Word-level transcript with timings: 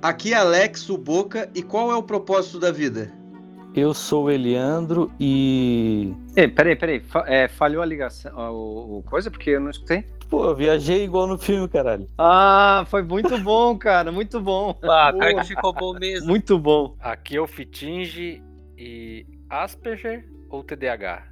Aqui 0.00 0.32
é 0.32 0.36
Alex, 0.36 0.88
o 0.88 0.96
Boca, 0.96 1.50
e 1.54 1.62
qual 1.62 1.92
é 1.92 1.94
o 1.94 2.02
propósito 2.02 2.58
da 2.58 2.72
vida? 2.72 3.12
Eu 3.74 3.92
sou 3.92 4.24
o 4.24 4.30
Eliandro 4.30 5.12
e. 5.20 6.14
Ei, 6.38 6.46
peraí, 6.46 6.76
peraí. 6.76 7.00
Fa 7.00 7.24
é, 7.26 7.48
falhou 7.48 7.82
a 7.82 7.86
ligação, 7.86 8.32
o, 8.52 8.98
o, 8.98 9.02
coisa, 9.02 9.28
porque 9.28 9.50
eu 9.50 9.60
não 9.60 9.70
escutei? 9.70 10.04
Pô, 10.30 10.44
eu 10.44 10.54
viajei 10.54 11.02
igual 11.02 11.26
no 11.26 11.36
filme, 11.36 11.66
caralho. 11.66 12.06
Ah, 12.16 12.86
foi 12.88 13.02
muito 13.02 13.36
bom, 13.38 13.76
cara, 13.76 14.12
muito 14.12 14.40
bom. 14.40 14.78
Ah, 14.84 15.12
cara 15.18 15.34
que 15.34 15.48
ficou 15.48 15.72
bom 15.72 15.94
mesmo. 15.94 16.28
Muito 16.28 16.56
bom. 16.56 16.94
Aqui 17.00 17.36
é 17.36 17.40
o 17.40 17.46
Fitinge 17.48 18.40
e 18.76 19.26
Asperger 19.50 20.28
ou 20.48 20.62
TDAH? 20.62 21.26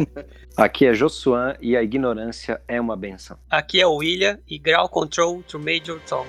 Aqui 0.54 0.84
é 0.84 0.92
Josuan 0.92 1.56
e 1.58 1.74
a 1.74 1.82
ignorância 1.82 2.60
é 2.68 2.78
uma 2.78 2.94
benção. 2.94 3.38
Aqui 3.48 3.80
é 3.80 3.86
o 3.86 3.94
William 3.94 4.38
e 4.46 4.58
Ground 4.58 4.90
Control 4.90 5.42
to 5.44 5.58
Major 5.58 5.98
Tom. 6.06 6.26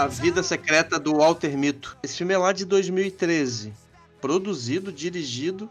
A 0.00 0.06
Vida 0.06 0.42
Secreta 0.42 0.98
do 0.98 1.18
Walter 1.18 1.58
Mito. 1.58 1.94
Esse 2.02 2.16
filme 2.16 2.32
é 2.32 2.38
lá 2.38 2.54
de 2.54 2.64
2013. 2.64 3.70
Produzido, 4.18 4.90
dirigido 4.90 5.68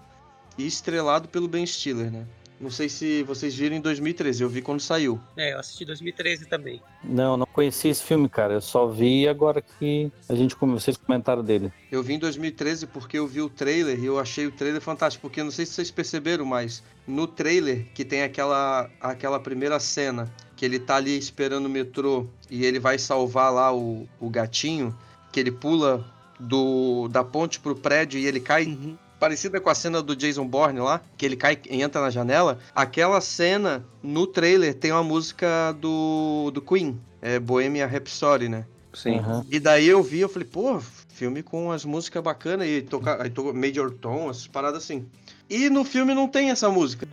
e 0.55 0.67
estrelado 0.67 1.27
pelo 1.27 1.47
Ben 1.47 1.65
Stiller, 1.65 2.11
né? 2.11 2.27
Não 2.61 2.69
sei 2.69 2.89
se 2.89 3.23
vocês 3.23 3.55
viram 3.55 3.77
em 3.77 3.81
2013, 3.81 4.43
eu 4.43 4.47
vi 4.49 4.61
quando 4.61 4.81
saiu. 4.81 5.19
É, 5.35 5.53
eu 5.53 5.59
assisti 5.59 5.83
em 5.83 5.87
2013 5.87 6.45
também. 6.45 6.79
Não, 7.03 7.37
não 7.37 7.45
conheci 7.47 7.87
esse 7.87 8.03
filme, 8.03 8.29
cara. 8.29 8.53
Eu 8.53 8.61
só 8.61 8.85
vi 8.85 9.27
agora 9.27 9.63
que 9.63 10.11
a 10.27 10.35
gente 10.35 10.55
vocês 10.59 10.95
comentaram 10.95 11.43
dele. 11.43 11.73
Eu 11.91 12.03
vi 12.03 12.13
em 12.13 12.19
2013 12.19 12.85
porque 12.85 13.17
eu 13.17 13.25
vi 13.25 13.41
o 13.41 13.49
trailer 13.49 13.97
e 13.97 14.05
eu 14.05 14.19
achei 14.19 14.45
o 14.45 14.51
trailer 14.51 14.79
fantástico. 14.79 15.23
Porque 15.23 15.41
não 15.41 15.49
sei 15.49 15.65
se 15.65 15.73
vocês 15.73 15.89
perceberam, 15.89 16.45
mas 16.45 16.83
no 17.07 17.25
trailer 17.25 17.87
que 17.95 18.05
tem 18.05 18.21
aquela, 18.21 18.91
aquela 19.01 19.39
primeira 19.39 19.79
cena 19.79 20.31
que 20.59 20.65
ele 20.65 20.77
tá 20.77 20.97
ali 20.97 21.17
esperando 21.17 21.67
o 21.67 21.69
metrô 21.69 22.27
e 22.49 22.65
ele 22.65 22.81
vai 22.81 22.99
salvar 22.99 23.49
lá 23.49 23.73
o, 23.73 24.05
o 24.19 24.29
gatinho, 24.29 24.93
que 25.31 25.39
ele 25.39 25.51
pula 25.51 26.05
do, 26.37 27.07
da 27.07 27.23
ponte 27.23 27.61
pro 27.61 27.73
prédio 27.73 28.19
e 28.19 28.25
ele 28.25 28.41
cai. 28.41 28.65
Uhum. 28.65 28.97
Parecida 29.17 29.61
com 29.61 29.69
a 29.69 29.75
cena 29.75 30.01
do 30.01 30.13
Jason 30.13 30.45
Bourne 30.45 30.81
lá, 30.81 31.01
que 31.17 31.25
ele 31.25 31.37
cai 31.37 31.57
e 31.69 31.81
entra 31.81 32.01
na 32.01 32.09
janela. 32.09 32.59
Aquela 32.75 33.21
cena, 33.21 33.85
no 34.03 34.27
trailer, 34.27 34.73
tem 34.73 34.91
uma 34.91 35.01
música 35.01 35.71
do, 35.79 36.51
do 36.53 36.61
Queen, 36.61 36.99
é 37.21 37.39
Bohemia 37.39 37.87
Rhapsody, 37.87 38.49
né? 38.49 38.65
Sim. 38.93 39.19
Uhum. 39.19 39.45
E 39.49 39.61
daí 39.61 39.87
eu 39.87 40.03
vi, 40.03 40.19
eu 40.19 40.27
falei, 40.27 40.47
pô, 40.47 40.81
filme 41.07 41.41
com 41.41 41.71
as 41.71 41.85
músicas 41.85 42.21
bacanas 42.21 42.67
e 42.67 42.81
toca, 42.81 43.23
aí 43.23 43.29
toca 43.29 43.53
Major 43.53 43.91
Tom, 43.91 44.29
essas 44.29 44.47
paradas 44.47 44.83
assim. 44.83 45.05
E 45.49 45.69
no 45.69 45.85
filme 45.85 46.13
não 46.13 46.27
tem 46.27 46.49
essa 46.49 46.69
música. 46.69 47.07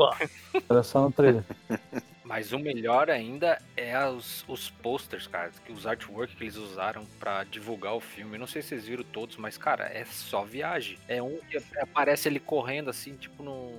Era 0.69 0.83
só 0.83 1.03
no 1.03 1.13
trailer. 1.13 1.45
Mas 2.27 2.53
o 2.53 2.59
melhor 2.59 3.09
ainda 3.09 3.63
é 3.77 3.97
os, 4.05 4.45
os 4.49 4.69
posters, 4.69 5.29
cara, 5.29 5.53
que 5.65 5.71
os 5.71 5.87
artwork 5.87 6.35
que 6.35 6.43
eles 6.43 6.57
usaram 6.57 7.07
para 7.21 7.45
divulgar 7.45 7.95
o 7.95 8.01
filme. 8.01 8.37
Não 8.37 8.49
sei 8.49 8.63
se 8.63 8.69
vocês 8.69 8.87
viram 8.87 9.05
todos, 9.05 9.37
mas, 9.37 9.57
cara, 9.57 9.85
é 9.85 10.05
só 10.05 10.45
viagem. 10.45 10.99
É 11.07 11.23
um 11.23 11.39
que 11.49 11.57
aparece 11.81 12.29
ele 12.29 12.41
correndo 12.41 12.91
assim, 12.91 13.15
tipo 13.15 13.45
num. 13.45 13.79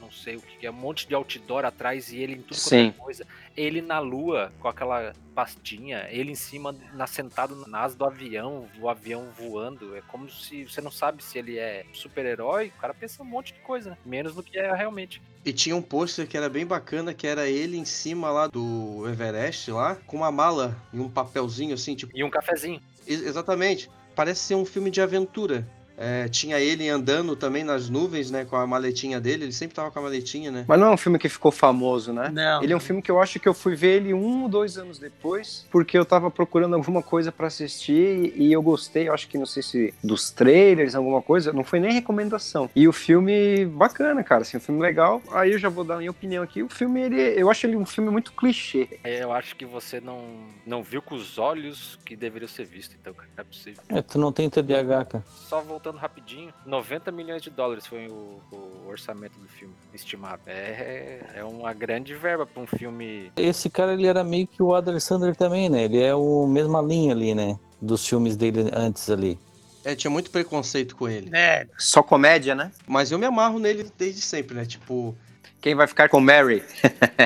Não 0.00 0.12
sei 0.12 0.36
o 0.36 0.40
que 0.40 0.64
é, 0.64 0.70
um 0.70 0.74
monte 0.74 1.08
de 1.08 1.14
outdoor 1.14 1.64
atrás 1.64 2.12
e 2.12 2.18
ele 2.18 2.34
em 2.34 2.42
tudo 2.42 2.56
Sim. 2.56 2.90
quanto 2.90 2.94
é 2.94 3.04
coisa. 3.04 3.26
Ele 3.56 3.80
na 3.80 3.98
lua, 3.98 4.52
com 4.60 4.68
aquela 4.68 5.12
pastinha, 5.34 6.06
ele 6.10 6.30
em 6.30 6.36
cima, 6.36 6.72
na, 6.92 7.06
sentado 7.06 7.66
na 7.66 7.80
asa 7.80 7.96
do 7.96 8.04
avião, 8.04 8.68
o 8.78 8.88
avião 8.88 9.30
voando. 9.36 9.96
É 9.96 10.02
como 10.02 10.28
se 10.28 10.64
você 10.64 10.80
não 10.80 10.90
sabe 10.90 11.22
se 11.22 11.38
ele 11.38 11.58
é 11.58 11.84
super-herói, 11.92 12.68
o 12.68 12.80
cara 12.80 12.94
pensa 12.94 13.22
um 13.22 13.26
monte 13.26 13.54
de 13.54 13.60
coisa, 13.60 13.90
né? 13.90 13.98
menos 14.04 14.34
do 14.34 14.42
que 14.42 14.58
é 14.58 14.72
realmente. 14.72 15.20
E 15.44 15.52
tinha 15.52 15.74
um 15.74 15.82
pôster 15.82 16.26
que 16.26 16.36
era 16.36 16.48
bem 16.48 16.64
bacana, 16.64 17.12
que 17.12 17.26
era 17.26 17.48
ele 17.48 17.76
em 17.76 17.84
cima 17.84 18.30
lá 18.30 18.46
do 18.46 19.04
Everest, 19.08 19.70
lá, 19.72 19.96
com 20.06 20.18
uma 20.18 20.30
mala 20.30 20.76
e 20.92 21.00
um 21.00 21.08
papelzinho 21.08 21.74
assim, 21.74 21.96
tipo. 21.96 22.16
E 22.16 22.22
um 22.22 22.30
cafezinho. 22.30 22.80
Ex 23.06 23.22
exatamente. 23.22 23.90
Parece 24.14 24.40
ser 24.40 24.54
um 24.54 24.64
filme 24.64 24.90
de 24.90 25.00
aventura. 25.00 25.66
É, 26.02 26.28
tinha 26.28 26.58
ele 26.58 26.88
andando 26.88 27.36
também 27.36 27.62
nas 27.62 27.88
nuvens, 27.88 28.28
né? 28.28 28.44
Com 28.44 28.56
a 28.56 28.66
maletinha 28.66 29.20
dele. 29.20 29.44
Ele 29.44 29.52
sempre 29.52 29.76
tava 29.76 29.88
com 29.92 30.00
a 30.00 30.02
maletinha, 30.02 30.50
né? 30.50 30.64
Mas 30.66 30.80
não 30.80 30.88
é 30.88 30.90
um 30.90 30.96
filme 30.96 31.16
que 31.16 31.28
ficou 31.28 31.52
famoso, 31.52 32.12
né? 32.12 32.28
Não. 32.28 32.60
Ele 32.60 32.72
é 32.72 32.76
um 32.76 32.80
filme 32.80 33.00
que 33.00 33.10
eu 33.10 33.20
acho 33.20 33.38
que 33.38 33.48
eu 33.48 33.54
fui 33.54 33.76
ver 33.76 33.98
ele 33.98 34.12
um 34.12 34.42
ou 34.42 34.48
dois 34.48 34.76
anos 34.76 34.98
depois, 34.98 35.64
porque 35.70 35.96
eu 35.96 36.04
tava 36.04 36.28
procurando 36.28 36.74
alguma 36.74 37.04
coisa 37.04 37.30
para 37.30 37.46
assistir 37.46 38.32
e 38.36 38.52
eu 38.52 38.60
gostei, 38.60 39.08
eu 39.08 39.14
acho 39.14 39.28
que 39.28 39.38
não 39.38 39.46
sei 39.46 39.62
se 39.62 39.94
dos 40.02 40.30
trailers, 40.30 40.96
alguma 40.96 41.22
coisa, 41.22 41.52
não 41.52 41.62
foi 41.62 41.78
nem 41.78 41.92
recomendação. 41.92 42.68
E 42.74 42.88
o 42.88 42.92
filme 42.92 43.64
bacana, 43.66 44.24
cara, 44.24 44.42
assim, 44.42 44.56
um 44.56 44.60
filme 44.60 44.82
legal. 44.82 45.22
Aí 45.30 45.52
eu 45.52 45.58
já 45.58 45.68
vou 45.68 45.84
dar 45.84 45.94
a 45.94 45.98
minha 45.98 46.10
opinião 46.10 46.42
aqui. 46.42 46.64
O 46.64 46.68
filme, 46.68 47.00
ele, 47.00 47.20
eu 47.40 47.48
acho 47.48 47.64
ele 47.64 47.76
um 47.76 47.86
filme 47.86 48.10
muito 48.10 48.32
clichê. 48.32 48.88
É, 49.04 49.22
eu 49.22 49.32
acho 49.32 49.54
que 49.54 49.64
você 49.64 50.00
não, 50.00 50.20
não 50.66 50.82
viu 50.82 51.00
com 51.00 51.14
os 51.14 51.38
olhos 51.38 51.96
que 52.04 52.16
deveria 52.16 52.48
ser 52.48 52.64
visto, 52.64 52.96
então, 53.00 53.14
cara, 53.14 53.28
não 53.36 53.42
é 53.42 53.44
possível. 53.44 53.82
É, 53.88 54.02
tu 54.02 54.18
não 54.18 54.32
tem 54.32 54.50
TDAH, 54.50 55.04
cara. 55.04 55.24
Só 55.48 55.60
voltando 55.60 55.91
rapidinho, 55.98 56.52
90 56.66 57.10
milhões 57.12 57.42
de 57.42 57.50
dólares 57.50 57.86
foi 57.86 58.08
o, 58.08 58.40
o 58.50 58.88
orçamento 58.88 59.38
do 59.38 59.48
filme 59.48 59.74
estimado. 59.92 60.42
É, 60.46 61.20
é 61.36 61.44
uma 61.44 61.72
grande 61.72 62.14
verba 62.14 62.46
para 62.46 62.62
um 62.62 62.66
filme. 62.66 63.32
Esse 63.36 63.70
cara, 63.70 63.94
ele 63.94 64.06
era 64.06 64.22
meio 64.22 64.46
que 64.46 64.62
o 64.62 64.74
Adam 64.74 64.98
Sandler 64.98 65.36
também, 65.36 65.68
né? 65.68 65.84
Ele 65.84 66.00
é 66.00 66.14
o 66.14 66.46
mesma 66.46 66.80
linha 66.80 67.12
ali, 67.12 67.34
né? 67.34 67.58
Dos 67.80 68.06
filmes 68.06 68.36
dele 68.36 68.70
antes 68.72 69.10
ali. 69.10 69.38
É, 69.84 69.94
tinha 69.94 70.10
muito 70.10 70.30
preconceito 70.30 70.94
com 70.94 71.08
ele. 71.08 71.30
É. 71.34 71.66
Só 71.76 72.02
comédia, 72.02 72.54
né? 72.54 72.70
Mas 72.86 73.10
eu 73.10 73.18
me 73.18 73.26
amarro 73.26 73.58
nele 73.58 73.90
desde 73.98 74.20
sempre, 74.20 74.54
né? 74.54 74.64
Tipo. 74.64 75.16
Quem 75.60 75.74
vai 75.74 75.86
ficar 75.86 76.08
com 76.08 76.20
Mary? 76.20 76.62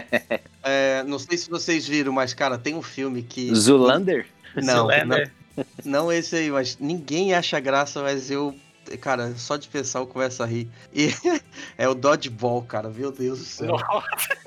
é, 0.63 1.03
não 1.05 1.19
sei 1.19 1.39
se 1.39 1.49
vocês 1.49 1.87
viram, 1.87 2.13
mas, 2.13 2.35
cara, 2.35 2.59
tem 2.59 2.75
um 2.75 2.83
filme 2.83 3.23
que. 3.23 3.55
Zulander? 3.55 4.27
Não, 4.55 4.89
Zulander. 4.89 5.33
não, 5.85 6.13
esse 6.13 6.37
aí, 6.37 6.51
mas 6.51 6.79
ninguém 6.79 7.35
acha 7.35 7.59
graça, 7.61 8.03
mas 8.03 8.31
eu 8.31 8.55
Cara, 9.01 9.35
só 9.37 9.57
de 9.57 9.67
pensar 9.67 9.99
eu 9.99 10.07
começo 10.07 10.41
a 10.45 10.47
rir. 10.47 10.71
E 10.95 11.09
é 11.77 11.89
o 11.89 11.95
Dodgeball, 11.95 12.63
cara. 12.63 12.89
Meu 12.89 13.11
Deus 13.11 13.41
do 13.41 13.45
céu. 13.45 13.67
Nossa. 13.67 14.39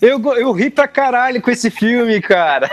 Eu, 0.00 0.20
eu 0.36 0.52
ri 0.52 0.70
pra 0.70 0.86
caralho 0.86 1.40
com 1.40 1.50
esse 1.50 1.70
filme, 1.70 2.20
cara. 2.20 2.68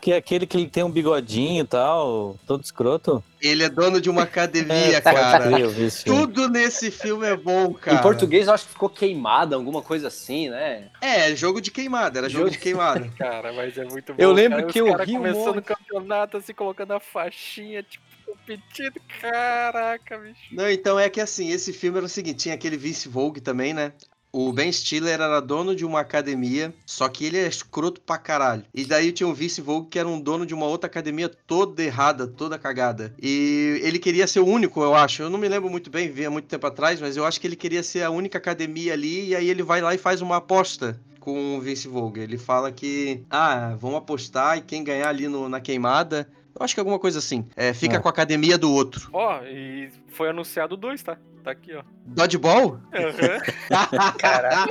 Que 0.00 0.12
é 0.12 0.16
aquele 0.16 0.46
que 0.46 0.56
ele 0.56 0.68
tem 0.68 0.84
um 0.84 0.90
bigodinho 0.90 1.64
e 1.64 1.66
tal, 1.66 2.36
todo 2.46 2.62
escroto. 2.62 3.22
Ele 3.40 3.64
é 3.64 3.68
dono 3.68 4.00
de 4.00 4.08
uma 4.08 4.22
academia, 4.22 4.96
É, 4.96 5.00
cara. 5.00 5.48
vi 5.68 5.84
esse 5.84 6.04
filme. 6.04 6.20
Tudo 6.20 6.48
nesse 6.48 6.90
filme 6.90 7.26
é 7.26 7.36
bom, 7.36 7.74
cara. 7.74 7.96
Em 7.98 8.02
português 8.02 8.46
eu 8.46 8.54
acho 8.54 8.64
que 8.66 8.72
ficou 8.72 8.88
queimada, 8.88 9.56
alguma 9.56 9.82
coisa 9.82 10.08
assim, 10.08 10.48
né? 10.48 10.88
É, 11.00 11.34
jogo 11.34 11.60
de 11.60 11.70
queimada, 11.70 12.18
era 12.18 12.28
jogo 12.28 12.44
Jogo- 12.44 12.50
de 12.52 12.58
queimada. 12.58 13.10
Cara, 13.18 13.52
mas 13.52 13.76
é 13.76 13.84
muito 13.84 14.14
bom. 14.14 14.22
Eu 14.22 14.32
lembro 14.32 14.58
cara. 14.60 14.72
que 14.72 14.80
eu 14.80 14.86
cara 14.92 15.04
ri 15.04 15.12
um 15.14 15.18
começando 15.18 15.46
monte. 15.56 15.58
o 15.58 15.62
campeonato, 15.62 16.36
assim, 16.36 16.54
colocando 16.54 16.92
a 16.92 17.00
faixinha, 17.00 17.82
tipo, 17.82 18.04
competindo. 18.24 19.00
Caraca, 19.20 20.18
bicho. 20.18 20.40
Não, 20.52 20.70
então 20.70 20.98
é 20.98 21.08
que 21.08 21.20
assim, 21.20 21.50
esse 21.50 21.72
filme 21.72 21.98
era 21.98 22.06
o 22.06 22.08
seguinte, 22.08 22.38
tinha 22.44 22.54
aquele 22.54 22.76
Vince 22.76 23.08
Vogue 23.08 23.40
também, 23.40 23.74
né? 23.74 23.92
O 24.38 24.52
Ben 24.52 24.70
Stiller 24.70 25.18
era 25.18 25.40
dono 25.40 25.74
de 25.74 25.82
uma 25.82 26.00
academia, 26.00 26.74
só 26.84 27.08
que 27.08 27.24
ele 27.24 27.38
é 27.38 27.48
escroto 27.48 28.02
pra 28.02 28.18
caralho. 28.18 28.64
E 28.74 28.84
daí 28.84 29.10
tinha 29.10 29.26
o 29.26 29.32
Vince 29.32 29.62
Vogue, 29.62 29.88
que 29.88 29.98
era 29.98 30.06
um 30.06 30.20
dono 30.20 30.44
de 30.44 30.52
uma 30.52 30.66
outra 30.66 30.88
academia 30.88 31.26
toda 31.46 31.82
errada, 31.82 32.26
toda 32.26 32.58
cagada. 32.58 33.14
E 33.18 33.80
ele 33.82 33.98
queria 33.98 34.26
ser 34.26 34.40
o 34.40 34.46
único, 34.46 34.82
eu 34.82 34.94
acho. 34.94 35.22
Eu 35.22 35.30
não 35.30 35.38
me 35.38 35.48
lembro 35.48 35.70
muito 35.70 35.88
bem, 35.88 36.10
vi 36.10 36.26
há 36.26 36.30
muito 36.30 36.48
tempo 36.48 36.66
atrás, 36.66 37.00
mas 37.00 37.16
eu 37.16 37.24
acho 37.24 37.40
que 37.40 37.46
ele 37.46 37.56
queria 37.56 37.82
ser 37.82 38.02
a 38.02 38.10
única 38.10 38.36
academia 38.36 38.92
ali, 38.92 39.28
e 39.28 39.34
aí 39.34 39.48
ele 39.48 39.62
vai 39.62 39.80
lá 39.80 39.94
e 39.94 39.98
faz 39.98 40.20
uma 40.20 40.36
aposta 40.36 41.00
com 41.18 41.56
o 41.56 41.60
Vince 41.62 41.88
Vogue. 41.88 42.20
Ele 42.20 42.36
fala 42.36 42.70
que, 42.70 43.22
ah, 43.30 43.74
vamos 43.80 43.96
apostar 43.96 44.58
e 44.58 44.60
quem 44.60 44.84
ganhar 44.84 45.08
ali 45.08 45.28
no- 45.28 45.48
na 45.48 45.62
queimada. 45.62 46.28
Eu 46.54 46.62
acho 46.62 46.74
que 46.74 46.80
é 46.80 46.82
alguma 46.82 46.98
coisa 46.98 47.20
assim. 47.20 47.46
É, 47.56 47.72
fica 47.72 47.96
É. 47.96 47.98
com 47.98 48.08
a 48.08 48.10
academia 48.10 48.58
do 48.58 48.70
outro. 48.70 49.08
Ó, 49.14 49.40
e 49.44 49.88
foi 50.08 50.28
anunciado 50.28 50.76
dois, 50.76 51.02
tá? 51.02 51.16
Tá 51.46 51.52
aqui, 51.52 51.72
ó. 51.76 51.84
Dodgeball? 52.04 52.80
Caraca. 54.18 54.66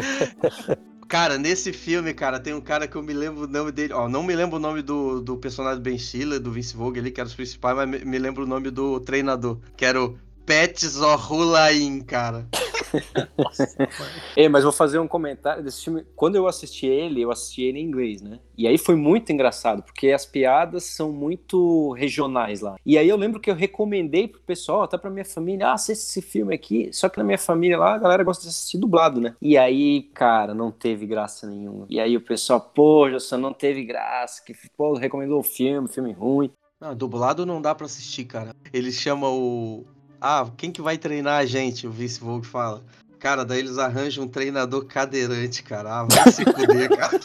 Cara, 1.08 1.38
nesse 1.38 1.72
filme, 1.72 2.14
cara, 2.14 2.38
tem 2.38 2.54
um 2.54 2.60
cara 2.60 2.86
que 2.86 2.98
eu 2.98 3.02
me 3.02 3.14
lembro 3.14 3.46
o 3.46 3.48
nome 3.48 3.72
dele. 3.72 3.94
Ó, 3.94 4.10
não 4.10 4.22
me 4.22 4.36
lembro 4.36 4.58
o 4.58 4.60
nome 4.60 4.82
do, 4.82 5.22
do 5.22 5.38
personagem 5.38 5.80
do 5.80 5.84
Ben 5.84 5.98
Stiller, 5.98 6.38
do 6.38 6.52
Vince 6.52 6.76
Vogue 6.76 7.00
ali, 7.00 7.12
que 7.12 7.22
era 7.22 7.28
os 7.30 7.34
principais, 7.34 7.78
mas 7.78 7.88
me, 7.88 8.00
me 8.00 8.20
lembro 8.20 8.44
o 8.44 8.46
nome 8.46 8.70
do 8.72 9.00
treinador, 9.00 9.58
que 9.78 9.86
era 9.86 10.04
o 10.04 10.20
Pat 10.46 10.86
Zohulain, 10.86 12.02
cara. 12.02 12.46
É, 14.36 14.50
mas 14.50 14.64
vou 14.64 14.74
fazer 14.74 15.00
um 15.00 15.08
comentário 15.08 15.64
desse 15.64 15.84
filme. 15.84 16.06
Quando 16.16 16.36
eu 16.36 16.48
assisti 16.48 16.86
ele, 16.86 17.22
eu 17.22 17.32
assisti 17.32 17.64
ele 17.64 17.80
em 17.80 17.84
inglês, 17.84 18.22
né? 18.22 18.40
E 18.58 18.68
aí 18.68 18.78
foi 18.78 18.96
muito 18.96 19.32
engraçado, 19.32 19.82
porque 19.82 20.12
as 20.12 20.26
piadas 20.26 20.84
são 20.84 21.12
muito 21.12 21.92
regionais 21.94 22.62
lá. 22.62 22.76
E 22.86 22.98
aí 22.98 23.08
eu 23.08 23.16
lembro 23.16 23.40
que 23.40 23.50
eu 23.50 23.56
recomendei 23.56 24.28
pro 24.28 24.42
pessoal, 24.42 24.82
até 24.82 24.98
pra 24.98 25.10
minha 25.10 25.26
família, 25.26 25.70
ah, 25.70 25.74
assiste 25.74 26.04
esse 26.04 26.22
filme 26.22 26.54
aqui. 26.54 26.90
Só 26.92 27.08
que 27.08 27.18
na 27.18 27.24
minha 27.24 27.38
família 27.38 27.78
lá, 27.78 27.96
a 27.96 27.98
galera 27.98 28.24
gosta 28.24 28.44
de 28.44 28.50
assistir 28.50 28.78
dublado, 28.78 29.22
né? 29.22 29.36
E 29.42 29.58
aí, 29.58 30.04
cara, 30.14 30.54
não 30.54 30.72
teve 30.72 31.06
graça 31.06 31.48
nenhuma. 31.48 31.86
E 31.90 32.00
aí 32.00 32.18
o 32.18 32.22
pessoal, 32.22 32.60
pô, 32.60 33.10
José, 33.10 33.38
não 33.38 33.54
teve 33.54 33.84
graça, 33.84 34.44
que 34.44 34.54
pô, 34.76 34.94
recomendou 34.94 35.40
o 35.40 35.44
filme, 35.44 35.88
filme 35.88 36.12
ruim. 36.12 36.52
Não, 36.80 36.96
dublado 36.96 37.46
não 37.46 37.62
dá 37.62 37.74
pra 37.74 37.86
assistir, 37.86 38.26
cara. 38.26 38.54
Ele 38.74 38.92
chama 38.92 39.30
o. 39.30 39.86
Ah, 40.28 40.48
quem 40.58 40.72
que 40.72 40.82
vai 40.82 40.98
treinar 40.98 41.40
a 41.40 41.46
gente? 41.46 41.86
O 41.86 41.92
Vince 41.92 42.20
Vogue 42.20 42.48
fala. 42.48 42.82
Cara, 43.20 43.46
daí 43.46 43.60
eles 43.60 43.78
arranjam 43.78 44.24
um 44.24 44.28
treinador 44.28 44.84
cadeirante, 44.86 45.62
cara. 45.62 46.00
Ah, 46.00 46.08
vai 46.10 46.32
se 46.32 46.44
fuder, 46.44 46.90
cara. 46.98 47.20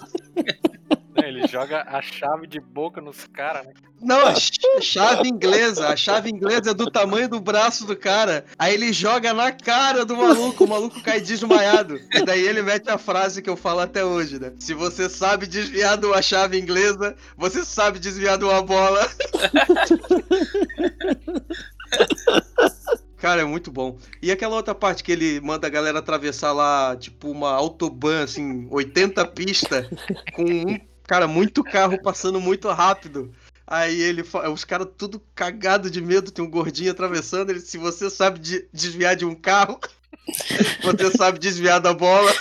Ele 1.17 1.47
joga 1.49 1.83
a 1.89 2.03
chave 2.03 2.47
de 2.47 2.61
boca 2.61 3.01
nos 3.01 3.25
caras, 3.27 3.65
né? 3.67 3.73
Não, 4.03 4.27
a 4.27 4.35
ch- 4.35 4.51
chave 4.83 5.29
inglesa. 5.29 5.89
A 5.89 5.97
chave 5.97 6.29
inglesa 6.31 6.73
é 6.73 6.75
do 6.75 6.91
tamanho 6.91 7.27
do 7.29 7.41
braço 7.41 7.87
do 7.87 7.97
cara. 7.97 8.45
Aí 8.59 8.75
ele 8.75 8.93
joga 8.93 9.33
na 9.33 9.51
cara 9.51 10.05
do 10.05 10.15
maluco, 10.17 10.65
o 10.65 10.69
maluco 10.69 11.03
cai 11.03 11.21
desmaiado. 11.23 11.99
E 12.15 12.23
daí 12.23 12.47
ele 12.47 12.61
mete 12.61 12.91
a 12.91 12.99
frase 12.99 13.41
que 13.41 13.49
eu 13.49 13.57
falo 13.57 13.81
até 13.81 14.05
hoje, 14.05 14.39
né? 14.39 14.53
Se 14.59 14.75
você 14.75 15.09
sabe 15.09 15.47
desviar 15.47 15.97
de 15.97 16.05
uma 16.07 16.21
chave 16.21 16.59
inglesa, 16.59 17.17
você 17.37 17.65
sabe 17.65 17.99
desviar 17.99 18.37
de 18.37 18.45
uma 18.45 18.61
bola. 18.63 19.09
Cara, 23.21 23.43
é 23.43 23.45
muito 23.45 23.71
bom. 23.71 23.99
E 24.23 24.33
aquela 24.33 24.57
outra 24.57 24.75
parte 24.75 25.05
que 25.05 25.13
ele 25.13 25.41
manda 25.43 25.67
a 25.67 25.71
galera 25.71 25.99
atravessar 25.99 26.53
lá, 26.53 26.97
tipo, 26.97 27.31
uma 27.31 27.51
autobahn, 27.51 28.25
assim, 28.25 28.67
80 28.71 29.27
pistas, 29.27 29.87
com 30.35 30.43
um, 30.43 30.81
cara, 31.05 31.29
muito 31.29 31.63
carro 31.63 32.01
passando 32.03 32.41
muito 32.41 32.67
rápido. 32.71 33.31
Aí 33.67 34.01
ele, 34.01 34.25
os 34.53 34.65
caras 34.65 34.89
tudo 34.97 35.23
cagado 35.35 35.91
de 35.91 36.01
medo, 36.01 36.31
tem 36.31 36.43
um 36.43 36.51
gordinho 36.51 36.91
atravessando. 36.91 37.51
Ele, 37.51 37.61
se 37.61 37.77
você 37.77 38.09
sabe 38.09 38.39
de- 38.39 38.67
desviar 38.73 39.15
de 39.15 39.27
um 39.27 39.35
carro, 39.35 39.79
você 40.83 41.11
sabe 41.11 41.39
desviar 41.39 41.79
da 41.79 41.93
bola. 41.93 42.33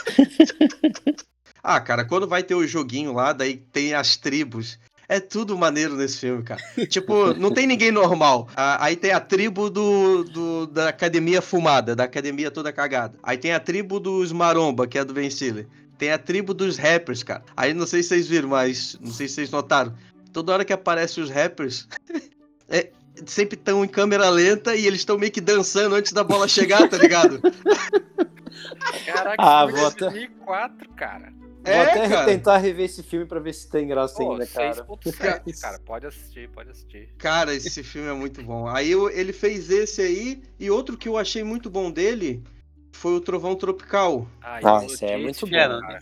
ah, 1.62 1.82
cara, 1.82 2.06
quando 2.06 2.26
vai 2.26 2.42
ter 2.42 2.56
o 2.56 2.66
joguinho 2.66 3.12
lá, 3.14 3.34
daí 3.34 3.58
tem 3.58 3.94
as 3.94 4.16
tribos. 4.16 4.80
É 5.10 5.20
tudo 5.20 5.58
maneiro 5.58 5.96
nesse 5.96 6.20
filme, 6.20 6.44
cara. 6.44 6.62
Tipo, 6.88 7.34
não 7.34 7.52
tem 7.52 7.66
ninguém 7.66 7.92
normal. 7.92 8.48
Aí 8.56 8.96
tem 8.96 9.12
a 9.12 9.20
tribo 9.20 9.68
do, 9.68 10.24
do- 10.24 10.68
da 10.68 10.90
academia 10.90 11.42
fumada, 11.42 11.96
da 11.96 12.04
academia 12.04 12.52
toda 12.52 12.72
cagada. 12.72 13.18
Aí 13.24 13.36
tem 13.36 13.52
a 13.52 13.60
tribo 13.60 14.00
dos 14.00 14.32
maromba, 14.32 14.86
que 14.88 15.00
é 15.00 15.04
do 15.04 15.12
Ben 15.14 15.28
Stiller. 15.30 15.68
Tem 15.98 16.12
a 16.12 16.18
tribo 16.20 16.54
dos 16.54 16.78
rappers, 16.78 17.24
cara. 17.24 17.44
Aí 17.58 17.74
não 17.74 17.88
sei 17.88 18.04
se 18.04 18.10
vocês 18.10 18.28
viram, 18.28 18.50
mas 18.50 18.98
não 19.02 19.12
sei 19.12 19.28
se 19.28 19.34
vocês 19.34 19.50
notaram. 19.50 19.96
Toda 20.32 20.54
hora 20.54 20.64
que 20.64 20.72
aparecem 20.72 21.24
os 21.24 21.30
rappers, 21.32 21.88
é, 22.70 22.92
sempre 23.26 23.58
estão 23.58 23.84
em 23.84 23.88
câmera 23.88 24.30
lenta 24.30 24.76
e 24.76 24.86
eles 24.86 25.00
estão 25.00 25.18
meio 25.18 25.32
que 25.32 25.42
dançando 25.42 25.96
antes 25.96 26.14
da 26.14 26.24
bola 26.24 26.48
chegar, 26.48 26.88
tá 26.88 26.98
ligado? 26.98 27.42
Caraca, 29.06 29.36
Ah, 29.40 29.66
de 29.66 29.80
até- 29.80 30.06
2004, 30.06 30.90
cara. 30.96 31.34
Vou 31.70 31.82
É, 31.82 31.92
até 31.92 32.10
cara. 32.10 32.26
tentar 32.26 32.58
rever 32.58 32.86
esse 32.86 33.04
filme 33.04 33.26
pra 33.26 33.40
ver 33.40 33.54
se 33.54 33.70
tem 33.70 33.88
graça 33.88 34.16
Pô, 34.16 34.34
ainda, 34.34 34.48
cara. 34.48 34.74
6.7, 34.74 35.54
cara. 35.62 35.80
Pode 35.80 36.06
assistir, 36.08 36.50
pode 36.50 36.70
assistir. 36.70 37.10
Cara, 37.18 37.54
esse 37.54 37.84
filme 37.84 38.10
é 38.10 38.14
muito 38.14 38.42
bom. 38.44 38.68
Aí 38.68 38.92
eu- 38.92 39.10
ele 39.10 39.34
fez 39.34 39.70
esse 39.70 40.02
aí, 40.02 40.42
e 40.60 40.70
outro 40.70 40.98
que 40.98 41.08
eu 41.08 41.18
achei 41.18 41.44
muito 41.44 41.70
bom 41.70 41.90
dele 41.92 42.44
foi 42.92 43.14
o 43.14 43.22
Trovão 43.22 43.56
Tropical. 43.56 44.28
Ah, 44.42 44.60
Ah, 44.64 44.86
esse 44.86 45.06
é 45.06 45.16
muito 45.18 45.32
esse 45.32 45.46
bom, 45.46 45.56
É, 45.56 45.68
cara. 45.80 46.00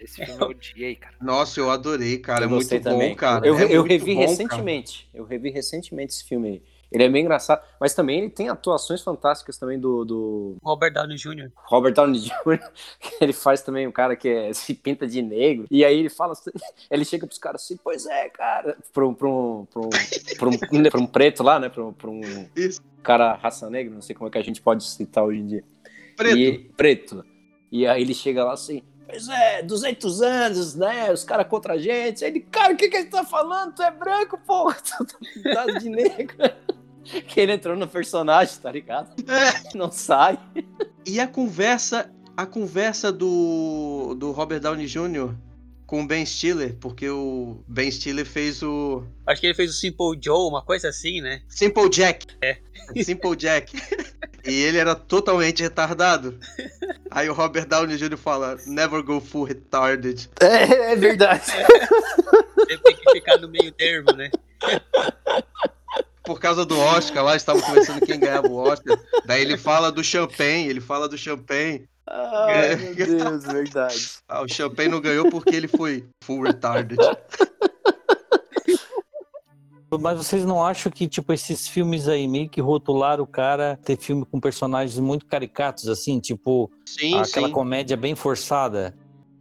Esse 0.00 0.24
filme 0.24 0.40
eu 0.40 0.48
odiei, 0.48 0.94
cara. 0.94 1.14
Nossa, 1.20 1.58
eu 1.58 1.70
adorei, 1.70 2.18
cara. 2.18 2.44
eu 2.44 2.48
é 2.48 2.52
muito 2.52 2.68
bom, 2.74 2.80
também. 2.80 3.14
cara. 3.16 3.46
Eu, 3.46 3.58
É 3.58 3.64
eu 3.74 3.82
revi 3.82 4.14
bom, 4.14 4.20
cara. 4.20 4.30
recentemente. 4.30 5.08
Eu 5.12 5.24
revi 5.24 5.50
recentemente 5.50 6.12
esse 6.14 6.24
filme 6.24 6.48
aí. 6.48 6.62
Ele 6.92 7.02
é 7.04 7.08
bem 7.08 7.22
engraçado, 7.24 7.60
mas 7.80 7.94
também 7.94 8.20
ele 8.20 8.30
tem 8.30 8.48
atuações 8.48 9.02
fantásticas 9.02 9.58
também 9.58 9.78
do, 9.78 10.04
do 10.04 10.56
Robert 10.62 10.92
Downey 10.92 11.16
Jr. 11.16 11.50
Robert 11.64 11.92
Downey 11.92 12.20
Jr. 12.20 12.60
Ele 13.20 13.32
faz 13.32 13.60
também 13.62 13.86
um 13.88 13.92
cara 13.92 14.14
que 14.14 14.28
é- 14.28 14.52
se 14.54 14.72
pinta 14.72 15.06
de 15.06 15.20
negro. 15.20 15.66
E 15.70 15.84
aí 15.84 15.98
ele 15.98 16.08
fala, 16.08 16.32
assim- 16.32 16.50
ele 16.90 17.04
chega 17.04 17.26
pros 17.26 17.38
caras 17.38 17.62
assim, 17.62 17.76
pois 17.82 18.06
é, 18.06 18.28
cara, 18.28 18.76
pra 18.92 19.06
um, 19.06 19.12
pra 19.12 19.28
um, 19.28 19.66
pra 19.66 19.80
um, 19.82 19.90
pra 20.38 20.48
um, 20.48 20.82
pra 20.90 21.00
um 21.00 21.06
preto 21.06 21.42
lá, 21.42 21.58
né, 21.58 21.68
pra 21.68 21.84
um, 21.84 21.92
pra 21.92 22.08
um 22.08 22.20
Isso. 22.54 22.80
cara 23.02 23.34
raça 23.34 23.68
negra, 23.68 23.92
não 23.92 24.02
sei 24.02 24.14
como 24.14 24.28
é 24.28 24.30
que 24.30 24.38
a 24.38 24.44
gente 24.44 24.62
pode 24.62 24.84
citar 24.84 25.24
hoje 25.24 25.40
em 25.40 25.46
dia. 25.46 25.64
Preto. 26.16 26.38
E, 26.38 26.58
preto. 26.76 27.24
E 27.72 27.86
aí 27.86 28.00
ele 28.00 28.14
chega 28.14 28.44
lá 28.44 28.52
assim, 28.52 28.80
pois 29.08 29.28
é, 29.28 29.62
200 29.62 30.22
anos, 30.22 30.74
né, 30.76 31.12
os 31.12 31.24
caras 31.24 31.46
contra 31.48 31.74
a 31.74 31.78
gente. 31.78 32.24
Aí 32.24 32.30
ele, 32.30 32.40
cara, 32.40 32.72
o 32.72 32.76
que 32.76 32.88
que 32.88 32.96
ele 32.96 33.08
tá 33.10 33.24
falando? 33.24 33.74
Tu 33.74 33.82
é 33.82 33.90
branco, 33.90 34.38
porra, 34.46 34.76
tu 34.76 35.04
tá 35.04 35.18
pintado 35.34 35.78
de 35.80 35.88
negro. 35.88 36.36
Que 37.26 37.40
ele 37.40 37.52
entrou 37.52 37.76
no 37.76 37.86
personagem, 37.86 38.56
tá 38.60 38.70
ligado? 38.70 39.14
É. 39.30 39.76
Não 39.76 39.90
sai. 39.90 40.38
E 41.04 41.20
a 41.20 41.26
conversa, 41.26 42.10
a 42.36 42.46
conversa 42.46 43.12
do, 43.12 44.14
do 44.18 44.32
Robert 44.32 44.60
Downey 44.60 44.86
Jr. 44.86 45.34
com 45.86 46.02
o 46.02 46.06
Ben 46.06 46.24
Stiller, 46.24 46.76
porque 46.80 47.08
o 47.08 47.62
Ben 47.66 47.90
Stiller 47.90 48.26
fez 48.26 48.62
o 48.62 49.04
Acho 49.26 49.40
que 49.40 49.46
ele 49.46 49.54
fez 49.54 49.70
o 49.70 49.74
Simple 49.74 50.18
Joe, 50.20 50.48
uma 50.48 50.62
coisa 50.62 50.88
assim, 50.88 51.20
né? 51.20 51.42
Simple 51.48 51.88
Jack. 51.90 52.26
É. 52.42 52.58
Simple 53.02 53.36
Jack. 53.36 53.76
E 54.44 54.62
ele 54.62 54.78
era 54.78 54.94
totalmente 54.94 55.62
retardado. 55.62 56.38
Aí 57.10 57.28
o 57.28 57.32
Robert 57.34 57.66
Downey 57.66 57.96
Jr. 57.96 58.16
fala, 58.16 58.56
never 58.66 59.02
go 59.02 59.20
full 59.20 59.44
retarded. 59.44 60.28
É, 60.40 60.92
é 60.92 60.96
verdade. 60.96 61.50
Ele 62.68 62.78
tem 62.78 62.96
que 62.96 63.10
ficar 63.12 63.38
no 63.38 63.48
meio 63.48 63.72
termo, 63.72 64.12
né? 64.12 64.30
Por 66.26 66.40
causa 66.40 66.66
do 66.66 66.78
Oscar 66.78 67.24
lá, 67.24 67.36
estavam 67.36 67.62
conversando 67.62 68.04
quem 68.04 68.18
ganhava 68.18 68.48
o 68.48 68.56
Oscar. 68.56 68.98
Daí 69.24 69.40
ele 69.40 69.56
fala 69.56 69.92
do 69.92 70.02
champanhe, 70.02 70.68
ele 70.68 70.80
fala 70.80 71.08
do 71.08 71.16
champanhe. 71.16 71.88
Ai, 72.08 72.76
meu 72.76 72.94
Deus, 72.94 73.44
verdade. 73.44 74.08
Ah, 74.28 74.42
o 74.42 74.48
champanhe 74.48 74.88
não 74.88 75.00
ganhou 75.00 75.30
porque 75.30 75.54
ele 75.54 75.68
foi 75.68 76.04
full 76.22 76.42
retarded. 76.42 76.98
Mas 80.00 80.18
vocês 80.18 80.44
não 80.44 80.64
acham 80.64 80.90
que, 80.90 81.06
tipo, 81.06 81.32
esses 81.32 81.68
filmes 81.68 82.08
aí 82.08 82.26
meio 82.26 82.48
que 82.48 82.60
rotularam 82.60 83.22
o 83.22 83.26
cara 83.26 83.78
ter 83.84 83.96
filme 83.96 84.26
com 84.26 84.40
personagens 84.40 84.98
muito 84.98 85.24
caricatos, 85.26 85.88
assim, 85.88 86.18
tipo, 86.18 86.70
Sim, 86.84 87.16
aquela 87.18 87.46
sim. 87.46 87.52
comédia 87.52 87.96
bem 87.96 88.14
forçada? 88.16 88.94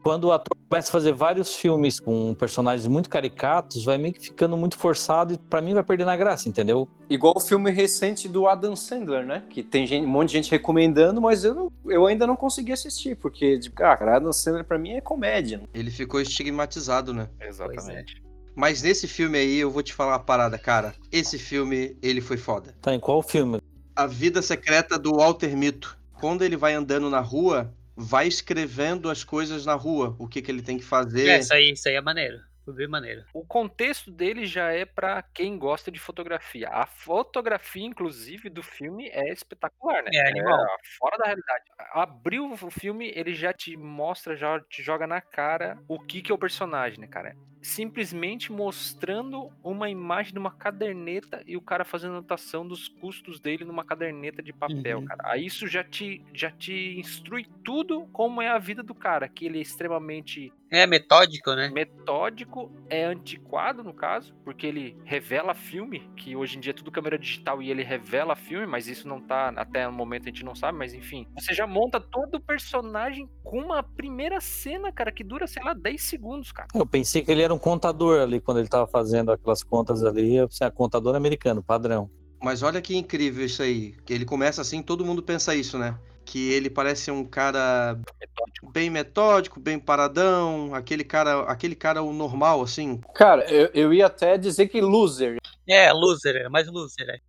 Quando 0.06 0.26
o 0.26 0.32
ator 0.32 0.56
começa 0.70 0.90
a 0.90 0.92
fazer 0.92 1.14
vários 1.14 1.56
filmes 1.56 2.00
com 2.00 2.36
personagens 2.36 2.88
muito 2.88 3.10
caricatos, 3.10 3.84
vai 3.84 3.98
meio 3.98 4.14
que 4.14 4.20
ficando 4.22 4.56
muito 4.56 4.78
forçado 4.78 5.34
e 5.34 5.38
pra 5.40 5.64
mim 5.64 5.74
vai 5.74 5.82
perdendo 5.82 6.12
a 6.12 6.16
graça, 6.16 6.48
entendeu? 6.48 6.88
Igual 7.10 7.34
o 7.36 7.40
filme 7.40 7.72
recente 7.72 8.28
do 8.30 8.46
Adam 8.48 8.76
Sandler, 8.76 9.26
né? 9.26 9.42
Que 9.50 9.64
tem 9.64 9.88
gente- 9.88 10.06
um 10.06 10.08
monte 10.08 10.28
de 10.30 10.34
gente 10.36 10.52
recomendando, 10.52 11.20
mas 11.20 11.44
eu, 11.44 11.56
não- 11.56 11.72
eu 11.88 12.06
ainda 12.06 12.28
não 12.28 12.36
consegui 12.36 12.72
assistir, 12.72 13.16
porque, 13.16 13.58
tipo, 13.58 13.84
ah, 13.84 13.98
cara, 13.98 14.18
Adam 14.18 14.32
Sandler 14.32 14.64
pra 14.64 14.78
mim 14.78 14.92
é 14.92 15.02
comédia. 15.02 15.64
Ele 15.74 15.90
ficou 15.90 16.22
estigmatizado, 16.22 17.12
né? 17.12 17.28
Exatamente. 17.42 18.22
Mas 18.56 18.84
nesse 18.84 19.08
filme 19.08 19.40
aí, 19.40 19.58
eu 19.58 19.72
vou 19.72 19.82
te 19.82 19.92
falar 19.92 20.12
uma 20.12 20.20
parada, 20.20 20.56
cara. 20.60 20.94
Esse 21.12 21.40
filme, 21.40 21.98
ele 22.00 22.22
foi 22.22 22.38
foda. 22.38 22.76
Tá, 22.80 22.94
em 22.94 23.00
qual 23.00 23.24
filme? 23.24 23.60
A 23.96 24.06
Vida 24.06 24.44
Secreta 24.44 25.00
do 25.00 25.16
Walter 25.16 25.58
Mito. 25.58 25.98
Quando 26.22 26.44
ele 26.44 26.56
vai 26.56 26.76
andando 26.76 27.10
na 27.10 27.22
rua, 27.22 27.74
vai 27.96 28.28
escrevendo 28.28 29.10
as 29.10 29.24
coisas 29.24 29.66
na 29.66 29.74
rua. 29.74 30.16
O 30.20 30.28
que, 30.28 30.42
que 30.42 30.52
ele 30.52 30.62
tem 30.62 30.78
que 30.78 30.86
fazer. 30.86 31.28
É, 31.28 31.40
isso 31.40 31.54
aí, 31.54 31.72
isso 31.72 31.88
aí 31.88 31.96
é 31.96 32.02
maneiro. 32.02 32.40
Bem 32.74 32.88
maneiro. 32.88 33.24
O 33.32 33.46
contexto 33.46 34.10
dele 34.10 34.46
já 34.48 34.72
é 34.72 34.86
pra 34.86 35.22
quem 35.22 35.58
gosta 35.58 35.92
de 35.92 36.00
fotografia. 36.00 36.68
A 36.70 36.88
fotografia, 36.88 37.86
inclusive, 37.86 38.50
do 38.50 38.64
filme 38.64 39.08
é 39.10 39.32
espetacular, 39.32 40.04
né? 40.04 40.10
É 40.14 40.30
animal. 40.30 40.66
fora 40.98 41.18
da 41.18 41.26
realidade. 41.26 41.64
Abriu 41.92 42.52
o 42.52 42.72
filme, 42.72 43.12
ele 43.16 43.36
já 43.36 43.54
te 43.54 43.78
mostra, 43.78 44.36
já 44.36 44.60
te 44.62 44.82
joga 44.82 45.06
na 45.06 45.22
cara 45.22 45.78
o 45.88 46.00
que 46.00 46.22
que 46.22 46.32
é 46.32 46.36
o 46.36 46.40
personagem, 46.40 47.00
né, 47.00 47.08
cara? 47.08 47.36
Simplesmente 47.66 48.52
mostrando 48.52 49.52
uma 49.64 49.90
imagem 49.90 50.32
de 50.34 50.40
uma 50.40 50.52
caderneta 50.52 51.42
e 51.48 51.58
o 51.58 51.62
cara 51.62 51.84
fazendo 51.84 52.12
anotação 52.12 52.66
dos 52.68 52.88
custos 52.88 53.40
dele 53.40 53.66
numa 53.66 53.84
caderneta 53.84 54.44
de 54.44 54.54
papel, 54.54 55.00
Uhum. 55.00 55.06
cara. 55.06 55.24
Aí 55.32 55.46
isso 55.48 55.68
já 55.68 55.84
te, 55.84 56.24
já 56.32 56.52
te 56.52 56.96
instrui 57.00 57.48
tudo 57.64 58.06
como 58.14 58.40
é 58.42 58.50
a 58.50 58.60
vida 58.60 58.84
do 58.84 58.94
cara, 58.94 59.28
que 59.28 59.46
ele 59.46 59.58
é 59.58 59.62
extremamente 59.62 60.54
É 60.70 60.86
metódico, 60.86 61.54
né? 61.56 61.70
metódico, 61.70 62.72
é 62.90 63.04
antiquado 63.06 63.84
no 63.84 63.94
caso, 63.94 64.34
porque 64.44 64.68
ele 64.68 64.96
revela 65.04 65.54
filme, 65.56 66.02
que 66.16 66.36
hoje 66.36 66.58
em 66.58 66.60
dia 66.60 66.72
é 66.72 66.74
tudo 66.74 66.92
câmera 66.92 67.18
digital 67.18 67.62
e 67.64 67.72
ele 67.72 67.82
revela 67.84 68.36
filme, 68.36 68.66
mas 68.68 68.88
isso 68.88 69.08
não 69.08 69.20
tá 69.22 69.50
até 69.56 69.88
o 69.88 69.92
momento 69.92 70.24
a 70.24 70.26
gente 70.28 70.46
não 70.46 70.54
sabe, 70.56 70.78
mas 70.78 70.94
enfim. 70.94 71.28
Você 71.36 71.54
já 71.54 71.66
monta 71.66 72.00
todo 72.00 72.36
o 72.36 72.42
personagem 72.42 73.28
com 73.44 73.60
uma 73.60 73.82
primeira 73.82 74.40
cena, 74.42 74.92
cara, 74.92 75.12
que 75.12 75.24
dura, 75.24 75.48
sei 75.48 75.64
lá, 75.64 75.74
10 75.74 76.02
segundos, 76.04 76.52
cara. 76.52 76.68
Eu 76.76 76.86
pensei 76.86 77.24
que 77.24 77.32
ele 77.32 77.42
era 77.42 77.55
um 77.56 77.60
contador 77.60 78.22
ali 78.22 78.40
quando 78.40 78.60
ele 78.60 78.68
tava 78.68 78.86
fazendo 78.88 79.32
aquelas 79.32 79.64
contas 79.64 80.04
ali. 80.04 80.38
Pensei, 80.48 80.68
ah, 80.68 80.72
contador 80.72 81.16
americano, 81.16 81.64
padrão. 81.64 82.10
Mas 82.42 82.62
olha 82.62 82.82
que 82.82 82.96
incrível 82.96 83.46
isso 83.46 83.64
aí. 83.64 83.96
Que 84.06 84.14
ele 84.14 84.26
começa 84.26 84.62
assim, 84.62 84.84
todo 84.84 85.06
mundo 85.06 85.24
pensa 85.24 85.56
isso, 85.56 85.78
né? 85.80 85.98
Que 86.24 86.52
ele 86.52 86.70
parece 86.70 87.10
um 87.10 87.24
cara 87.24 88.00
Metódico. 88.20 88.72
bem 88.72 88.90
metódico, 88.90 89.60
bem 89.60 89.80
paradão, 89.80 90.74
aquele 90.74 91.04
cara, 91.04 91.42
aquele 91.44 91.76
cara 91.76 92.02
o 92.02 92.12
normal 92.12 92.62
assim. 92.62 93.00
Cara, 93.14 93.50
eu, 93.52 93.70
eu 93.74 93.94
ia 93.94 94.08
até 94.08 94.38
dizer 94.38 94.68
que 94.68 94.82
loser. 94.82 95.38
É, 95.68 95.92
loser, 95.92 96.36
é 96.36 96.50
mais 96.50 96.68
loser, 96.68 97.10
é. 97.10 97.20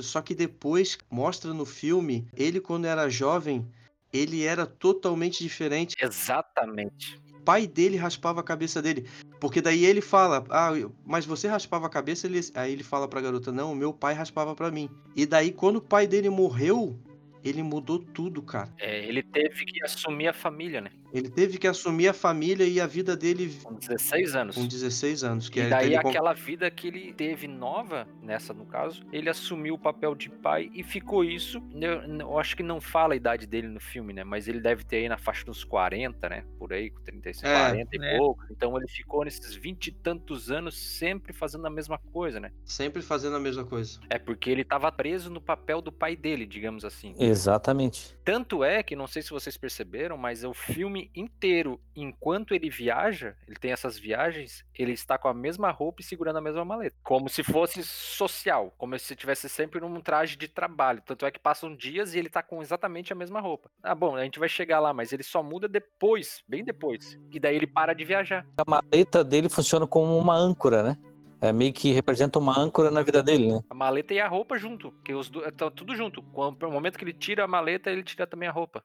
Só 0.00 0.22
que 0.22 0.34
depois 0.34 0.96
mostra 1.10 1.52
no 1.52 1.66
filme, 1.66 2.28
ele 2.36 2.60
quando 2.60 2.86
era 2.86 3.08
jovem, 3.08 3.68
ele 4.12 4.44
era 4.44 4.64
totalmente 4.64 5.42
diferente. 5.42 5.96
Exatamente. 6.00 7.20
Pai 7.48 7.66
dele 7.66 7.96
raspava 7.96 8.40
a 8.40 8.44
cabeça 8.44 8.82
dele, 8.82 9.06
porque 9.40 9.62
daí 9.62 9.86
ele 9.86 10.02
fala: 10.02 10.44
"Ah, 10.50 10.68
mas 11.06 11.24
você 11.24 11.48
raspava 11.48 11.86
a 11.86 11.88
cabeça?" 11.88 12.26
Ele... 12.26 12.40
Aí 12.52 12.74
ele 12.74 12.82
fala 12.82 13.08
pra 13.08 13.22
garota: 13.22 13.50
"Não, 13.50 13.74
meu 13.74 13.90
pai 13.90 14.12
raspava 14.12 14.54
pra 14.54 14.70
mim". 14.70 14.90
E 15.16 15.24
daí 15.24 15.50
quando 15.50 15.76
o 15.76 15.80
pai 15.80 16.06
dele 16.06 16.28
morreu, 16.28 16.94
ele 17.42 17.62
mudou 17.62 18.00
tudo, 18.00 18.42
cara. 18.42 18.68
É, 18.78 19.02
ele 19.02 19.22
teve 19.22 19.64
que 19.64 19.82
assumir 19.82 20.28
a 20.28 20.34
família, 20.34 20.82
né? 20.82 20.90
Ele 21.12 21.28
teve 21.28 21.58
que 21.58 21.66
assumir 21.66 22.08
a 22.08 22.12
família 22.12 22.64
e 22.64 22.80
a 22.80 22.86
vida 22.86 23.16
dele 23.16 23.56
Com 23.62 23.74
16 23.74 24.34
anos. 24.36 24.56
com 24.56 24.66
16 24.66 25.24
anos, 25.24 25.48
que 25.48 25.60
E 25.60 25.62
é 25.62 25.68
daí 25.68 25.96
aquela 25.96 26.32
vida 26.32 26.70
que 26.70 26.88
ele 26.88 27.12
teve 27.12 27.46
nova, 27.48 28.06
nessa 28.22 28.52
no 28.52 28.66
caso, 28.66 29.02
ele 29.12 29.28
assumiu 29.30 29.74
o 29.74 29.78
papel 29.78 30.14
de 30.14 30.28
pai 30.28 30.70
e 30.74 30.82
ficou 30.82 31.24
isso. 31.24 31.62
Eu, 31.74 32.02
eu 32.20 32.38
acho 32.38 32.56
que 32.56 32.62
não 32.62 32.80
fala 32.80 33.14
a 33.14 33.16
idade 33.16 33.46
dele 33.46 33.68
no 33.68 33.80
filme, 33.80 34.12
né? 34.12 34.24
Mas 34.24 34.48
ele 34.48 34.60
deve 34.60 34.84
ter 34.84 34.96
aí 34.96 35.08
na 35.08 35.18
faixa 35.18 35.44
dos 35.44 35.64
40, 35.64 36.28
né? 36.28 36.44
Por 36.58 36.72
aí, 36.72 36.90
com 36.90 37.02
35, 37.02 37.46
É, 37.46 37.58
40 37.70 37.96
e 37.96 37.98
né? 37.98 38.16
pouco. 38.18 38.44
Então 38.50 38.76
ele 38.76 38.88
ficou 38.88 39.24
nesses 39.24 39.54
20 39.54 39.86
e 39.88 39.92
tantos 39.92 40.50
anos 40.50 40.76
sempre 40.78 41.32
fazendo 41.32 41.66
a 41.66 41.70
mesma 41.70 41.98
coisa, 41.98 42.38
né? 42.40 42.52
sempre 42.64 43.02
fazendo 43.02 43.36
a 43.36 43.40
mesma 43.40 43.64
coisa. 43.64 43.98
É 44.10 44.18
porque 44.18 44.50
ele 44.50 44.64
tava 44.64 44.90
preso 44.92 45.30
no 45.30 45.40
papel 45.40 45.80
do 45.80 45.90
pai 45.90 46.14
dele, 46.16 46.46
digamos 46.46 46.84
assim. 46.84 47.14
Exatamente. 47.18 48.16
Tanto 48.24 48.62
é 48.62 48.82
que, 48.82 48.94
não 48.94 49.06
sei 49.06 49.22
se 49.22 49.30
vocês 49.30 49.56
perceberam, 49.56 50.16
mas 50.16 50.44
o 50.44 50.52
filme 50.52 50.97
inteiro, 51.14 51.80
enquanto 51.94 52.54
ele 52.54 52.68
viaja, 52.70 53.36
ele 53.46 53.56
tem 53.56 53.72
essas 53.72 53.98
viagens, 53.98 54.64
ele 54.74 54.92
está 54.92 55.18
com 55.18 55.28
a 55.28 55.34
mesma 55.34 55.70
roupa 55.70 56.00
e 56.00 56.04
segurando 56.04 56.38
a 56.38 56.40
mesma 56.40 56.64
maleta. 56.64 56.96
Como 57.02 57.28
se 57.28 57.42
fosse 57.42 57.82
social, 57.82 58.72
como 58.78 58.98
se 58.98 59.12
estivesse 59.12 59.48
sempre 59.48 59.80
num 59.80 60.00
traje 60.00 60.36
de 60.36 60.48
trabalho. 60.48 61.02
Tanto 61.04 61.26
é 61.26 61.30
que 61.30 61.38
passam 61.38 61.74
dias 61.74 62.14
e 62.14 62.18
ele 62.18 62.28
tá 62.28 62.42
com 62.42 62.62
exatamente 62.62 63.12
a 63.12 63.16
mesma 63.16 63.40
roupa. 63.40 63.70
Ah, 63.82 63.94
bom, 63.94 64.16
a 64.16 64.24
gente 64.24 64.38
vai 64.38 64.48
chegar 64.48 64.80
lá, 64.80 64.92
mas 64.92 65.12
ele 65.12 65.22
só 65.22 65.42
muda 65.42 65.68
depois, 65.68 66.42
bem 66.48 66.64
depois. 66.64 67.18
E 67.32 67.38
daí 67.38 67.56
ele 67.56 67.66
para 67.66 67.92
de 67.94 68.04
viajar. 68.04 68.46
A 68.56 68.68
maleta 68.68 69.22
dele 69.24 69.48
funciona 69.48 69.86
como 69.86 70.16
uma 70.18 70.34
âncora, 70.34 70.82
né? 70.82 70.96
É 71.40 71.52
meio 71.52 71.72
que 71.72 71.92
representa 71.92 72.36
uma 72.36 72.58
âncora 72.58 72.90
na 72.90 73.00
vida 73.00 73.22
dele, 73.22 73.52
né? 73.52 73.60
A 73.70 73.74
maleta 73.74 74.12
e 74.12 74.18
a 74.20 74.26
roupa 74.26 74.58
junto, 74.58 74.90
porque 74.90 75.14
os 75.14 75.30
dois 75.30 75.52
tá 75.54 75.70
tudo 75.70 75.94
junto. 75.94 76.20
Quando- 76.20 76.58
No 76.66 76.72
momento 76.72 76.98
que 76.98 77.04
ele 77.04 77.12
tira 77.12 77.44
a 77.44 77.46
maleta, 77.46 77.90
ele 77.90 78.02
tira 78.02 78.26
também 78.26 78.48
a 78.48 78.52
roupa. 78.52 78.82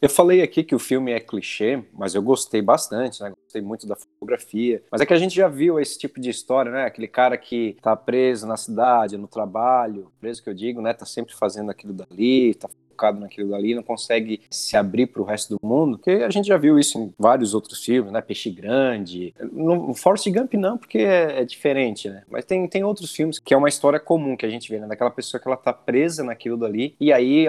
Eu 0.00 0.10
falei 0.10 0.42
aqui 0.42 0.62
que 0.62 0.74
o 0.74 0.78
filme 0.78 1.12
é 1.12 1.20
clichê, 1.20 1.82
mas 1.94 2.14
eu 2.14 2.22
gostei 2.22 2.60
bastante, 2.60 3.22
né? 3.22 3.32
Gostei 3.44 3.62
muito 3.62 3.86
da 3.86 3.96
fotografia. 3.96 4.82
Mas 4.90 5.00
é 5.00 5.06
que 5.06 5.14
a 5.14 5.18
gente 5.18 5.34
já 5.34 5.48
viu 5.48 5.80
esse 5.80 5.98
tipo 5.98 6.20
de 6.20 6.28
história, 6.28 6.70
né? 6.70 6.84
Aquele 6.84 7.08
cara 7.08 7.36
que 7.38 7.76
tá 7.80 7.96
preso 7.96 8.46
na 8.46 8.58
cidade, 8.58 9.16
no 9.16 9.26
trabalho, 9.26 10.12
preso 10.20 10.42
que 10.42 10.50
eu 10.50 10.54
digo, 10.54 10.82
né? 10.82 10.92
Tá 10.92 11.06
sempre 11.06 11.34
fazendo 11.34 11.70
aquilo 11.70 11.94
dali, 11.94 12.54
tá 12.54 12.68
focado 12.96 13.20
naquilo 13.20 13.50
dali, 13.50 13.74
não 13.74 13.82
consegue 13.82 14.40
se 14.50 14.76
abrir 14.76 15.06
para 15.06 15.20
o 15.20 15.24
resto 15.24 15.56
do 15.56 15.66
mundo, 15.66 15.98
porque 15.98 16.24
a 16.24 16.30
gente 16.30 16.48
já 16.48 16.56
viu 16.56 16.78
isso 16.78 16.98
em 16.98 17.12
vários 17.18 17.54
outros 17.54 17.84
filmes, 17.84 18.10
né? 18.10 18.20
Peixe 18.20 18.50
Grande. 18.50 19.34
No 19.52 19.94
Forrest 19.94 20.28
Gump 20.30 20.54
não, 20.54 20.78
porque 20.78 20.98
é, 20.98 21.40
é 21.40 21.44
diferente, 21.44 22.08
né? 22.08 22.22
Mas 22.28 22.44
tem, 22.44 22.66
tem 22.66 22.84
outros 22.84 23.12
filmes 23.14 23.38
que 23.38 23.52
é 23.52 23.56
uma 23.56 23.68
história 23.68 24.00
comum 24.00 24.36
que 24.36 24.46
a 24.46 24.50
gente 24.50 24.70
vê, 24.70 24.78
né? 24.78 24.86
Daquela 24.86 25.10
pessoa 25.10 25.40
que 25.40 25.46
ela 25.46 25.56
tá 25.56 25.72
presa 25.72 26.24
naquilo 26.24 26.56
dali, 26.56 26.96
e 26.98 27.12
aí 27.12 27.46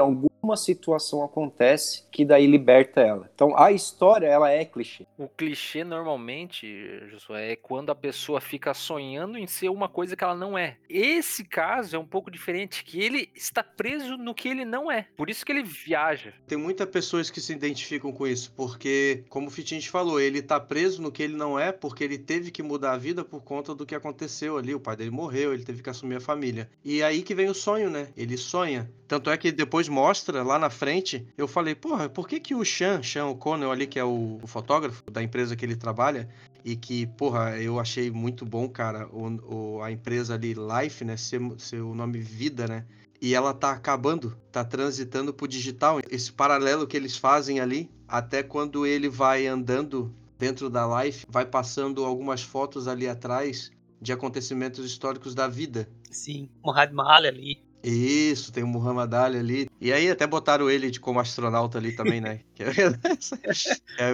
alguma 0.47 0.55
situação 0.55 1.23
acontece 1.23 2.05
que 2.09 2.23
daí 2.23 2.47
liberta 2.47 3.01
ela. 3.01 3.29
Então 3.35 3.57
a 3.57 3.71
história, 3.71 4.27
ela 4.27 4.49
é 4.49 4.63
clichê. 4.63 5.05
O 5.17 5.27
clichê 5.27 5.83
normalmente, 5.83 6.67
Josué, 7.09 7.51
é 7.51 7.55
quando 7.55 7.89
a 7.89 7.95
pessoa 7.95 8.39
fica 8.39 8.73
sonhando 8.73 9.37
em 9.37 9.45
ser 9.45 9.69
uma 9.69 9.89
coisa 9.89 10.15
que 10.15 10.23
ela 10.23 10.35
não 10.35 10.57
é. 10.57 10.77
Esse 10.89 11.43
caso 11.43 11.95
é 11.95 11.99
um 11.99 12.05
pouco 12.05 12.31
diferente, 12.31 12.83
que 12.85 13.01
ele 13.01 13.29
está 13.35 13.61
preso 13.61 14.15
no 14.15 14.33
que 14.33 14.47
ele 14.47 14.63
não 14.63 14.89
é. 14.89 15.07
Por 15.17 15.29
isso 15.29 15.45
que 15.45 15.51
ele 15.51 15.63
viaja. 15.63 16.33
Tem 16.47 16.57
muitas 16.57 16.87
pessoas 16.89 17.29
que 17.29 17.41
se 17.41 17.51
identificam 17.51 18.13
com 18.13 18.25
isso, 18.25 18.53
porque, 18.55 19.25
como 19.29 19.47
o 19.47 19.51
Fitinho 19.51 19.83
falou, 19.89 20.19
ele 20.19 20.41
tá 20.41 20.59
preso 20.59 21.01
no 21.01 21.11
que 21.11 21.23
ele 21.23 21.35
não 21.35 21.59
é, 21.59 21.71
porque 21.71 22.03
ele 22.03 22.17
teve 22.17 22.51
que 22.51 22.63
mudar 22.63 22.93
a 22.93 22.97
vida 22.97 23.25
por 23.25 23.43
conta 23.43 23.75
do 23.75 23.85
que 23.85 23.95
aconteceu 23.95 24.57
ali. 24.57 24.73
O 24.73 24.79
pai 24.79 24.95
dele 24.95 25.11
morreu, 25.11 25.53
ele 25.53 25.65
teve 25.65 25.83
que 25.83 25.89
assumir 25.89 26.15
a 26.15 26.21
família. 26.21 26.69
E 26.83 27.03
aí 27.03 27.21
que 27.21 27.35
vem 27.35 27.49
o 27.49 27.53
sonho, 27.53 27.89
né? 27.89 28.07
Ele 28.15 28.37
sonha. 28.37 28.89
Tanto 29.07 29.29
é 29.29 29.37
que 29.37 29.51
depois 29.51 29.87
mostra 29.87 30.36
lá 30.43 30.57
na 30.59 30.69
frente, 30.69 31.25
eu 31.37 31.47
falei, 31.47 31.75
porra, 31.75 32.09
por 32.09 32.27
que 32.27 32.39
que 32.39 32.55
o 32.55 32.63
Sean, 32.65 33.01
Sean 33.03 33.25
O'Connell 33.27 33.71
ali, 33.71 33.87
que 33.87 33.99
é 33.99 34.03
o, 34.03 34.39
o 34.41 34.47
fotógrafo 34.47 35.03
da 35.11 35.21
empresa 35.23 35.55
que 35.55 35.65
ele 35.65 35.75
trabalha, 35.75 36.27
e 36.65 36.75
que, 36.75 37.05
porra, 37.05 37.57
eu 37.61 37.79
achei 37.79 38.11
muito 38.11 38.45
bom, 38.45 38.67
cara, 38.67 39.07
o, 39.07 39.77
o- 39.77 39.81
a 39.81 39.91
empresa 39.91 40.33
ali, 40.33 40.53
Life, 40.53 41.05
né, 41.05 41.15
ser 41.15 41.81
o 41.81 41.93
nome 41.95 42.19
Vida, 42.19 42.67
né? 42.67 42.85
E 43.21 43.33
ela 43.33 43.53
tá 43.53 43.71
acabando, 43.71 44.37
tá 44.51 44.63
transitando 44.63 45.33
pro 45.33 45.47
digital. 45.47 45.99
Esse 46.09 46.31
paralelo 46.31 46.85
que 46.85 46.95
eles 46.95 47.17
fazem 47.17 47.59
ali, 47.59 47.89
até 48.07 48.43
quando 48.43 48.85
ele 48.85 49.09
vai 49.09 49.47
andando 49.47 50.13
dentro 50.37 50.69
da 50.69 51.03
Life, 51.03 51.25
vai 51.27 51.45
passando 51.45 52.05
algumas 52.05 52.43
fotos 52.43 52.87
ali 52.87 53.07
atrás 53.07 53.71
de 53.99 54.11
acontecimentos 54.13 54.85
históricos 54.85 55.33
da 55.33 55.47
vida. 55.47 55.89
Sim. 56.11 56.49
Muhammad 56.63 56.91
Mahal 56.93 57.23
ali. 57.25 57.63
Isso, 57.89 58.51
tem 58.51 58.63
o 58.63 58.67
Muhammad 58.67 59.13
Ali 59.13 59.37
ali. 59.37 59.69
E 59.79 59.93
aí 59.93 60.09
até 60.09 60.27
botaram 60.27 60.69
ele 60.69 60.91
de 60.91 60.99
como 60.99 61.19
astronauta 61.19 61.77
ali 61.77 61.95
também, 61.95 62.19
né? 62.19 62.41
É- 62.59 62.67
É, 63.99 64.11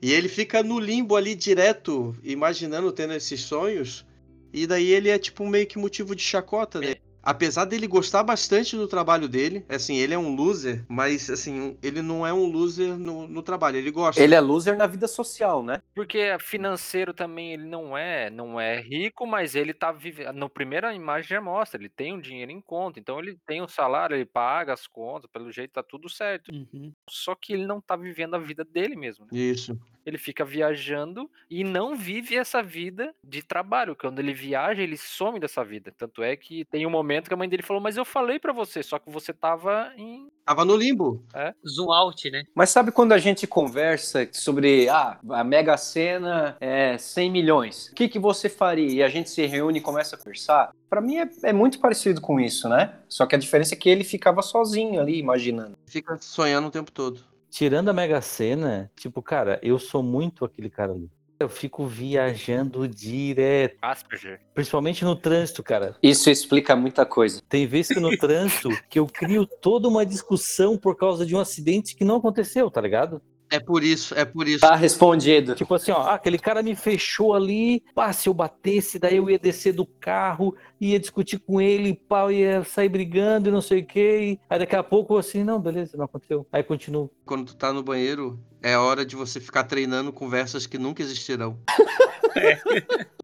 e 0.00 0.12
ele 0.12 0.28
fica 0.28 0.62
no 0.62 0.78
limbo 0.78 1.16
ali 1.16 1.34
direto, 1.34 2.16
imaginando 2.22 2.90
tendo 2.92 3.12
esses 3.12 3.40
sonhos. 3.42 4.06
E 4.52 4.66
daí 4.66 4.90
ele 4.90 5.10
é 5.10 5.18
tipo 5.18 5.46
meio 5.46 5.66
que 5.66 5.78
motivo 5.78 6.14
de 6.14 6.22
chacota, 6.22 6.80
né? 6.80 6.94
Apesar 7.26 7.64
dele 7.64 7.88
gostar 7.88 8.22
bastante 8.22 8.76
do 8.76 8.86
trabalho 8.86 9.28
dele, 9.28 9.66
assim, 9.68 9.96
ele 9.96 10.14
é 10.14 10.18
um 10.18 10.36
loser, 10.36 10.84
mas 10.88 11.28
assim, 11.28 11.76
ele 11.82 12.00
não 12.00 12.24
é 12.24 12.32
um 12.32 12.46
loser 12.46 12.96
no, 12.96 13.26
no 13.26 13.42
trabalho, 13.42 13.78
ele 13.78 13.90
gosta. 13.90 14.22
Ele 14.22 14.36
é 14.36 14.40
loser 14.40 14.76
na 14.76 14.86
vida 14.86 15.08
social, 15.08 15.60
né? 15.60 15.82
Porque 15.92 16.36
financeiro 16.38 17.12
também 17.12 17.52
ele 17.52 17.64
não 17.64 17.98
é, 17.98 18.30
não 18.30 18.60
é 18.60 18.80
rico, 18.80 19.26
mas 19.26 19.56
ele 19.56 19.74
tá 19.74 19.90
vivendo. 19.90 20.34
No 20.34 20.48
primeira 20.48 20.94
imagem 20.94 21.30
já 21.30 21.40
mostra, 21.40 21.80
ele 21.80 21.88
tem 21.88 22.14
um 22.14 22.20
dinheiro 22.20 22.52
em 22.52 22.60
conta, 22.60 23.00
então 23.00 23.18
ele 23.18 23.36
tem 23.44 23.60
um 23.60 23.66
salário, 23.66 24.14
ele 24.14 24.24
paga 24.24 24.72
as 24.72 24.86
contas, 24.86 25.28
pelo 25.28 25.50
jeito 25.50 25.72
tá 25.72 25.82
tudo 25.82 26.08
certo. 26.08 26.52
Uhum. 26.52 26.92
Só 27.10 27.34
que 27.34 27.52
ele 27.52 27.66
não 27.66 27.80
tá 27.80 27.96
vivendo 27.96 28.36
a 28.36 28.38
vida 28.38 28.64
dele 28.64 28.94
mesmo. 28.94 29.24
né? 29.24 29.30
Isso. 29.36 29.76
Ele 30.06 30.18
fica 30.18 30.44
viajando 30.44 31.28
e 31.50 31.64
não 31.64 31.96
vive 31.96 32.36
essa 32.36 32.62
vida 32.62 33.12
de 33.22 33.42
trabalho. 33.42 33.96
Quando 33.96 34.20
ele 34.20 34.32
viaja, 34.32 34.80
ele 34.80 34.96
some 34.96 35.40
dessa 35.40 35.64
vida. 35.64 35.92
Tanto 35.98 36.22
é 36.22 36.36
que 36.36 36.64
tem 36.66 36.86
um 36.86 36.90
momento 36.90 37.26
que 37.26 37.34
a 37.34 37.36
mãe 37.36 37.48
dele 37.48 37.64
falou: 37.64 37.82
Mas 37.82 37.96
eu 37.96 38.04
falei 38.04 38.38
pra 38.38 38.52
você, 38.52 38.82
só 38.82 38.98
que 39.00 39.10
você 39.10 39.32
tava 39.32 39.92
em. 39.96 40.28
Tava 40.44 40.64
no 40.64 40.76
limbo. 40.76 41.24
Zoom 41.66 41.92
out, 41.92 42.30
né? 42.30 42.44
Mas 42.54 42.70
sabe 42.70 42.92
quando 42.92 43.12
a 43.12 43.18
gente 43.18 43.48
conversa 43.48 44.28
sobre 44.32 44.88
ah, 44.88 45.18
a 45.30 45.42
Mega 45.42 45.76
Sena 45.76 46.56
é 46.60 46.96
100 46.96 47.30
milhões? 47.30 47.88
O 47.88 47.94
que, 47.94 48.08
que 48.08 48.18
você 48.18 48.48
faria? 48.48 48.88
E 48.88 49.02
a 49.02 49.08
gente 49.08 49.28
se 49.28 49.44
reúne 49.44 49.78
e 49.78 49.82
começa 49.82 50.14
a 50.14 50.18
conversar? 50.18 50.70
Pra 50.88 51.00
mim 51.00 51.16
é, 51.18 51.28
é 51.42 51.52
muito 51.52 51.80
parecido 51.80 52.20
com 52.20 52.38
isso, 52.38 52.68
né? 52.68 52.94
Só 53.08 53.26
que 53.26 53.34
a 53.34 53.38
diferença 53.38 53.74
é 53.74 53.76
que 53.76 53.88
ele 53.88 54.04
ficava 54.04 54.40
sozinho 54.40 55.00
ali, 55.00 55.18
imaginando. 55.18 55.76
Fica 55.86 56.16
sonhando 56.20 56.68
o 56.68 56.70
tempo 56.70 56.92
todo. 56.92 57.20
Tirando 57.50 57.88
a 57.88 57.92
Mega 57.92 58.20
Sena, 58.20 58.90
tipo, 58.96 59.22
cara, 59.22 59.58
eu 59.62 59.78
sou 59.78 60.02
muito 60.02 60.44
aquele 60.44 60.68
cara 60.68 60.92
ali. 60.92 61.10
Eu 61.38 61.48
fico 61.50 61.86
viajando 61.86 62.88
direto. 62.88 63.76
Asperger. 63.82 64.40
Principalmente 64.54 65.04
no 65.04 65.14
trânsito, 65.14 65.62
cara. 65.62 65.94
Isso 66.02 66.30
explica 66.30 66.74
muita 66.74 67.04
coisa. 67.04 67.42
Tem 67.46 67.66
vezes 67.66 67.94
que 67.94 68.00
no 68.00 68.16
trânsito 68.16 68.70
que 68.88 68.98
eu 68.98 69.06
crio 69.06 69.46
toda 69.46 69.86
uma 69.86 70.06
discussão 70.06 70.78
por 70.78 70.96
causa 70.96 71.26
de 71.26 71.36
um 71.36 71.40
acidente 71.40 71.94
que 71.94 72.04
não 72.04 72.16
aconteceu, 72.16 72.70
tá 72.70 72.80
ligado? 72.80 73.20
É 73.50 73.60
por 73.60 73.84
isso, 73.84 74.14
é 74.14 74.24
por 74.24 74.48
isso. 74.48 74.60
Tá 74.60 74.74
respondido. 74.74 75.54
Tipo 75.54 75.74
assim, 75.74 75.92
ó, 75.92 76.08
aquele 76.10 76.38
cara 76.38 76.62
me 76.62 76.74
fechou 76.74 77.34
ali, 77.34 77.82
pá, 77.94 78.12
se 78.12 78.28
eu 78.28 78.34
batesse, 78.34 78.98
daí 78.98 79.16
eu 79.16 79.30
ia 79.30 79.38
descer 79.38 79.72
do 79.72 79.86
carro, 79.86 80.56
ia 80.80 80.98
discutir 80.98 81.38
com 81.38 81.60
ele, 81.60 81.94
pá, 81.94 82.30
ia 82.32 82.64
sair 82.64 82.88
brigando 82.88 83.48
e 83.48 83.52
não 83.52 83.60
sei 83.60 83.80
o 83.80 83.86
quê. 83.86 84.38
Aí 84.50 84.58
daqui 84.58 84.74
a 84.74 84.82
pouco 84.82 85.16
assim, 85.16 85.44
não, 85.44 85.60
beleza, 85.60 85.96
não 85.96 86.06
aconteceu. 86.06 86.46
Aí 86.50 86.62
continua. 86.62 87.08
Quando 87.24 87.46
tu 87.46 87.56
tá 87.56 87.72
no 87.72 87.82
banheiro, 87.82 88.38
é 88.62 88.76
hora 88.76 89.06
de 89.06 89.14
você 89.14 89.38
ficar 89.40 89.64
treinando 89.64 90.12
conversas 90.12 90.66
que 90.66 90.78
nunca 90.78 91.02
existirão. 91.02 91.58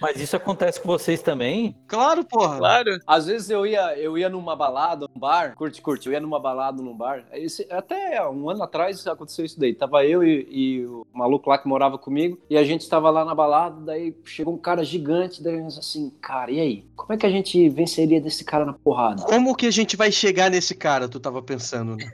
Mas 0.00 0.20
isso 0.20 0.36
acontece 0.36 0.80
com 0.80 0.88
vocês 0.88 1.22
também? 1.22 1.74
Claro, 1.86 2.24
porra. 2.24 2.58
Claro. 2.58 2.98
Às 3.06 3.26
vezes 3.26 3.50
eu 3.50 3.66
ia, 3.66 3.96
eu 3.98 4.16
ia 4.18 4.28
numa 4.28 4.54
balada, 4.56 5.06
num 5.12 5.20
bar, 5.20 5.54
curte, 5.56 5.80
curte, 5.82 6.06
eu 6.06 6.12
ia 6.12 6.20
numa 6.20 6.38
balada, 6.40 6.82
num 6.82 6.94
bar. 6.96 7.24
Esse- 7.32 7.66
até 7.70 8.26
um 8.28 8.48
ano 8.50 8.62
atrás 8.62 9.06
aconteceu 9.06 9.44
isso 9.44 9.58
daí. 9.58 9.74
Tava 9.74 10.04
eu 10.04 10.22
e, 10.24 10.46
e 10.50 10.86
o 10.86 11.06
maluco 11.12 11.48
lá 11.50 11.58
que 11.58 11.68
morava 11.68 11.98
comigo, 11.98 12.38
e 12.48 12.56
a 12.56 12.64
gente 12.64 12.82
estava 12.82 13.10
lá 13.10 13.24
na 13.24 13.34
balada, 13.34 13.80
daí 13.84 14.14
chegou 14.24 14.54
um 14.54 14.58
cara 14.58 14.84
gigante, 14.84 15.42
daí 15.42 15.60
nós 15.60 15.78
assim, 15.78 16.10
cara, 16.20 16.50
e 16.50 16.60
aí? 16.60 16.84
Como 16.96 17.12
é 17.12 17.16
que 17.16 17.26
a 17.26 17.30
gente 17.30 17.68
venceria 17.68 18.20
desse 18.20 18.44
cara 18.44 18.64
na 18.64 18.72
porrada? 18.72 19.22
Como 19.22 19.54
que 19.56 19.66
a 19.66 19.70
gente 19.70 19.96
vai 19.96 20.10
chegar 20.12 20.50
nesse 20.50 20.74
cara, 20.74 21.08
tu 21.08 21.18
tava 21.20 21.42
pensando, 21.42 21.96
né? 21.96 22.10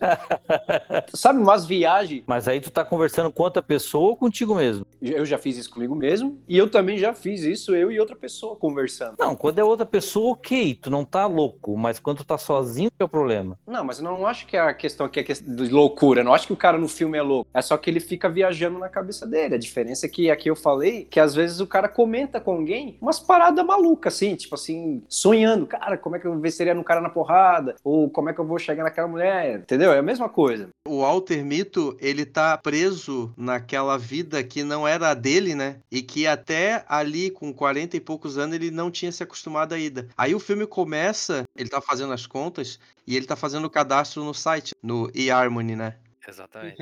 Sabe 1.14 1.38
umas 1.40 1.64
viagens? 1.64 2.22
Mas 2.26 2.46
aí 2.48 2.60
tu 2.60 2.70
tá 2.70 2.84
conversando 2.84 3.30
com 3.32 3.42
outra 3.42 3.62
pessoa 3.62 4.10
ou 4.10 4.16
contigo 4.16 4.54
mesmo? 4.54 4.86
Eu 5.00 5.24
já 5.24 5.38
fiz 5.38 5.56
isso 5.56 5.70
comigo 5.70 5.94
mesmo, 5.94 6.38
e 6.48 6.56
eu 6.56 6.65
também 6.68 6.98
já 6.98 7.12
fiz 7.12 7.42
isso, 7.42 7.74
eu 7.74 7.90
e 7.90 8.00
outra 8.00 8.16
pessoa 8.16 8.56
conversando. 8.56 9.16
Não, 9.18 9.34
quando 9.34 9.58
é 9.58 9.64
outra 9.64 9.86
pessoa, 9.86 10.32
ok, 10.32 10.74
tu 10.74 10.90
não 10.90 11.04
tá 11.04 11.26
louco, 11.26 11.76
mas 11.76 11.98
quando 11.98 12.18
tu 12.18 12.24
tá 12.24 12.38
sozinho, 12.38 12.90
que 12.90 13.02
é 13.02 13.04
o 13.04 13.08
problema. 13.08 13.58
Não, 13.66 13.84
mas 13.84 13.98
eu 13.98 14.04
não 14.04 14.26
acho 14.26 14.46
que 14.46 14.56
é 14.56 14.60
a 14.60 14.74
questão 14.74 15.06
aqui 15.06 15.20
é 15.20 15.22
questão 15.22 15.54
de 15.54 15.68
loucura. 15.68 16.20
Eu 16.20 16.24
não 16.24 16.34
acho 16.34 16.46
que 16.46 16.52
o 16.52 16.56
cara 16.56 16.78
no 16.78 16.88
filme 16.88 17.18
é 17.18 17.22
louco. 17.22 17.48
É 17.52 17.62
só 17.62 17.76
que 17.76 17.90
ele 17.90 18.00
fica 18.00 18.28
viajando 18.28 18.78
na 18.78 18.88
cabeça 18.88 19.26
dele. 19.26 19.54
A 19.54 19.58
diferença 19.58 20.06
é 20.06 20.08
que 20.08 20.30
aqui 20.30 20.48
eu 20.50 20.56
falei 20.56 21.04
que 21.04 21.20
às 21.20 21.34
vezes 21.34 21.60
o 21.60 21.66
cara 21.66 21.88
comenta 21.88 22.40
com 22.40 22.52
alguém 22.52 22.96
umas 23.00 23.18
paradas 23.18 23.64
malucas, 23.64 24.14
assim, 24.14 24.34
tipo 24.34 24.54
assim, 24.54 25.02
sonhando. 25.08 25.66
Cara, 25.66 25.96
como 25.96 26.16
é 26.16 26.18
que 26.18 26.26
eu 26.26 26.38
venceria 26.38 26.74
no 26.74 26.84
cara 26.84 27.00
na 27.00 27.10
porrada? 27.10 27.76
Ou 27.84 28.08
como 28.10 28.30
é 28.30 28.34
que 28.34 28.40
eu 28.40 28.46
vou 28.46 28.58
chegar 28.58 28.84
naquela 28.84 29.08
mulher? 29.08 29.60
Entendeu? 29.60 29.92
É 29.92 29.98
a 29.98 30.02
mesma 30.02 30.28
coisa. 30.28 30.68
O 30.86 31.00
Walter 31.00 31.44
Mito, 31.44 31.96
ele 32.00 32.24
tá 32.24 32.56
preso 32.58 33.32
naquela 33.36 33.96
vida 33.98 34.42
que 34.42 34.62
não 34.62 34.86
era 34.86 35.10
a 35.10 35.14
dele, 35.14 35.54
né? 35.54 35.78
E 35.90 36.02
que 36.02 36.26
até 36.46 36.84
ali, 36.88 37.28
com 37.28 37.52
40 37.52 37.96
e 37.96 38.00
poucos 38.00 38.38
anos, 38.38 38.54
ele 38.54 38.70
não 38.70 38.88
tinha 38.88 39.10
se 39.10 39.20
acostumado 39.20 39.74
ainda. 39.74 40.06
Aí 40.16 40.32
o 40.32 40.38
filme 40.38 40.64
começa, 40.64 41.42
ele 41.56 41.68
tá 41.68 41.80
fazendo 41.80 42.12
as 42.12 42.24
contas, 42.24 42.78
e 43.04 43.16
ele 43.16 43.26
tá 43.26 43.34
fazendo 43.34 43.64
o 43.64 43.70
cadastro 43.70 44.22
no 44.22 44.32
site, 44.32 44.72
no 44.80 45.10
eHarmony, 45.12 45.74
né? 45.74 45.96
Exatamente. 46.28 46.76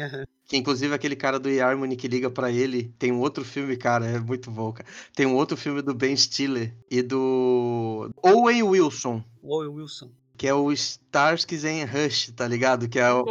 Que 0.46 0.56
inclusive 0.58 0.94
aquele 0.94 1.16
cara 1.16 1.38
do 1.38 1.48
eHarmony 1.48 1.96
que 1.96 2.08
liga 2.08 2.30
pra 2.30 2.50
ele, 2.50 2.92
tem 2.98 3.10
um 3.10 3.20
outro 3.20 3.42
filme, 3.42 3.74
cara, 3.76 4.04
é 4.06 4.18
muito 4.18 4.50
bom, 4.50 4.70
cara. 4.72 4.86
Tem 5.14 5.24
um 5.24 5.34
outro 5.34 5.56
filme 5.56 5.80
do 5.80 5.94
Ben 5.94 6.14
Stiller 6.14 6.74
e 6.90 7.00
do 7.00 8.10
Owen 8.22 8.62
Wilson, 8.62 9.24
Owen 9.42 9.68
Wilson. 9.70 10.10
que 10.36 10.46
é 10.46 10.52
o 10.54 10.70
Starsky 10.72 11.56
and 11.66 11.86
Rush, 11.86 12.32
tá 12.36 12.46
ligado? 12.46 12.86
Que 12.88 12.98
é 12.98 13.10
o- 13.12 13.24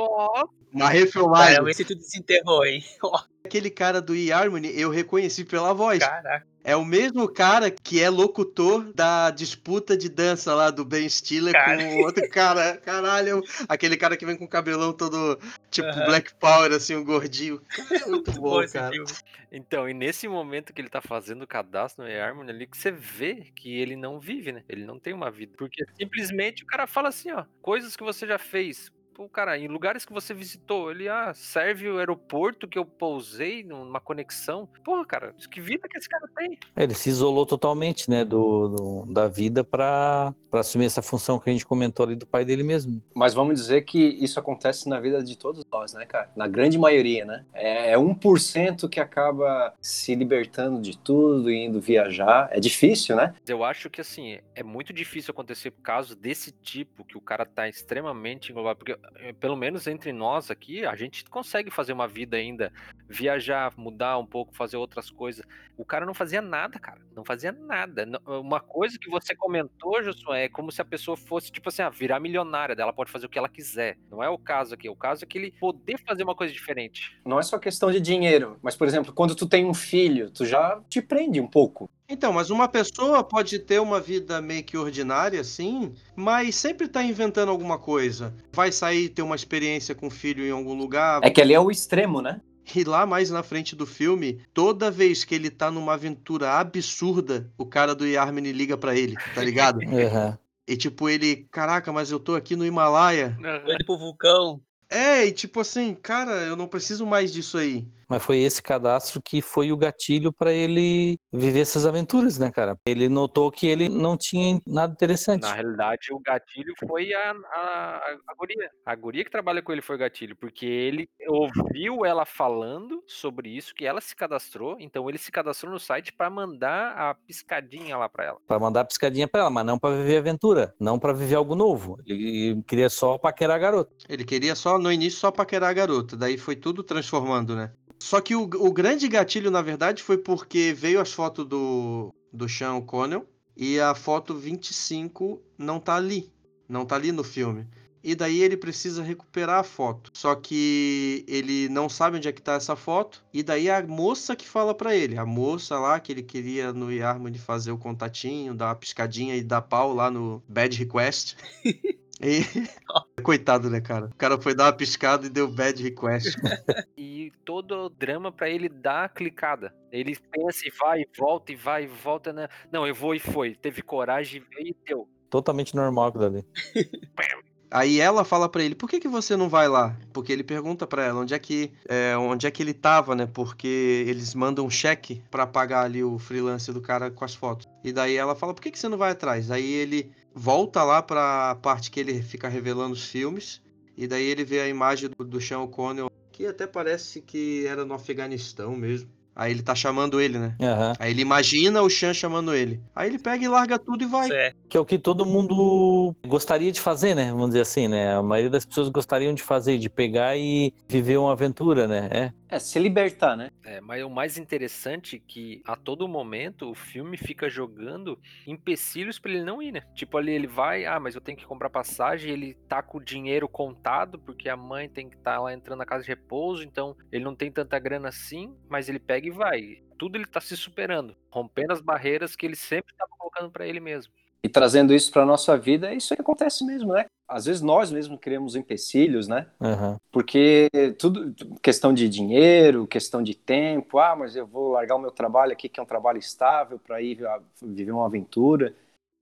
uma 0.73 0.89
refilmagem. 0.89 1.53
Caramba, 1.55 1.71
esse 1.71 1.85
tu 1.85 1.95
desenterrou, 1.95 2.65
hein? 2.65 2.83
Ó, 3.03 3.21
Aquele 3.45 3.69
cara 3.69 4.01
do 4.01 4.15
eHarmony 4.15 4.71
eu 4.79 4.89
reconheci 4.89 5.43
pela 5.43 5.73
voz. 5.73 5.99
Caraca. 5.99 6.47
É 6.63 6.77
o 6.77 6.85
mesmo 6.85 7.27
cara 7.27 7.69
que 7.69 8.01
é 8.01 8.09
locutor 8.09 8.93
da 8.93 9.29
disputa 9.31 9.97
de 9.97 10.07
dança 10.07 10.55
lá 10.55 10.71
do 10.71 10.85
Ben 10.85 11.07
Stiller 11.09 11.51
Cara. 11.51 11.77
com 11.77 11.95
o 11.97 11.99
outro 12.05 12.29
cara. 12.29 12.77
Caralho, 12.85 13.43
aquele 13.67 13.97
cara 13.97 14.15
que 14.15 14.25
vem 14.25 14.37
com 14.37 14.45
o 14.45 14.49
cabelão 14.49 14.93
todo 14.93 15.37
tipo 15.69 15.89
Aham. 15.89 16.05
Black 16.05 16.33
Power, 16.35 16.71
assim, 16.71 16.95
o 16.95 17.03
gordinho. 17.03 17.61
Cara, 17.67 18.05
é 18.05 18.09
muito 18.09 18.31
bom, 18.39 18.63
esse 18.63 18.75
cara. 18.75 18.93
filme. 18.93 19.11
Então, 19.51 19.89
e 19.89 19.93
nesse 19.93 20.25
momento 20.25 20.71
que 20.71 20.79
ele 20.79 20.89
tá 20.89 21.01
fazendo 21.01 21.41
o 21.41 21.47
cadastro 21.47 22.05
no 22.05 22.09
eHarmony 22.09 22.49
ali, 22.49 22.65
que 22.65 22.77
você 22.77 22.91
vê 22.91 23.51
que 23.53 23.75
ele 23.77 23.97
não 23.97 24.21
vive, 24.21 24.53
né? 24.53 24.63
Ele 24.69 24.85
não 24.85 24.97
tem 24.97 25.13
uma 25.13 25.29
vida. 25.29 25.53
Porque 25.57 25.83
simplesmente 25.99 26.63
o 26.63 26.65
cara 26.65 26.87
fala 26.87 27.09
assim, 27.09 27.29
ó, 27.31 27.43
coisas 27.61 27.97
que 27.97 28.03
você 28.05 28.25
já 28.25 28.39
fez. 28.39 28.89
Pô, 29.13 29.29
cara, 29.29 29.58
em 29.60 29.67
lugares 29.67 30.05
que 30.05 30.12
você 30.12 30.34
visitou, 30.34 30.89
ele, 30.89 31.08
ah, 31.08 31.32
serve 31.36 31.88
o 31.88 32.00
aeroporto 32.00 32.67
que 32.67 32.79
eu 32.79 32.86
pousei 32.86 33.63
numa 33.63 34.00
conexão. 34.00 34.67
Porra, 34.84 35.05
cara, 35.05 35.36
que 35.51 35.62
vida 35.62 35.88
que 35.88 35.98
esse 35.98 36.10
cara 36.10 36.27
tem? 36.36 36.58
Ele 36.75 36.96
se 36.96 37.10
isolou 37.10 37.46
totalmente, 37.46 38.10
né, 38.10 38.25
do, 38.25 38.70
do- 39.05 39.13
da 39.13 39.27
vida 39.27 39.63
pra, 39.63 40.34
pra 40.50 40.62
assumir 40.62 40.86
essa 40.86 41.01
função 41.03 41.38
que 41.38 41.48
a 41.50 41.53
gente 41.53 41.65
comentou 41.65 42.05
ali 42.05 42.15
do 42.15 42.25
pai 42.25 42.43
dele 42.43 42.63
mesmo. 42.63 43.03
Mas 43.15 43.36
vamos 43.36 43.60
dizer 43.60 43.84
que 43.84 44.00
isso 44.00 44.39
acontece 44.39 44.89
na 44.89 45.00
vida 45.00 45.24
de 45.24 45.38
todos 45.38 45.63
nós, 45.72 45.93
né, 45.93 46.05
cara? 46.08 46.32
Na 46.36 46.48
grande 46.48 46.79
maioria, 46.79 47.24
né? 47.24 47.45
É, 47.54 47.91
é 47.91 47.97
1% 47.97 48.89
que 48.89 48.99
acaba 48.99 49.73
se 49.80 50.15
libertando 50.15 50.82
de 50.82 50.97
tudo 50.97 51.52
e 51.52 51.65
indo 51.65 51.80
viajar. 51.80 52.49
É 52.52 52.60
difícil, 52.60 53.15
né? 53.15 53.36
Eu 53.47 53.63
acho 53.63 53.89
que, 53.91 54.02
assim, 54.02 54.39
é 54.56 54.63
muito 54.63 54.91
difícil 54.91 55.32
acontecer 55.32 55.71
casos 55.84 56.15
desse 56.15 56.52
tipo, 56.52 57.06
que 57.06 57.15
o 57.17 57.21
cara 57.21 57.45
tá 57.45 57.69
extremamente 57.69 58.52
englobado. 58.52 58.80
Porque, 58.80 58.97
pelo 59.39 59.55
menos 59.55 59.87
entre 59.87 60.11
nós 60.11 60.51
aqui, 60.51 60.85
a 60.85 60.95
gente 60.95 61.23
consegue 61.25 61.71
fazer 61.71 61.93
uma 61.93 62.07
vida 62.07 62.37
ainda, 62.37 62.71
viajar, 63.07 63.71
mudar 63.77 64.17
um 64.17 64.25
pouco, 64.25 64.55
fazer 64.55 64.77
outras 64.77 65.09
coisas. 65.09 65.45
O 65.77 65.85
cara 65.85 66.05
não 66.05 66.13
fazia 66.13 66.41
nada, 66.41 66.79
cara. 66.79 67.01
Não 67.15 67.23
fazia 67.23 67.51
nada. 67.51 68.07
Uma 68.25 68.59
coisa 68.59 68.97
que 68.99 69.09
você 69.09 69.35
comentou, 69.35 70.03
Josué, 70.03 70.45
é 70.45 70.49
como 70.49 70.71
se 70.71 70.81
a 70.81 70.85
pessoa 70.85 71.15
fosse, 71.15 71.51
tipo 71.51 71.69
assim, 71.69 71.81
ah, 71.81 71.89
virar 71.89 72.19
milionária. 72.19 72.75
Ela 72.77 72.93
pode 72.93 73.11
fazer 73.11 73.25
o 73.25 73.29
que 73.29 73.37
ela 73.37 73.49
quiser. 73.49 73.97
Não 74.11 74.21
é 74.21 74.29
o 74.29 74.37
caso 74.37 74.73
aqui. 74.73 74.89
O 74.89 74.95
caso 74.95 75.23
é 75.23 75.27
que 75.27 75.37
ele 75.37 75.51
poder 75.59 75.99
fazer 76.05 76.23
uma 76.23 76.35
coisa 76.35 76.53
diferente. 76.53 77.17
Não 77.25 77.39
é 77.39 77.43
só 77.43 77.57
questão 77.57 77.91
de 77.91 77.99
dinheiro. 77.99 78.57
Mas, 78.61 78.75
por 78.75 78.87
exemplo, 78.87 79.13
quando 79.13 79.35
tu 79.35 79.47
tem 79.47 79.65
um 79.65 79.73
filho, 79.73 80.29
tu 80.29 80.45
já 80.45 80.81
te 80.89 81.01
prende 81.01 81.39
um 81.39 81.47
pouco. 81.47 81.89
Então, 82.13 82.32
mas 82.32 82.52
uma 82.52 82.67
pessoa 82.67 83.23
pode 83.23 83.58
ter 83.58 83.82
uma 83.82 83.99
vida 83.99 84.39
meio 84.39 84.63
que 84.63 84.78
ordinária, 84.78 85.41
assim, 85.41 85.91
mas 86.15 86.56
sempre 86.56 86.88
tá 86.88 87.04
inventando 87.04 87.49
alguma 87.49 87.80
coisa. 87.80 88.32
Vai 88.54 88.71
sair 88.71 89.10
ter 89.10 89.23
uma 89.23 89.36
experiência 89.36 89.95
com 89.95 90.06
o 90.06 90.12
filho 90.12 90.45
em 90.45 90.52
algum 90.52 90.76
lugar. 90.76 91.21
É 91.23 91.32
que 91.32 91.41
ali 91.41 91.56
é 91.56 91.60
o 91.60 91.71
extremo, 91.71 92.21
né? 92.21 92.39
E 92.76 92.84
lá 92.84 93.08
mais 93.08 93.32
na 93.32 93.41
frente 93.41 93.76
do 93.76 93.88
filme, 93.88 94.39
toda 94.54 94.91
vez 94.91 95.23
que 95.23 95.34
ele 95.34 95.49
tá 95.49 95.71
numa 95.71 95.93
aventura 95.93 96.52
absurda, 96.52 97.52
o 97.58 97.65
cara 97.65 97.95
do 97.95 98.06
Yarmini 98.06 98.52
liga 98.52 98.78
pra 98.78 98.95
ele, 98.95 99.15
tá 99.34 99.43
ligado? 99.43 99.80
Aham. 99.89 100.38
E 100.67 100.78
tipo, 100.78 101.10
ele, 101.10 101.47
caraca, 101.52 101.91
mas 101.91 102.12
eu 102.12 102.19
tô 102.19 102.36
aqui 102.36 102.56
no 102.56 102.65
Himalaia. 102.65 103.36
Tô 103.41 103.73
indo 103.73 103.86
pro 103.86 103.97
vulcão. 103.97 104.62
É, 104.88 105.26
e 105.26 105.32
tipo 105.32 105.60
assim, 105.60 105.95
cara, 105.95 106.43
eu 106.43 106.56
não 106.56 106.67
preciso 106.67 107.08
mais 107.08 107.34
disso 107.34 107.58
aí. 107.58 107.88
Mas 108.09 108.23
foi 108.23 108.39
esse 108.39 108.61
cadastro 108.61 109.21
que 109.21 109.41
foi 109.41 109.71
o 109.71 109.77
gatilho 109.77 110.31
pra 110.31 110.51
ele 110.51 111.17
viver 111.31 111.61
essas 111.61 111.85
aventuras, 111.85 112.37
né, 112.37 112.51
cara? 112.51 112.77
Ele 112.85 113.09
notou 113.09 113.51
que 113.51 113.67
ele 113.67 113.89
não 113.89 114.17
tinha 114.17 114.59
nada 114.65 114.93
interessante. 114.93 115.41
Na 115.41 115.53
realidade, 115.53 116.13
o 116.13 116.19
gatilho 116.19 116.73
foi 116.87 117.13
a, 117.13 117.31
a, 117.31 118.15
a 118.27 118.35
guria. 118.35 118.69
A 118.85 118.95
guria 118.95 119.23
que 119.23 119.31
trabalha 119.31 119.61
com 119.61 119.71
ele 119.71 119.81
foi 119.81 119.95
o 119.95 119.99
gatilho, 119.99 120.35
porque 120.35 120.65
ele 120.65 121.09
ouviu 121.27 122.05
ela 122.05 122.25
falando 122.25 123.03
sobre 123.07 123.49
isso, 123.49 123.73
que 123.73 123.85
ela 123.85 124.01
se 124.01 124.15
cadastrou, 124.15 124.77
então 124.79 125.09
ele 125.09 125.17
se 125.17 125.31
cadastrou 125.31 125.71
no 125.71 125.79
site 125.79 126.13
pra 126.13 126.29
mandar 126.29 126.93
a 126.97 127.13
piscadinha 127.15 127.97
lá 127.97 128.09
pra 128.09 128.25
ela. 128.25 128.37
Pra 128.47 128.59
mandar 128.59 128.81
a 128.81 128.85
piscadinha 128.85 129.27
pra 129.27 129.41
ela, 129.41 129.49
mas 129.49 129.65
não 129.65 129.79
pra 129.79 129.91
viver 129.91 130.17
aventura, 130.17 130.73
não 130.79 130.99
pra 130.99 131.13
viver 131.13 131.35
algo 131.35 131.55
novo. 131.55 131.97
Ele 132.05 132.61
queria 132.67 132.89
só 132.89 133.17
paquerar 133.17 133.55
a 133.55 133.59
garota. 133.59 133.93
Ele 134.07 134.23
queria 134.23 134.55
só, 134.55 134.77
no 134.77 134.91
início, 134.91 135.19
só 135.19 135.31
paquerar 135.31 135.69
a 135.69 135.73
garota. 135.73 136.15
Daí 136.15 136.37
foi 136.37 136.55
tudo 136.55 136.83
transformando, 136.83 137.55
né? 137.55 137.71
Só 138.03 138.19
que 138.19 138.35
o, 138.35 138.41
o 138.41 138.69
grande 138.69 139.07
gatilho, 139.07 139.49
na 139.49 139.61
verdade, 139.61 140.03
foi 140.03 140.17
porque 140.17 140.73
veio 140.73 140.99
as 140.99 141.13
fotos 141.13 141.45
do, 141.47 142.13
do 142.33 142.49
Sean 142.49 142.75
O'Connell 142.75 143.25
e 143.55 143.79
a 143.79 143.95
foto 143.95 144.35
25 144.35 145.41
não 145.57 145.79
tá 145.79 145.95
ali. 145.95 146.29
Não 146.67 146.85
tá 146.85 146.95
ali 146.95 147.13
no 147.13 147.23
filme. 147.23 147.65
E 148.03 148.13
daí 148.13 148.41
ele 148.41 148.57
precisa 148.57 149.01
recuperar 149.01 149.61
a 149.61 149.63
foto. 149.63 150.11
Só 150.13 150.35
que 150.35 151.23
ele 151.29 151.69
não 151.69 151.87
sabe 151.87 152.17
onde 152.17 152.27
é 152.27 152.33
que 152.33 152.41
tá 152.41 152.55
essa 152.55 152.75
foto. 152.75 153.23
E 153.33 153.41
daí 153.41 153.69
a 153.69 153.81
moça 153.81 154.35
que 154.35 154.49
fala 154.49 154.75
pra 154.75 154.93
ele. 154.93 155.17
A 155.17 155.25
moça 155.25 155.79
lá 155.79 155.97
que 155.97 156.11
ele 156.11 156.23
queria 156.23 156.73
no 156.73 156.91
Yarmany 156.91 157.37
fazer 157.37 157.71
o 157.71 157.77
contatinho, 157.77 158.53
dar 158.53 158.67
uma 158.67 158.75
piscadinha 158.75 159.33
e 159.33 159.41
dar 159.41 159.61
pau 159.61 159.93
lá 159.93 160.11
no 160.11 160.43
Bad 160.49 160.77
Request. 160.77 161.37
E... 162.23 162.43
Coitado, 163.23 163.69
né, 163.69 163.81
cara? 163.81 164.07
O 164.07 164.15
cara 164.15 164.41
foi 164.41 164.55
dar 164.55 164.65
uma 164.65 164.73
piscada 164.73 165.25
e 165.25 165.29
deu 165.29 165.47
bad 165.47 165.81
request. 165.81 166.36
E 166.97 167.31
todo 167.45 167.86
o 167.86 167.89
drama 167.89 168.31
pra 168.31 168.49
ele 168.49 168.69
dar 168.69 169.05
a 169.05 169.09
clicada. 169.09 169.73
Ele 169.91 170.17
pensa 170.31 170.67
e 170.67 170.71
vai 170.71 171.01
e 171.01 171.07
volta 171.17 171.51
e 171.51 171.55
vai 171.55 171.83
e 171.83 171.88
volta, 171.88 172.31
né? 172.31 172.47
Não, 172.71 172.88
eu 172.88 172.95
vou 172.95 173.13
e 173.13 173.19
foi. 173.19 173.55
Teve 173.55 173.81
coragem 173.81 174.41
e 174.41 174.55
veio 174.55 174.67
e 174.69 174.75
deu. 174.86 175.07
Totalmente 175.29 175.75
normal 175.75 176.07
aquilo 176.07 176.25
ali. 176.25 176.45
Aí 177.73 177.99
ela 177.99 178.23
fala 178.23 178.47
pra 178.47 178.62
ele, 178.62 178.75
por 178.75 178.88
que, 178.88 178.99
que 178.99 179.07
você 179.07 179.36
não 179.36 179.49
vai 179.49 179.67
lá? 179.67 179.97
Porque 180.13 180.31
ele 180.31 180.43
pergunta 180.43 180.86
pra 180.86 181.05
ela 181.05 181.21
onde 181.21 181.33
é 181.33 181.39
que 181.39 181.73
é, 181.89 182.15
onde 182.15 182.45
é 182.45 182.51
que 182.51 182.62
ele 182.62 182.73
tava, 182.73 183.15
né? 183.15 183.25
Porque 183.25 184.05
eles 184.07 184.36
mandam 184.36 184.63
um 184.63 184.69
cheque 184.69 185.23
pra 185.31 185.47
pagar 185.47 185.81
ali 185.81 186.03
o 186.03 186.19
freelance 186.19 186.71
do 186.71 186.79
cara 186.79 187.09
com 187.09 187.25
as 187.25 187.33
fotos. 187.33 187.67
E 187.83 187.91
daí 187.91 188.15
ela 188.15 188.36
fala, 188.36 188.53
por 188.53 188.62
que, 188.62 188.69
que 188.69 188.77
você 188.77 188.88
não 188.88 188.97
vai 188.97 189.12
atrás? 189.12 189.49
Aí 189.49 189.73
ele 189.73 190.12
volta 190.34 190.84
lá 190.84 191.02
pra 191.02 191.56
parte 191.62 191.91
que 191.91 192.00
ele 192.00 192.22
fica 192.22 192.48
revelando 192.48 192.93
os 192.93 193.06
filmes. 193.06 193.62
E 193.96 194.08
daí 194.08 194.26
ele 194.26 194.43
vê 194.43 194.60
a 194.60 194.67
imagem 194.67 195.10
do, 195.10 195.24
do 195.24 195.39
Sean 195.39 195.60
O'Connell, 195.60 196.10
que 196.32 196.46
até 196.48 196.65
parece 196.65 197.22
que 197.22 197.65
era 197.67 197.86
no 197.86 197.93
Afeganistão 197.93 198.76
mesmo. 198.76 199.10
Aí 199.36 199.52
ele 199.52 199.63
tá 199.63 199.74
chamando 199.74 200.22
ele, 200.22 200.38
né? 200.38 200.56
Aham. 200.62 200.93
Aí 201.00 201.12
ele 201.12 201.22
imagina 201.22 201.82
o 201.82 201.89
Sean 201.89 202.13
chamando 202.13 202.54
ele. 202.54 202.80
Aí 202.96 203.10
ele 203.10 203.17
pega 203.17 203.43
e 203.43 203.48
larga 203.48 203.80
tudo 203.80 204.04
e 204.04 204.08
vai. 204.08 204.30
É. 204.32 204.54
Que 204.69 204.78
é 204.78 204.80
o 204.80 204.86
que 204.86 205.00
todo 205.00 205.26
mundo 205.26 206.15
gostaria 206.28 206.72
de 206.72 206.80
fazer, 206.80 207.15
né? 207.15 207.32
Vamos 207.32 207.48
dizer 207.48 207.62
assim, 207.62 207.88
né? 207.88 208.15
A 208.15 208.22
maioria 208.22 208.52
das 208.52 208.65
pessoas 208.65 208.89
gostariam 208.89 209.34
de 209.34 209.41
fazer, 209.41 209.80
de 209.80 209.89
pegar 209.89 210.38
e 210.38 210.72
viver 210.88 211.17
uma 211.17 211.32
aventura, 211.32 211.88
né? 211.88 212.10
É. 212.12 212.32
É, 212.53 212.59
se 212.59 212.77
libertar, 212.77 213.35
né? 213.35 213.49
É, 213.63 213.81
mas 213.81 214.03
o 214.03 214.09
mais 214.11 214.37
interessante 214.37 215.15
é 215.15 215.19
que 215.19 215.63
a 215.65 215.75
todo 215.75 216.07
momento 216.07 216.69
o 216.69 216.75
filme 216.75 217.17
fica 217.17 217.49
jogando 217.49 218.19
empecilhos 218.45 219.17
pra 219.17 219.31
ele 219.31 219.43
não 219.43 219.59
ir, 219.59 219.71
né? 219.71 219.81
Tipo 219.95 220.19
ali 220.19 220.33
ele 220.33 220.45
vai, 220.45 220.85
ah, 220.85 220.99
mas 220.99 221.15
eu 221.15 221.21
tenho 221.21 221.35
que 221.35 221.47
comprar 221.47 221.71
passagem, 221.71 222.31
ele 222.31 222.53
tá 222.69 222.83
com 222.83 222.99
o 222.99 223.03
dinheiro 223.03 223.49
contado 223.49 224.19
porque 224.19 224.49
a 224.49 224.55
mãe 224.55 224.87
tem 224.87 225.09
que 225.09 225.15
estar 225.15 225.39
lá 225.39 225.51
entrando 225.51 225.79
na 225.79 225.85
casa 225.85 226.03
de 226.03 226.09
repouso, 226.09 226.63
então 226.63 226.95
ele 227.11 227.23
não 227.23 227.33
tem 227.33 227.51
tanta 227.51 227.79
grana 227.79 228.09
assim, 228.09 228.55
mas 228.69 228.87
ele 228.87 228.99
pega 228.99 229.27
e 229.27 229.31
vai. 229.31 229.81
Tudo 229.97 230.15
ele 230.15 230.27
tá 230.27 230.39
se 230.39 230.55
superando, 230.55 231.15
rompendo 231.31 231.73
as 231.73 231.81
barreiras 231.81 232.35
que 232.35 232.45
ele 232.45 232.55
sempre 232.55 232.93
tava 232.95 233.09
colocando 233.17 233.49
pra 233.49 233.65
ele 233.65 233.79
mesmo. 233.79 234.13
E 234.43 234.49
trazendo 234.49 234.93
isso 234.93 235.11
pra 235.11 235.25
nossa 235.25 235.57
vida, 235.57 235.91
isso 235.91 236.13
aí 236.13 236.19
acontece 236.19 236.63
mesmo, 236.63 236.93
né? 236.93 237.05
Às 237.34 237.46
vezes 237.46 237.62
nós 237.62 237.91
mesmos 237.91 238.19
criamos 238.19 238.56
empecilhos, 238.56 239.28
né? 239.28 239.48
Aham. 239.60 240.00
Porque 240.12 240.69
tudo 241.00 241.34
questão 241.62 241.93
de 241.93 242.08
dinheiro, 242.08 242.86
questão 242.88 243.24
de 243.24 243.34
tempo. 243.36 243.98
Ah, 243.98 244.15
mas 244.15 244.36
eu 244.36 244.46
vou 244.46 244.72
largar 244.72 244.96
o 244.96 245.00
meu 245.00 245.12
trabalho 245.12 245.52
aqui, 245.52 245.67
que 245.67 245.80
é 245.80 245.84
um 245.84 245.88
trabalho 245.88 246.19
estável, 246.19 246.78
para 246.80 247.02
ir 247.02 247.26
a- 247.26 247.41
viver 247.62 247.91
uma 247.91 248.06
aventura. 248.06 248.76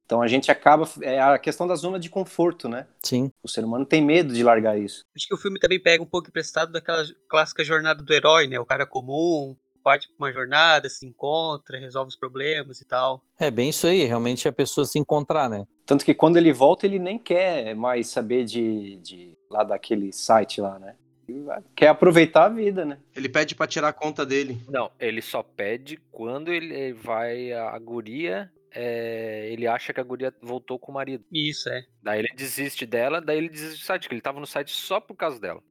Então 0.05 0.21
a 0.21 0.27
gente 0.27 0.51
acaba. 0.51 0.85
É 1.01 1.21
a 1.21 1.39
questão 1.39 1.65
da 1.65 1.75
zona 1.75 1.97
de 1.97 2.09
conforto, 2.09 2.67
né? 2.67 2.85
Sim. 3.01 3.31
O 3.41 3.47
ser 3.47 3.63
humano 3.63 3.85
tem 3.85 4.03
medo 4.03 4.33
de 4.33 4.43
largar 4.43 4.77
isso. 4.77 5.05
Acho 5.15 5.27
que 5.27 5.33
o 5.33 5.37
filme 5.37 5.57
também 5.57 5.79
pega 5.79 6.03
um 6.03 6.05
pouco 6.05 6.27
emprestado 6.27 6.71
daquela 6.73 7.03
clássica 7.29 7.63
jornada 7.63 8.03
do 8.03 8.13
herói, 8.13 8.45
né? 8.47 8.59
O 8.59 8.65
cara 8.65 8.85
comum, 8.85 9.55
parte 9.81 10.07
pra 10.07 10.27
uma 10.27 10.31
jornada, 10.33 10.89
se 10.89 11.05
encontra, 11.05 11.79
resolve 11.79 12.09
os 12.09 12.15
problemas 12.15 12.81
e 12.81 12.85
tal. 12.85 13.23
É 13.39 13.49
bem 13.49 13.69
isso 13.69 13.87
aí, 13.87 14.05
realmente 14.05 14.47
a 14.47 14.53
pessoa 14.53 14.85
se 14.85 14.99
encontrar, 14.99 15.49
né? 15.49 15.65
Tanto 15.85 16.05
que 16.05 16.13
quando 16.13 16.37
ele 16.37 16.53
volta, 16.53 16.85
ele 16.85 16.99
nem 16.99 17.17
quer 17.17 17.75
mais 17.75 18.07
saber 18.07 18.45
de, 18.45 18.97
de 18.97 19.37
lá 19.49 19.63
daquele 19.63 20.11
site 20.11 20.61
lá, 20.61 20.79
né? 20.79 20.95
Ele 21.27 21.45
Quer 21.75 21.87
aproveitar 21.87 22.45
a 22.45 22.49
vida, 22.49 22.85
né? 22.85 22.97
Ele 23.15 23.29
pede 23.29 23.55
pra 23.55 23.67
tirar 23.67 23.89
a 23.89 23.93
conta 23.93 24.25
dele. 24.25 24.61
Não, 24.69 24.91
ele 24.99 25.21
só 25.21 25.43
pede 25.43 25.97
quando 26.11 26.51
ele 26.51 26.93
vai 26.93 27.53
a 27.53 27.77
guria, 27.79 28.51
é, 28.73 29.49
ele 29.51 29.67
acha 29.67 29.93
que 29.93 29.99
a 29.99 30.03
guria 30.03 30.33
voltou 30.41 30.79
com 30.79 30.91
o 30.91 30.95
marido. 30.95 31.23
Isso, 31.31 31.69
é. 31.69 31.85
Daí 32.01 32.19
ele 32.19 32.29
desiste 32.35 32.85
dela, 32.85 33.21
daí 33.21 33.37
ele 33.37 33.49
desiste 33.49 33.79
do 33.79 33.85
site, 33.85 34.07
que 34.07 34.13
ele 34.13 34.21
tava 34.21 34.39
no 34.39 34.47
site 34.47 34.71
só 34.71 34.99
por 34.99 35.15
causa 35.15 35.39
dela. 35.39 35.61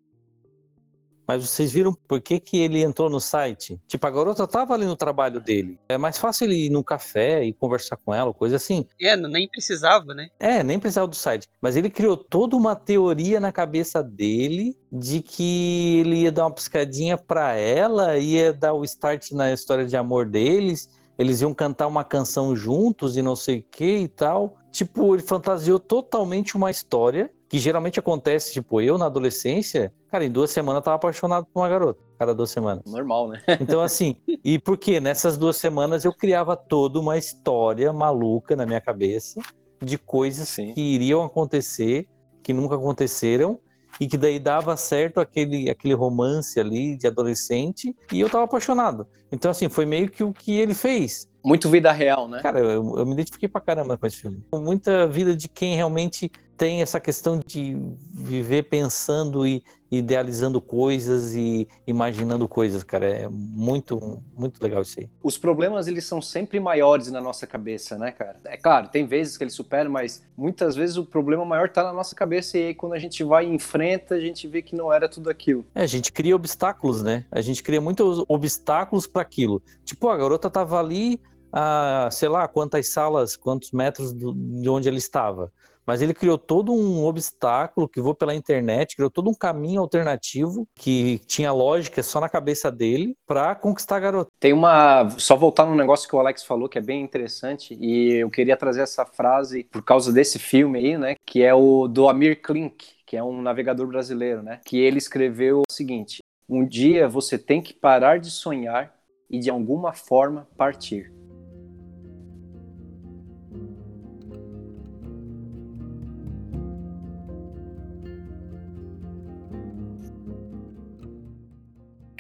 Mas 1.30 1.48
vocês 1.48 1.70
viram 1.70 1.96
por 2.08 2.20
que, 2.20 2.40
que 2.40 2.58
ele 2.58 2.82
entrou 2.82 3.08
no 3.08 3.20
site? 3.20 3.80
Tipo, 3.86 4.04
a 4.04 4.10
garota 4.10 4.48
tava 4.48 4.74
ali 4.74 4.84
no 4.84 4.96
trabalho 4.96 5.40
dele. 5.40 5.78
É 5.88 5.96
mais 5.96 6.18
fácil 6.18 6.46
ele 6.46 6.66
ir 6.66 6.70
num 6.70 6.82
café 6.82 7.44
e 7.44 7.52
conversar 7.52 7.96
com 7.98 8.12
ela, 8.12 8.34
coisa 8.34 8.56
assim. 8.56 8.84
É, 9.00 9.16
não- 9.16 9.30
nem 9.30 9.48
precisava, 9.48 10.12
né? 10.12 10.26
É, 10.40 10.64
nem 10.64 10.76
precisava 10.76 11.06
do 11.06 11.14
site. 11.14 11.46
Mas 11.62 11.76
ele 11.76 11.88
criou 11.88 12.16
toda 12.16 12.56
uma 12.56 12.74
teoria 12.74 13.38
na 13.38 13.52
cabeça 13.52 14.02
dele 14.02 14.76
de 14.90 15.22
que 15.22 16.00
ele 16.00 16.22
ia 16.22 16.32
dar 16.32 16.46
uma 16.46 16.52
piscadinha 16.54 17.16
pra 17.16 17.54
ela, 17.54 18.18
ia 18.18 18.52
dar 18.52 18.74
o 18.74 18.82
start 18.82 19.30
na 19.30 19.52
história 19.52 19.86
de 19.86 19.96
amor 19.96 20.26
deles, 20.26 20.88
eles 21.16 21.42
iam 21.42 21.54
cantar 21.54 21.86
uma 21.86 22.02
canção 22.02 22.56
juntos 22.56 23.16
e 23.16 23.22
não 23.22 23.36
sei 23.36 23.60
o 23.60 23.64
que 23.70 23.98
e 23.98 24.08
tal. 24.08 24.56
Tipo, 24.72 25.14
ele 25.14 25.22
fantasiou 25.22 25.78
totalmente 25.78 26.56
uma 26.56 26.72
história 26.72 27.30
que 27.50 27.58
geralmente 27.58 27.98
acontece, 27.98 28.52
tipo, 28.52 28.80
eu 28.80 28.96
na 28.96 29.06
adolescência, 29.06 29.92
cara, 30.08 30.24
em 30.24 30.30
duas 30.30 30.52
semanas 30.52 30.78
eu 30.78 30.84
tava 30.84 30.94
apaixonado 30.94 31.46
por 31.52 31.60
uma 31.60 31.68
garota, 31.68 32.00
cada 32.16 32.32
duas 32.32 32.48
semanas. 32.48 32.84
Normal, 32.86 33.28
né? 33.28 33.42
Então, 33.60 33.80
assim, 33.80 34.14
e 34.44 34.56
porque 34.56 35.00
nessas 35.00 35.36
duas 35.36 35.56
semanas 35.56 36.04
eu 36.04 36.12
criava 36.12 36.56
toda 36.56 37.00
uma 37.00 37.18
história 37.18 37.92
maluca 37.92 38.54
na 38.54 38.64
minha 38.64 38.80
cabeça 38.80 39.40
de 39.82 39.98
coisas 39.98 40.48
Sim. 40.48 40.72
que 40.74 40.80
iriam 40.80 41.24
acontecer, 41.24 42.08
que 42.40 42.52
nunca 42.52 42.76
aconteceram, 42.76 43.58
e 43.98 44.06
que 44.06 44.16
daí 44.16 44.38
dava 44.38 44.76
certo 44.76 45.18
aquele, 45.18 45.68
aquele 45.68 45.94
romance 45.94 46.60
ali 46.60 46.96
de 46.96 47.08
adolescente, 47.08 47.96
e 48.12 48.20
eu 48.20 48.30
tava 48.30 48.44
apaixonado. 48.44 49.08
Então, 49.32 49.50
assim, 49.50 49.68
foi 49.68 49.84
meio 49.84 50.08
que 50.08 50.22
o 50.22 50.32
que 50.32 50.56
ele 50.56 50.72
fez. 50.72 51.28
Muito 51.44 51.68
vida 51.68 51.90
real, 51.90 52.28
né? 52.28 52.40
Cara, 52.42 52.60
eu, 52.60 52.96
eu 52.96 53.06
me 53.06 53.12
identifiquei 53.12 53.48
pra 53.48 53.60
caramba 53.60 53.96
com 53.96 54.06
esse 54.06 54.18
filme. 54.18 54.44
Muita 54.52 55.08
vida 55.08 55.34
de 55.34 55.48
quem 55.48 55.74
realmente 55.74 56.30
tem 56.60 56.82
essa 56.82 57.00
questão 57.00 57.40
de 57.46 57.74
viver 58.12 58.64
pensando 58.64 59.46
e 59.46 59.64
idealizando 59.90 60.60
coisas 60.60 61.34
e 61.34 61.66
imaginando 61.86 62.46
coisas, 62.46 62.82
cara. 62.84 63.06
É 63.06 63.28
muito, 63.30 64.22
muito 64.36 64.62
legal 64.62 64.82
isso 64.82 65.00
aí. 65.00 65.08
Os 65.22 65.38
problemas, 65.38 65.88
eles 65.88 66.04
são 66.04 66.20
sempre 66.20 66.60
maiores 66.60 67.10
na 67.10 67.18
nossa 67.18 67.46
cabeça, 67.46 67.96
né, 67.96 68.12
cara? 68.12 68.38
É 68.44 68.58
claro, 68.58 68.88
tem 68.88 69.06
vezes 69.06 69.38
que 69.38 69.44
eles 69.44 69.54
superam, 69.54 69.90
mas 69.90 70.22
muitas 70.36 70.76
vezes 70.76 70.98
o 70.98 71.04
problema 71.06 71.46
maior 71.46 71.70
tá 71.70 71.82
na 71.82 71.94
nossa 71.94 72.14
cabeça 72.14 72.58
e 72.58 72.66
aí 72.66 72.74
quando 72.74 72.92
a 72.92 72.98
gente 72.98 73.24
vai 73.24 73.46
e 73.46 73.54
enfrenta, 73.54 74.14
a 74.16 74.20
gente 74.20 74.46
vê 74.46 74.60
que 74.60 74.76
não 74.76 74.92
era 74.92 75.08
tudo 75.08 75.30
aquilo. 75.30 75.64
É, 75.74 75.82
a 75.82 75.86
gente 75.86 76.12
cria 76.12 76.36
obstáculos, 76.36 77.02
né? 77.02 77.24
A 77.32 77.40
gente 77.40 77.62
cria 77.62 77.80
muitos 77.80 78.22
obstáculos 78.28 79.06
para 79.06 79.22
aquilo. 79.22 79.62
Tipo, 79.82 80.10
a 80.10 80.16
garota 80.18 80.50
tava 80.50 80.78
ali 80.78 81.18
a, 81.50 82.10
sei 82.12 82.28
lá, 82.28 82.46
quantas 82.46 82.90
salas, 82.90 83.34
quantos 83.34 83.72
metros 83.72 84.12
do- 84.12 84.34
de 84.34 84.68
onde 84.68 84.88
ele 84.88 84.98
estava. 84.98 85.50
Mas 85.90 86.00
ele 86.00 86.14
criou 86.14 86.38
todo 86.38 86.72
um 86.72 87.04
obstáculo 87.04 87.88
que 87.88 88.00
voou 88.00 88.14
pela 88.14 88.32
internet, 88.32 88.94
criou 88.94 89.10
todo 89.10 89.28
um 89.28 89.34
caminho 89.34 89.80
alternativo 89.80 90.64
que 90.76 91.18
tinha 91.26 91.52
lógica 91.52 92.00
só 92.00 92.20
na 92.20 92.28
cabeça 92.28 92.70
dele 92.70 93.16
para 93.26 93.56
conquistar 93.56 93.96
a 93.96 93.98
garota. 93.98 94.30
Tem 94.38 94.52
uma. 94.52 95.10
Só 95.18 95.34
voltar 95.34 95.66
num 95.66 95.74
negócio 95.74 96.08
que 96.08 96.14
o 96.14 96.20
Alex 96.20 96.44
falou 96.44 96.68
que 96.68 96.78
é 96.78 96.80
bem 96.80 97.02
interessante, 97.02 97.76
e 97.80 98.12
eu 98.12 98.30
queria 98.30 98.56
trazer 98.56 98.82
essa 98.82 99.04
frase 99.04 99.64
por 99.64 99.82
causa 99.82 100.12
desse 100.12 100.38
filme 100.38 100.78
aí, 100.78 100.96
né? 100.96 101.16
Que 101.26 101.42
é 101.42 101.52
o 101.52 101.88
do 101.88 102.08
Amir 102.08 102.40
Klink, 102.40 102.86
que 103.04 103.16
é 103.16 103.24
um 103.24 103.42
navegador 103.42 103.88
brasileiro, 103.88 104.44
né? 104.44 104.60
Que 104.64 104.78
ele 104.78 104.98
escreveu 104.98 105.62
o 105.68 105.72
seguinte: 105.72 106.22
Um 106.48 106.64
dia 106.64 107.08
você 107.08 107.36
tem 107.36 107.60
que 107.60 107.74
parar 107.74 108.20
de 108.20 108.30
sonhar 108.30 108.94
e 109.28 109.40
de 109.40 109.50
alguma 109.50 109.92
forma 109.92 110.46
partir. 110.56 111.19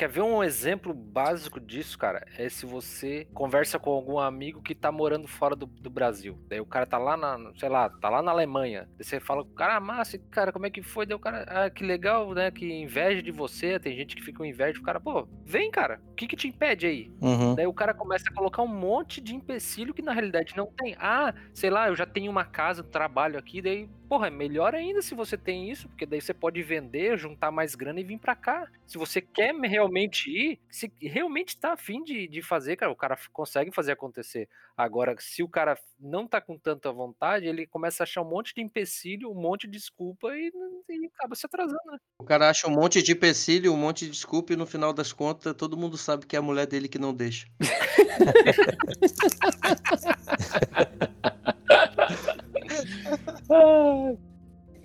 Quer 0.00 0.08
ver 0.08 0.22
um 0.22 0.42
exemplo 0.42 0.94
básico 0.94 1.60
disso, 1.60 1.98
cara? 1.98 2.26
É 2.38 2.48
se 2.48 2.64
você 2.64 3.28
conversa 3.34 3.78
com 3.78 3.90
algum 3.90 4.18
amigo 4.18 4.62
que 4.62 4.74
tá 4.74 4.90
morando 4.90 5.28
fora 5.28 5.54
do, 5.54 5.66
do 5.66 5.90
Brasil. 5.90 6.38
Daí 6.48 6.58
o 6.58 6.64
cara 6.64 6.86
tá 6.86 6.96
lá 6.96 7.18
na, 7.18 7.52
sei 7.58 7.68
lá, 7.68 7.90
tá 7.90 8.08
lá 8.08 8.22
na 8.22 8.30
Alemanha. 8.30 8.88
Daí 8.96 9.04
você 9.04 9.20
fala 9.20 9.44
com 9.44 9.50
o 9.50 9.54
cara, 9.54 9.76
ah, 9.76 9.80
massa, 9.80 10.16
cara, 10.30 10.52
como 10.52 10.64
é 10.64 10.70
que 10.70 10.80
foi? 10.82 11.04
Daí 11.04 11.14
o 11.14 11.18
cara, 11.18 11.42
ah, 11.46 11.68
que 11.68 11.84
legal, 11.84 12.32
né? 12.32 12.50
Que 12.50 12.72
inveja 12.72 13.20
de 13.22 13.30
você. 13.30 13.78
Tem 13.78 13.94
gente 13.94 14.16
que 14.16 14.22
fica 14.22 14.38
com 14.38 14.44
inveja. 14.46 14.80
O 14.80 14.82
cara, 14.82 14.98
pô, 14.98 15.28
vem, 15.44 15.70
cara, 15.70 16.00
o 16.12 16.14
que 16.14 16.26
que 16.26 16.34
te 16.34 16.48
impede 16.48 16.86
aí? 16.86 17.12
Uhum. 17.20 17.54
Daí 17.54 17.66
o 17.66 17.74
cara 17.74 17.92
começa 17.92 18.24
a 18.30 18.34
colocar 18.34 18.62
um 18.62 18.68
monte 18.68 19.20
de 19.20 19.34
empecilho 19.34 19.92
que 19.92 20.00
na 20.00 20.14
realidade 20.14 20.56
não 20.56 20.72
tem. 20.78 20.96
Ah, 20.98 21.34
sei 21.52 21.68
lá, 21.68 21.88
eu 21.88 21.94
já 21.94 22.06
tenho 22.06 22.30
uma 22.30 22.46
casa, 22.46 22.82
trabalho 22.82 23.38
aqui, 23.38 23.60
daí, 23.60 23.86
porra, 24.08 24.28
é 24.28 24.30
melhor 24.30 24.74
ainda 24.74 25.02
se 25.02 25.14
você 25.14 25.36
tem 25.36 25.70
isso, 25.70 25.88
porque 25.90 26.06
daí 26.06 26.22
você 26.22 26.32
pode 26.32 26.62
vender, 26.62 27.18
juntar 27.18 27.50
mais 27.50 27.74
grana 27.74 28.00
e 28.00 28.04
vir 28.04 28.18
pra 28.18 28.34
cá. 28.34 28.66
Se 28.86 28.96
você 28.96 29.20
quer 29.20 29.52
me- 29.52 29.68
realmente 29.90 30.30
ir, 30.30 30.60
se 30.70 30.92
realmente 31.00 31.56
tá 31.56 31.72
afim 31.72 32.02
de, 32.04 32.28
de 32.28 32.40
fazer, 32.40 32.76
cara, 32.76 32.92
o 32.92 32.96
cara 32.96 33.18
consegue 33.32 33.72
fazer 33.72 33.92
acontecer. 33.92 34.48
Agora, 34.76 35.14
se 35.18 35.42
o 35.42 35.48
cara 35.48 35.76
não 35.98 36.26
tá 36.26 36.40
com 36.40 36.56
tanta 36.56 36.92
vontade, 36.92 37.46
ele 37.46 37.66
começa 37.66 38.02
a 38.02 38.04
achar 38.04 38.22
um 38.22 38.28
monte 38.28 38.54
de 38.54 38.62
empecilho, 38.62 39.30
um 39.30 39.34
monte 39.34 39.66
de 39.66 39.72
desculpa 39.72 40.28
e, 40.34 40.52
e 40.88 41.06
acaba 41.06 41.34
se 41.34 41.44
atrasando, 41.44 41.80
né? 41.86 41.98
O 42.20 42.24
cara 42.24 42.48
acha 42.48 42.68
um 42.68 42.70
monte 42.70 43.02
de 43.02 43.12
empecilho, 43.12 43.72
um 43.72 43.76
monte 43.76 44.04
de 44.04 44.12
desculpa 44.12 44.52
e 44.52 44.56
no 44.56 44.66
final 44.66 44.92
das 44.92 45.12
contas 45.12 45.54
todo 45.54 45.76
mundo 45.76 45.98
sabe 45.98 46.26
que 46.26 46.36
é 46.36 46.38
a 46.38 46.42
mulher 46.42 46.66
dele 46.66 46.88
que 46.88 46.98
não 46.98 47.12
deixa. 47.12 47.48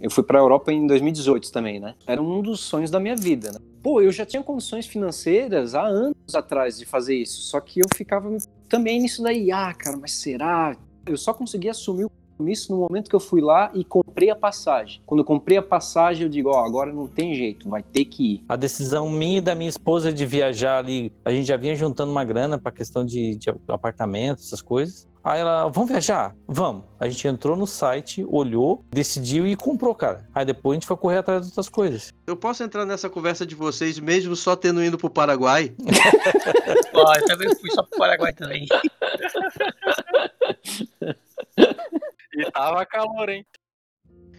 Eu 0.06 0.12
fui 0.12 0.24
pra 0.24 0.38
Europa 0.38 0.72
em 0.72 0.86
2018 0.86 1.52
também, 1.52 1.80
né? 1.80 1.96
Era 2.06 2.22
um 2.22 2.40
dos 2.40 2.60
sonhos 2.60 2.92
da 2.92 3.00
minha 3.00 3.16
vida, 3.16 3.52
né? 3.52 3.58
Pô, 3.82 4.00
eu 4.02 4.12
já 4.12 4.24
tinha 4.24 4.44
condições 4.44 4.86
financeiras 4.86 5.74
há 5.74 5.82
anos 5.82 6.36
atrás 6.36 6.78
de 6.78 6.86
fazer 6.86 7.16
isso, 7.16 7.42
só 7.42 7.60
que 7.60 7.80
eu 7.80 7.88
ficava 7.96 8.30
também 8.70 9.02
nisso 9.02 9.24
daí, 9.24 9.52
ah, 9.52 9.74
cara, 9.74 9.98
mas 9.98 10.12
será? 10.12 10.78
Eu 11.08 11.18
só 11.18 11.34
consegui 11.34 11.70
assumir 11.70 12.06
isso 12.46 12.72
no 12.72 12.82
momento 12.82 13.10
que 13.10 13.16
eu 13.16 13.20
fui 13.20 13.42
lá 13.42 13.72
e 13.74 13.84
comprei 13.84 14.30
a 14.30 14.36
passagem. 14.36 15.02
Quando 15.08 15.22
eu 15.22 15.26
comprei 15.26 15.58
a 15.58 15.64
passagem, 15.64 16.22
eu 16.22 16.30
digo, 16.30 16.50
ó, 16.50 16.64
agora 16.64 16.94
não 16.94 17.08
tem 17.08 17.34
jeito, 17.34 17.68
vai 17.68 17.82
ter 17.82 18.06
que 18.06 18.36
ir. 18.36 18.44
A 18.48 18.56
decisão 18.56 19.10
minha 19.10 19.40
e 19.40 19.42
da 19.42 19.56
minha 19.56 19.70
esposa 19.70 20.14
de 20.14 20.24
viajar 20.24 20.78
ali, 20.78 21.12
a 21.26 21.32
gente 21.32 21.48
já 21.48 21.58
vinha 21.58 21.76
juntando 21.76 22.12
uma 22.12 22.24
grana 22.24 22.60
pra 22.60 22.72
questão 22.72 23.04
de, 23.04 23.36
de 23.38 23.50
apartamento, 23.70 24.42
essas 24.42 24.62
coisas. 24.62 25.08
Aí 25.26 25.40
ela, 25.40 25.68
vamos 25.70 25.90
viajar? 25.90 26.36
Vamos. 26.48 26.84
A 27.00 27.10
gente 27.10 27.28
entrou 27.28 27.58
no 27.58 27.66
site, 27.66 28.24
olhou, 28.30 28.86
decidiu 28.92 29.48
e 29.48 29.56
comprou, 29.56 29.96
cara. 29.96 30.30
Aí 30.36 30.46
depois 30.46 30.74
a 30.74 30.80
gente 30.80 30.86
foi 30.86 30.96
correr 30.96 31.18
atrás 31.18 31.42
de 31.42 31.48
outras 31.48 31.68
coisas. 31.68 32.14
Eu 32.28 32.38
posso 32.38 32.62
entrar 32.62 32.86
nessa 32.86 33.10
conversa 33.10 33.44
de 33.44 33.56
vocês 33.56 33.98
mesmo 33.98 34.36
só 34.36 34.56
tendo 34.56 34.84
ido 34.84 35.00
pro 35.00 35.10
Paraguai? 35.10 35.74
Ó, 36.94 37.16
eu 37.16 37.26
também 37.26 37.56
fui 37.56 37.72
só 37.72 37.82
pro 37.82 37.98
Paraguai 37.98 38.34
também. 38.34 38.68
E 42.36 42.52
tava 42.52 42.86
calor, 42.86 43.28
hein? 43.30 43.44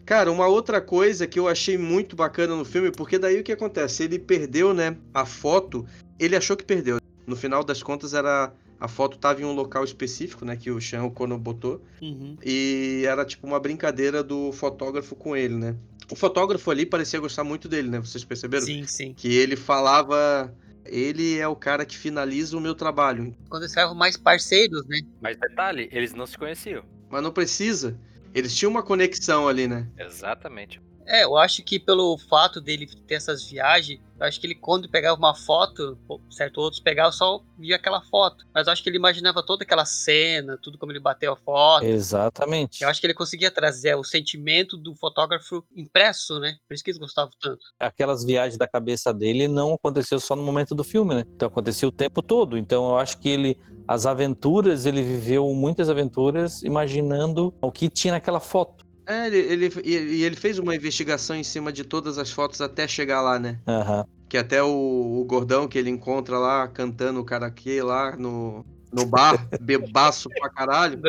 Cara, 0.04 0.30
uma 0.30 0.46
outra 0.46 0.80
coisa 0.80 1.26
que 1.26 1.40
eu 1.40 1.48
achei 1.48 1.76
muito 1.76 2.14
bacana 2.14 2.54
no 2.54 2.64
filme, 2.64 2.92
porque 2.92 3.18
daí 3.18 3.40
o 3.40 3.42
que 3.42 3.50
acontece? 3.50 4.04
Ele 4.04 4.20
perdeu, 4.20 4.72
né, 4.72 4.96
a 5.12 5.26
foto, 5.26 5.84
ele 6.16 6.36
achou 6.36 6.56
que 6.56 6.64
perdeu. 6.64 6.98
No 7.26 7.34
final 7.34 7.64
das 7.64 7.82
contas 7.82 8.14
era 8.14 8.52
a 8.80 8.88
foto 8.88 9.16
tava 9.18 9.40
em 9.40 9.44
um 9.44 9.52
local 9.54 9.84
específico, 9.84 10.44
né, 10.44 10.56
que 10.56 10.70
o 10.70 10.80
Sean 10.80 11.04
O'Connor 11.04 11.38
botou, 11.38 11.82
Uhum. 12.02 12.36
e 12.44 13.04
era 13.06 13.24
tipo 13.24 13.46
uma 13.46 13.58
brincadeira 13.60 14.22
do 14.22 14.52
fotógrafo 14.52 15.14
com 15.16 15.36
ele, 15.36 15.54
né? 15.54 15.76
O 16.10 16.14
fotógrafo 16.14 16.70
ali 16.70 16.86
parecia 16.86 17.18
gostar 17.18 17.42
muito 17.42 17.68
dele, 17.68 17.88
né? 17.88 17.98
Vocês 17.98 18.24
perceberam? 18.24 18.64
Sim, 18.64 18.86
sim. 18.86 19.12
Que 19.14 19.34
ele 19.34 19.56
falava, 19.56 20.54
ele 20.84 21.38
é 21.38 21.48
o 21.48 21.56
cara 21.56 21.84
que 21.84 21.96
finaliza 21.96 22.56
o 22.56 22.60
meu 22.60 22.74
trabalho, 22.74 23.34
Quando 23.48 23.62
eles 23.62 23.72
ficavam 23.72 23.94
mais 23.94 24.16
parceiros, 24.16 24.86
né? 24.86 24.98
Mas 25.20 25.36
detalhe, 25.36 25.88
eles 25.90 26.12
não 26.14 26.26
se 26.26 26.36
conheciam. 26.38 26.84
mas 27.10 27.22
não 27.22 27.32
precisa. 27.32 27.98
Eles 28.34 28.54
tinham 28.54 28.70
uma 28.70 28.82
conexão 28.82 29.48
ali, 29.48 29.66
né? 29.66 29.88
Exatamente. 29.98 30.80
É, 31.06 31.24
eu 31.24 31.36
acho 31.36 31.62
que 31.62 31.78
pelo 31.78 32.18
fato 32.18 32.60
dele 32.60 32.86
ter 33.06 33.14
essas 33.14 33.48
viagens, 33.48 34.00
eu 34.18 34.26
acho 34.26 34.40
que 34.40 34.46
ele 34.46 34.54
quando 34.54 34.88
pegava 34.88 35.16
uma 35.16 35.34
foto, 35.34 35.98
certo, 36.30 36.58
outros 36.58 36.80
pegavam 36.80 37.12
só 37.12 37.40
via 37.58 37.76
aquela 37.76 38.00
foto. 38.02 38.46
Mas 38.52 38.66
eu 38.66 38.72
acho 38.72 38.82
que 38.82 38.88
ele 38.88 38.96
imaginava 38.96 39.42
toda 39.42 39.62
aquela 39.62 39.84
cena, 39.84 40.58
tudo 40.60 40.78
como 40.78 40.90
ele 40.90 41.00
bateu 41.00 41.32
a 41.32 41.36
foto. 41.36 41.84
Exatamente. 41.84 42.82
Eu 42.82 42.88
acho 42.88 43.00
que 43.00 43.06
ele 43.06 43.14
conseguia 43.14 43.50
trazer 43.50 43.94
o 43.94 44.02
sentimento 44.02 44.76
do 44.76 44.94
fotógrafo 44.94 45.64
impresso, 45.76 46.40
né? 46.40 46.56
Por 46.66 46.74
isso 46.74 46.82
que 46.82 46.90
eles 46.90 46.98
gostavam 46.98 47.32
tanto. 47.40 47.60
Aquelas 47.78 48.24
viagens 48.24 48.56
da 48.56 48.66
cabeça 48.66 49.12
dele 49.12 49.46
não 49.48 49.74
aconteceu 49.74 50.18
só 50.18 50.34
no 50.34 50.42
momento 50.42 50.74
do 50.74 50.82
filme, 50.82 51.14
né? 51.14 51.24
Então 51.34 51.48
aconteceu 51.48 51.90
o 51.90 51.92
tempo 51.92 52.22
todo. 52.22 52.56
Então 52.56 52.88
eu 52.90 52.98
acho 52.98 53.18
que 53.18 53.28
ele, 53.28 53.58
as 53.86 54.06
aventuras, 54.06 54.86
ele 54.86 55.02
viveu 55.02 55.52
muitas 55.52 55.90
aventuras 55.90 56.62
imaginando 56.62 57.54
o 57.60 57.70
que 57.70 57.88
tinha 57.90 58.14
naquela 58.14 58.40
foto. 58.40 58.85
É, 59.06 59.28
ele, 59.28 59.38
ele, 59.38 59.72
e 59.84 60.24
ele 60.24 60.34
fez 60.34 60.58
uma 60.58 60.74
investigação 60.74 61.36
em 61.36 61.44
cima 61.44 61.72
de 61.72 61.84
todas 61.84 62.18
as 62.18 62.30
fotos 62.30 62.60
até 62.60 62.88
chegar 62.88 63.22
lá, 63.22 63.38
né? 63.38 63.58
Aham. 63.66 64.04
Que 64.28 64.36
até 64.36 64.60
o, 64.62 64.68
o 64.68 65.24
gordão 65.24 65.68
que 65.68 65.78
ele 65.78 65.88
encontra 65.88 66.38
lá 66.38 66.66
cantando 66.66 67.20
o 67.20 67.24
karaokê 67.24 67.80
lá 67.80 68.16
no, 68.16 68.66
no 68.92 69.06
bar, 69.06 69.46
bebaço 69.60 70.28
pra 70.30 70.50
caralho. 70.50 71.00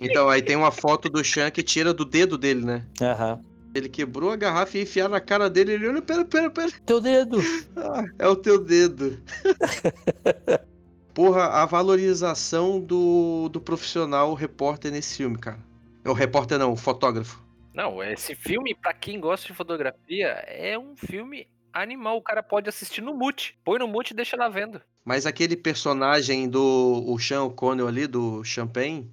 Então, 0.00 0.28
aí 0.28 0.42
tem 0.42 0.56
uma 0.56 0.70
foto 0.70 1.08
do 1.08 1.24
Chan 1.24 1.50
que 1.50 1.62
tira 1.62 1.94
do 1.94 2.04
dedo 2.04 2.36
dele, 2.36 2.64
né? 2.64 2.84
Aham. 3.00 3.40
Ele 3.74 3.88
quebrou 3.88 4.30
a 4.30 4.36
garrafa 4.36 4.76
e 4.76 4.82
enfiaram 4.82 5.12
na 5.12 5.20
cara 5.20 5.48
dele. 5.48 5.72
Ele 5.72 5.88
olha, 5.88 6.02
pera, 6.02 6.24
pera, 6.24 6.50
pera. 6.50 6.72
Teu 6.84 7.00
dedo. 7.00 7.38
Ah, 7.76 8.04
é 8.18 8.26
o 8.26 8.36
teu 8.36 8.58
dedo. 8.58 9.18
Porra, 11.14 11.44
a 11.46 11.66
valorização 11.66 12.80
do, 12.80 13.48
do 13.48 13.60
profissional 13.60 14.34
repórter 14.34 14.92
nesse 14.92 15.16
filme, 15.16 15.36
cara. 15.36 15.67
O 16.10 16.14
repórter 16.14 16.58
não, 16.58 16.72
o 16.72 16.76
fotógrafo. 16.76 17.42
Não, 17.74 18.02
esse 18.02 18.34
filme, 18.34 18.74
pra 18.74 18.92
quem 18.92 19.20
gosta 19.20 19.46
de 19.46 19.54
fotografia, 19.54 20.28
é 20.46 20.78
um 20.78 20.96
filme 20.96 21.46
animal. 21.72 22.16
O 22.16 22.22
cara 22.22 22.42
pode 22.42 22.68
assistir 22.68 23.00
no 23.00 23.14
mute. 23.14 23.56
Põe 23.64 23.78
no 23.78 23.86
mute 23.86 24.12
e 24.12 24.16
deixa 24.16 24.36
lá 24.36 24.48
vendo. 24.48 24.80
Mas 25.04 25.26
aquele 25.26 25.56
personagem 25.56 26.48
do 26.48 27.04
o 27.06 27.18
Sean 27.18 27.44
O'Connell 27.44 27.86
ali, 27.86 28.06
do 28.06 28.42
Champagne, 28.42 29.10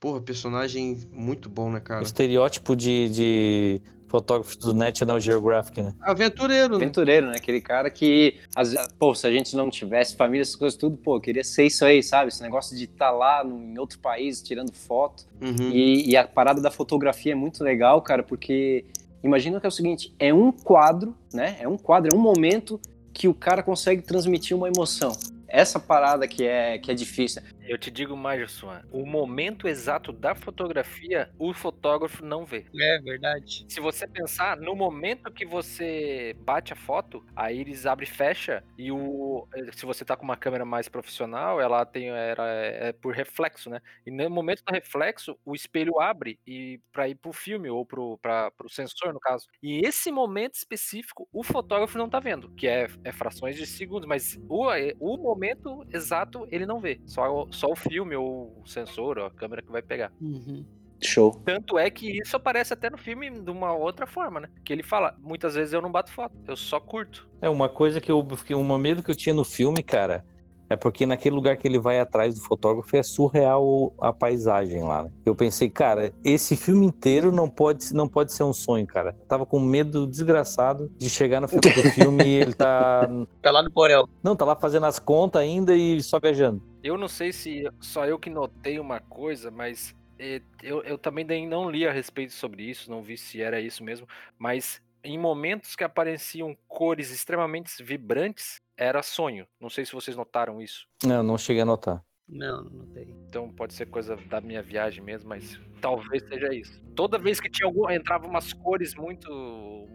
porra, 0.00 0.20
personagem 0.20 0.98
muito 1.12 1.48
bom, 1.48 1.70
né, 1.70 1.78
O 1.78 1.82
cara? 1.82 2.02
estereótipo 2.02 2.74
de, 2.74 3.08
de 3.10 3.82
fotógrafo 4.10 4.58
do 4.58 4.74
National 4.74 5.20
Geographic, 5.20 5.80
né? 5.80 5.94
Aventureiro, 6.00 6.70
né? 6.70 6.76
Aventureiro, 6.84 7.26
né? 7.28 7.34
Aquele 7.36 7.60
cara 7.60 7.88
que, 7.88 8.34
vezes, 8.56 8.76
pô, 8.98 9.14
se 9.14 9.26
a 9.26 9.30
gente 9.30 9.54
não 9.56 9.70
tivesse 9.70 10.16
família, 10.16 10.42
essas 10.42 10.56
coisas 10.56 10.76
tudo, 10.76 10.96
pô, 10.96 11.16
eu 11.16 11.20
queria 11.20 11.44
ser 11.44 11.64
isso 11.66 11.84
aí, 11.84 12.02
sabe? 12.02 12.28
Esse 12.28 12.42
negócio 12.42 12.76
de 12.76 12.84
estar 12.84 13.10
lá 13.12 13.44
no- 13.44 13.62
em 13.62 13.78
outro 13.78 13.98
país 14.00 14.42
tirando 14.42 14.72
foto. 14.72 15.24
Uhum. 15.40 15.70
E, 15.72 16.10
e 16.10 16.16
a 16.16 16.26
parada 16.26 16.60
da 16.60 16.70
fotografia 16.70 17.32
é 17.32 17.36
muito 17.36 17.62
legal, 17.62 18.02
cara, 18.02 18.22
porque 18.22 18.84
imagina 19.22 19.60
que 19.60 19.66
é 19.66 19.68
o 19.68 19.72
seguinte: 19.72 20.12
é 20.18 20.34
um 20.34 20.50
quadro, 20.50 21.14
né? 21.32 21.56
É 21.60 21.68
um 21.68 21.78
quadro, 21.78 22.10
é 22.12 22.16
um 22.16 22.20
momento 22.20 22.80
que 23.12 23.28
o 23.28 23.34
cara 23.34 23.62
consegue 23.62 24.02
transmitir 24.02 24.56
uma 24.56 24.66
emoção. 24.68 25.12
Essa 25.46 25.78
parada 25.80 26.26
que 26.28 26.44
é, 26.44 26.78
que 26.78 26.90
é 26.90 26.94
difícil. 26.94 27.42
Eu 27.70 27.78
te 27.78 27.88
digo 27.88 28.16
mais, 28.16 28.40
Josuan. 28.40 28.82
O 28.90 29.06
momento 29.06 29.68
exato 29.68 30.10
da 30.12 30.34
fotografia, 30.34 31.30
o 31.38 31.54
fotógrafo 31.54 32.24
não 32.24 32.44
vê. 32.44 32.66
É 32.76 32.98
verdade. 32.98 33.64
Se 33.68 33.78
você 33.78 34.08
pensar, 34.08 34.56
no 34.56 34.74
momento 34.74 35.30
que 35.30 35.46
você 35.46 36.34
bate 36.40 36.72
a 36.72 36.76
foto, 36.76 37.24
a 37.36 37.52
íris 37.52 37.86
abre 37.86 38.06
e 38.06 38.08
fecha, 38.08 38.64
e 38.76 38.90
o. 38.90 39.46
Se 39.72 39.86
você 39.86 40.04
tá 40.04 40.16
com 40.16 40.24
uma 40.24 40.36
câmera 40.36 40.64
mais 40.64 40.88
profissional, 40.88 41.60
ela 41.60 41.86
tem. 41.86 42.08
Era, 42.08 42.44
é 42.48 42.92
por 42.92 43.14
reflexo, 43.14 43.70
né? 43.70 43.80
E 44.04 44.10
no 44.10 44.28
momento 44.28 44.64
do 44.64 44.72
reflexo, 44.72 45.38
o 45.44 45.54
espelho 45.54 46.00
abre 46.00 46.40
e 46.44 46.80
para 46.90 47.08
ir 47.08 47.14
pro 47.14 47.32
filme, 47.32 47.70
ou 47.70 47.86
pro, 47.86 48.18
pra, 48.18 48.50
pro 48.50 48.68
sensor, 48.68 49.12
no 49.12 49.20
caso. 49.20 49.46
E 49.62 49.86
esse 49.86 50.10
momento 50.10 50.54
específico, 50.54 51.28
o 51.32 51.44
fotógrafo 51.44 51.96
não 51.96 52.10
tá 52.10 52.18
vendo, 52.18 52.50
que 52.56 52.66
é, 52.66 52.88
é 53.04 53.12
frações 53.12 53.54
de 53.54 53.64
segundos, 53.64 54.08
mas 54.08 54.36
o, 54.48 54.66
o 54.98 55.16
momento 55.16 55.86
exato 55.92 56.48
ele 56.50 56.66
não 56.66 56.80
vê. 56.80 57.00
Só, 57.06 57.46
só 57.60 57.70
o 57.70 57.76
filme, 57.76 58.16
ou 58.16 58.58
o 58.62 58.66
sensor, 58.66 59.18
ou 59.18 59.26
a 59.26 59.30
câmera 59.30 59.60
que 59.60 59.70
vai 59.70 59.82
pegar. 59.82 60.10
Uhum. 60.20 60.64
Show. 61.02 61.32
Tanto 61.44 61.78
é 61.78 61.90
que 61.90 62.20
isso 62.20 62.36
aparece 62.36 62.72
até 62.72 62.90
no 62.90 62.98
filme 62.98 63.30
de 63.30 63.50
uma 63.50 63.72
outra 63.72 64.06
forma, 64.06 64.40
né? 64.40 64.48
Que 64.64 64.72
ele 64.72 64.82
fala, 64.82 65.16
muitas 65.18 65.54
vezes 65.54 65.72
eu 65.72 65.80
não 65.80 65.90
bato 65.90 66.12
foto, 66.12 66.34
eu 66.46 66.56
só 66.56 66.78
curto. 66.78 67.28
É 67.40 67.48
uma 67.48 67.68
coisa 67.68 68.00
que 68.00 68.10
eu 68.10 68.26
fiquei, 68.36 68.54
um 68.54 68.78
medo 68.78 69.02
que 69.02 69.10
eu 69.10 69.16
tinha 69.16 69.34
no 69.34 69.44
filme, 69.44 69.82
cara, 69.82 70.24
é 70.70 70.76
porque 70.76 71.04
naquele 71.04 71.34
lugar 71.34 71.56
que 71.56 71.66
ele 71.68 71.78
vai 71.78 71.98
atrás 72.00 72.34
do 72.36 72.40
fotógrafo 72.40 72.96
é 72.96 73.02
surreal 73.02 73.92
a 74.00 74.12
paisagem 74.12 74.82
lá. 74.84 75.02
né? 75.04 75.10
Eu 75.26 75.34
pensei, 75.34 75.68
cara, 75.68 76.12
esse 76.24 76.56
filme 76.56 76.86
inteiro 76.86 77.32
não 77.32 77.50
pode, 77.50 77.92
não 77.92 78.08
pode 78.08 78.32
ser 78.32 78.44
um 78.44 78.52
sonho, 78.52 78.86
cara. 78.86 79.16
Eu 79.20 79.26
tava 79.26 79.44
com 79.44 79.58
medo 79.60 80.06
desgraçado 80.06 80.88
de 80.96 81.10
chegar 81.10 81.40
no 81.40 81.48
final 81.48 81.62
do 81.74 81.82
filme 81.90 82.24
e 82.24 82.34
ele 82.34 82.54
tá. 82.54 83.08
Tá 83.42 83.50
lá 83.50 83.62
no 83.62 83.70
Porel. 83.70 84.08
Não, 84.22 84.36
tá 84.36 84.44
lá 84.44 84.54
fazendo 84.56 84.86
as 84.86 84.98
contas 84.98 85.42
ainda 85.42 85.74
e 85.74 86.00
só 86.02 86.18
viajando. 86.20 86.62
Eu 86.82 86.96
não 86.96 87.08
sei 87.08 87.32
se 87.32 87.68
só 87.80 88.06
eu 88.06 88.18
que 88.18 88.30
notei 88.30 88.78
uma 88.78 89.00
coisa, 89.00 89.50
mas 89.50 89.94
eh, 90.18 90.40
eu, 90.62 90.82
eu 90.84 90.96
também 90.96 91.24
nem- 91.24 91.48
não 91.48 91.68
li 91.70 91.86
a 91.86 91.92
respeito 91.92 92.32
sobre 92.32 92.62
isso, 92.62 92.90
não 92.90 93.02
vi 93.02 93.16
se 93.18 93.42
era 93.42 93.60
isso 93.60 93.82
mesmo, 93.82 94.06
mas 94.38 94.80
em 95.02 95.18
momentos 95.18 95.74
que 95.74 95.82
apareciam 95.84 96.56
cores 96.68 97.10
extremamente 97.10 97.82
vibrantes, 97.82 98.60
era 98.80 99.02
sonho. 99.02 99.46
Não 99.60 99.68
sei 99.68 99.84
se 99.84 99.92
vocês 99.92 100.16
notaram 100.16 100.60
isso. 100.60 100.88
Não, 101.04 101.22
não 101.22 101.36
cheguei 101.36 101.62
a 101.62 101.66
notar. 101.66 102.02
Não, 102.26 102.64
não 102.64 102.86
tem. 102.86 103.10
Então 103.28 103.52
pode 103.52 103.74
ser 103.74 103.86
coisa 103.86 104.16
da 104.16 104.40
minha 104.40 104.62
viagem 104.62 105.04
mesmo, 105.04 105.28
mas 105.28 105.60
talvez 105.80 106.22
seja 106.26 106.54
isso. 106.54 106.82
Toda 106.94 107.18
vez 107.18 107.40
que 107.40 107.50
tinha 107.50 107.66
algum, 107.66 107.90
entrava 107.90 108.26
umas 108.26 108.52
cores 108.52 108.94
muito, 108.94 109.28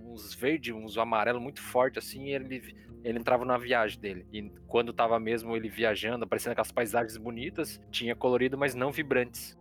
uns 0.05 0.35
verde, 0.35 0.71
uns 0.71 0.97
amarelo 0.97 1.41
muito 1.41 1.61
forte 1.61 1.97
assim, 1.97 2.29
ele 2.29 2.75
ele 3.03 3.19
entrava 3.19 3.45
na 3.45 3.55
viagem 3.55 3.99
dele. 3.99 4.25
E 4.33 4.49
quando 4.67 4.91
tava 4.91 5.19
mesmo 5.19 5.55
ele 5.55 5.69
viajando, 5.69 6.23
aparecendo 6.23 6.53
aquelas 6.53 6.71
paisagens 6.71 7.17
bonitas, 7.17 7.79
tinha 7.91 8.15
colorido, 8.15 8.57
mas 8.57 8.73
não 8.73 8.91
vibrantes. 8.91 9.55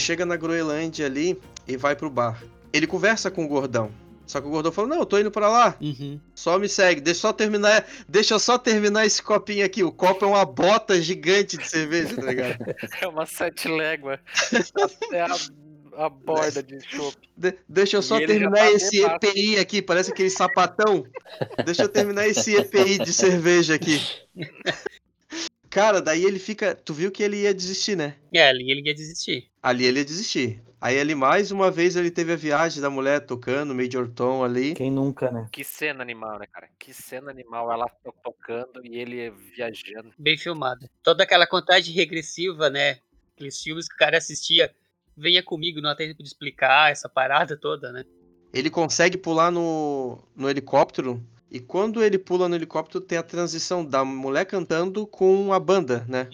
Chega 0.00 0.26
na 0.26 0.36
Groenlândia 0.36 1.06
ali 1.06 1.40
e 1.66 1.76
vai 1.76 1.94
pro 1.94 2.10
bar. 2.10 2.42
Ele 2.72 2.86
conversa 2.86 3.30
com 3.30 3.44
o 3.44 3.48
gordão. 3.48 3.90
Só 4.26 4.40
que 4.40 4.46
o 4.46 4.50
gordão 4.50 4.70
fala: 4.70 4.88
Não, 4.88 4.98
eu 4.98 5.06
tô 5.06 5.18
indo 5.18 5.30
pra 5.30 5.48
lá. 5.48 5.76
Uhum. 5.80 6.20
Só 6.34 6.56
me 6.58 6.68
segue. 6.68 7.00
Deixa 7.00 7.18
eu 7.18 7.22
só 7.22 7.32
terminar. 7.32 7.84
Deixa 8.08 8.38
só 8.38 8.56
terminar 8.56 9.04
esse 9.04 9.20
copinho 9.20 9.64
aqui. 9.64 9.82
O 9.82 9.90
copo 9.90 10.24
é 10.24 10.28
uma 10.28 10.44
bota 10.44 11.00
gigante 11.02 11.56
de 11.56 11.68
cerveja, 11.68 12.14
tá 12.14 12.22
ligado? 12.22 12.58
É 13.02 13.08
uma 13.08 13.26
sete 13.26 13.68
légua. 13.68 14.20
É 15.12 15.22
a 15.22 15.36
a 15.96 16.08
borda 16.08 16.62
de 16.62 16.80
chopp. 16.80 17.16
De- 17.36 17.58
deixa 17.68 17.96
eu 17.96 18.02
só 18.02 18.18
terminar 18.18 18.52
tá 18.52 18.70
esse. 18.70 19.02
EPI 19.02 19.58
aqui, 19.58 19.82
parece 19.82 20.12
aquele 20.12 20.30
sapatão. 20.30 21.04
Deixa 21.64 21.82
eu 21.82 21.88
terminar 21.88 22.26
esse 22.26 22.54
EPI 22.54 22.98
de 22.98 23.12
cerveja 23.12 23.74
aqui. 23.74 24.00
Cara, 25.70 26.02
daí 26.02 26.24
ele 26.24 26.38
fica. 26.40 26.74
Tu 26.74 26.92
viu 26.92 27.10
que 27.12 27.22
ele 27.22 27.42
ia 27.42 27.54
desistir, 27.54 27.96
né? 27.96 28.16
É, 28.34 28.48
ali 28.48 28.70
ele 28.70 28.82
ia 28.86 28.92
desistir. 28.94 29.48
Ali 29.62 29.84
ele 29.84 30.00
ia 30.00 30.04
desistir. 30.04 30.60
Aí 30.80 30.98
ali 30.98 31.14
mais 31.14 31.50
uma 31.52 31.70
vez 31.70 31.94
ele 31.94 32.10
teve 32.10 32.32
a 32.32 32.36
viagem 32.36 32.80
da 32.82 32.90
mulher 32.90 33.20
tocando, 33.24 33.74
Major 33.74 34.08
Tom 34.08 34.42
ali. 34.42 34.74
Quem 34.74 34.90
nunca, 34.90 35.30
né? 35.30 35.46
Que 35.52 35.62
cena 35.62 36.02
animal, 36.02 36.38
né, 36.38 36.46
cara? 36.50 36.68
Que 36.78 36.92
cena 36.92 37.30
animal 37.30 37.70
ela 37.70 37.86
to- 37.86 38.14
tocando 38.24 38.84
e 38.84 38.98
ele 38.98 39.30
viajando. 39.30 40.10
Bem 40.18 40.36
filmada. 40.36 40.90
Toda 41.04 41.22
aquela 41.22 41.46
contagem 41.46 41.94
regressiva, 41.94 42.68
né? 42.68 42.98
Aqueles 43.36 43.60
filmes 43.60 43.86
que 43.88 43.94
o 43.94 43.98
cara 43.98 44.18
assistia. 44.18 44.74
Venha 45.16 45.42
comigo, 45.42 45.80
não 45.82 45.90
há 45.90 45.94
tempo 45.94 46.22
de 46.22 46.28
explicar 46.28 46.90
essa 46.90 47.08
parada 47.08 47.56
toda, 47.56 47.92
né? 47.92 48.04
Ele 48.52 48.70
consegue 48.70 49.18
pular 49.18 49.50
no, 49.50 50.18
no 50.34 50.48
helicóptero. 50.48 51.22
E 51.50 51.58
quando 51.58 52.02
ele 52.02 52.18
pula 52.18 52.48
no 52.48 52.54
helicóptero, 52.54 53.02
tem 53.02 53.18
a 53.18 53.22
transição 53.22 53.84
da 53.84 54.04
mulher 54.04 54.44
cantando 54.44 55.06
com 55.06 55.52
a 55.52 55.58
banda, 55.58 56.04
né? 56.08 56.28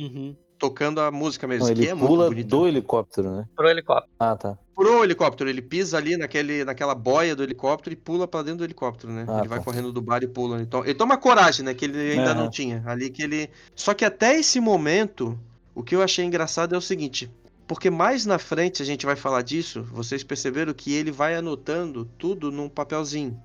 Tocando 0.58 1.00
a 1.00 1.10
música 1.10 1.46
mesmo. 1.46 1.66
Não, 1.66 1.74
que 1.74 1.80
ele 1.80 1.88
é 1.88 1.94
muito 1.94 2.08
pula 2.08 2.30
do 2.30 2.68
helicóptero, 2.68 3.30
né? 3.30 3.48
Pro 3.54 3.68
helicóptero. 3.68 4.12
Ah, 4.18 4.36
tá. 4.36 4.58
Pro 4.74 5.02
helicóptero, 5.02 5.48
ele 5.48 5.62
pisa 5.62 5.96
ali 5.96 6.18
naquele, 6.18 6.64
naquela 6.64 6.94
boia 6.94 7.34
do 7.34 7.42
helicóptero 7.42 7.94
e 7.94 7.96
pula 7.96 8.28
pra 8.28 8.42
dentro 8.42 8.58
do 8.58 8.64
helicóptero, 8.64 9.10
né? 9.10 9.24
Ah, 9.26 9.38
ele 9.38 9.48
vai 9.48 9.58
tá. 9.58 9.64
correndo 9.64 9.90
do 9.90 10.02
bar 10.02 10.22
e 10.22 10.28
pula. 10.28 10.60
Então, 10.60 10.84
ele 10.84 10.94
toma 10.94 11.16
coragem, 11.16 11.64
né? 11.64 11.72
Que 11.72 11.86
ele 11.86 12.12
ainda 12.12 12.34
não 12.34 12.42
Aham. 12.42 12.50
tinha. 12.50 12.82
Ali 12.86 13.08
que 13.08 13.22
ele. 13.22 13.48
Só 13.74 13.94
que 13.94 14.04
até 14.04 14.38
esse 14.38 14.60
momento, 14.60 15.38
o 15.74 15.82
que 15.82 15.94
eu 15.94 16.02
achei 16.02 16.24
engraçado 16.24 16.74
é 16.74 16.78
o 16.78 16.82
seguinte. 16.82 17.30
Porque 17.66 17.90
mais 17.90 18.24
na 18.24 18.38
frente 18.38 18.82
a 18.82 18.84
gente 18.84 19.04
vai 19.04 19.16
falar 19.16 19.42
disso, 19.42 19.82
vocês 19.82 20.22
perceberam 20.22 20.72
que 20.72 20.92
ele 20.94 21.10
vai 21.10 21.34
anotando 21.34 22.04
tudo 22.18 22.52
num 22.52 22.68
papelzinho. 22.68 23.40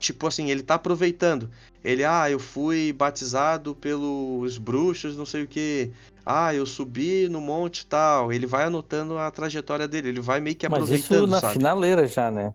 Tipo 0.00 0.26
assim, 0.26 0.50
ele 0.50 0.62
tá 0.62 0.74
aproveitando. 0.74 1.50
Ele, 1.84 2.04
ah, 2.04 2.28
eu 2.30 2.38
fui 2.38 2.92
batizado 2.92 3.74
pelos 3.74 4.56
bruxos, 4.56 5.16
não 5.16 5.26
sei 5.26 5.44
o 5.44 5.46
que. 5.46 5.92
Ah, 6.24 6.54
eu 6.54 6.64
subi 6.64 7.28
no 7.28 7.40
monte 7.40 7.80
e 7.80 7.86
tal. 7.86 8.32
Ele 8.32 8.46
vai 8.46 8.64
anotando 8.64 9.18
a 9.18 9.30
trajetória 9.30 9.86
dele, 9.86 10.08
ele 10.08 10.20
vai 10.20 10.40
meio 10.40 10.56
que 10.56 10.68
Mas 10.68 10.78
aproveitando, 10.82 11.24
isso 11.24 11.26
na 11.26 11.40
sabe? 11.40 11.52
finaleira 11.52 12.06
já, 12.08 12.30
né? 12.30 12.54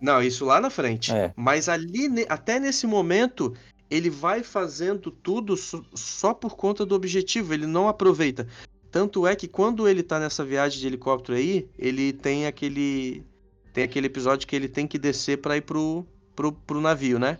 Não, 0.00 0.20
isso 0.20 0.44
lá 0.44 0.60
na 0.60 0.68
frente. 0.68 1.12
É. 1.12 1.32
Mas 1.36 1.68
ali, 1.68 2.26
até 2.28 2.58
nesse 2.58 2.86
momento, 2.86 3.54
ele 3.88 4.10
vai 4.10 4.42
fazendo 4.42 5.10
tudo 5.10 5.56
só, 5.56 6.34
por 6.34 6.56
conta 6.56 6.84
do 6.84 6.94
objetivo, 6.94 7.54
ele 7.54 7.66
não 7.66 7.88
aproveita. 7.88 8.48
Tanto 8.90 9.26
é 9.26 9.36
que 9.36 9.46
quando 9.46 9.88
ele 9.88 10.02
tá 10.02 10.18
nessa 10.18 10.44
viagem 10.44 10.80
de 10.80 10.86
helicóptero 10.86 11.38
aí, 11.38 11.68
ele 11.78 12.12
tem 12.12 12.46
aquele 12.46 13.24
tem 13.72 13.84
aquele 13.84 14.06
episódio 14.06 14.48
que 14.48 14.56
ele 14.56 14.68
tem 14.68 14.84
que 14.84 14.98
descer 14.98 15.38
pra 15.38 15.56
ir 15.56 15.60
pro, 15.60 16.04
pro, 16.40 16.52
pro 16.52 16.80
navio, 16.80 17.18
né? 17.18 17.36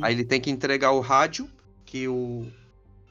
Aí 0.00 0.14
ele 0.14 0.24
tem 0.24 0.40
que 0.40 0.48
entregar 0.48 0.92
o 0.92 1.00
rádio, 1.00 1.48
que 1.84 2.06
o, 2.06 2.46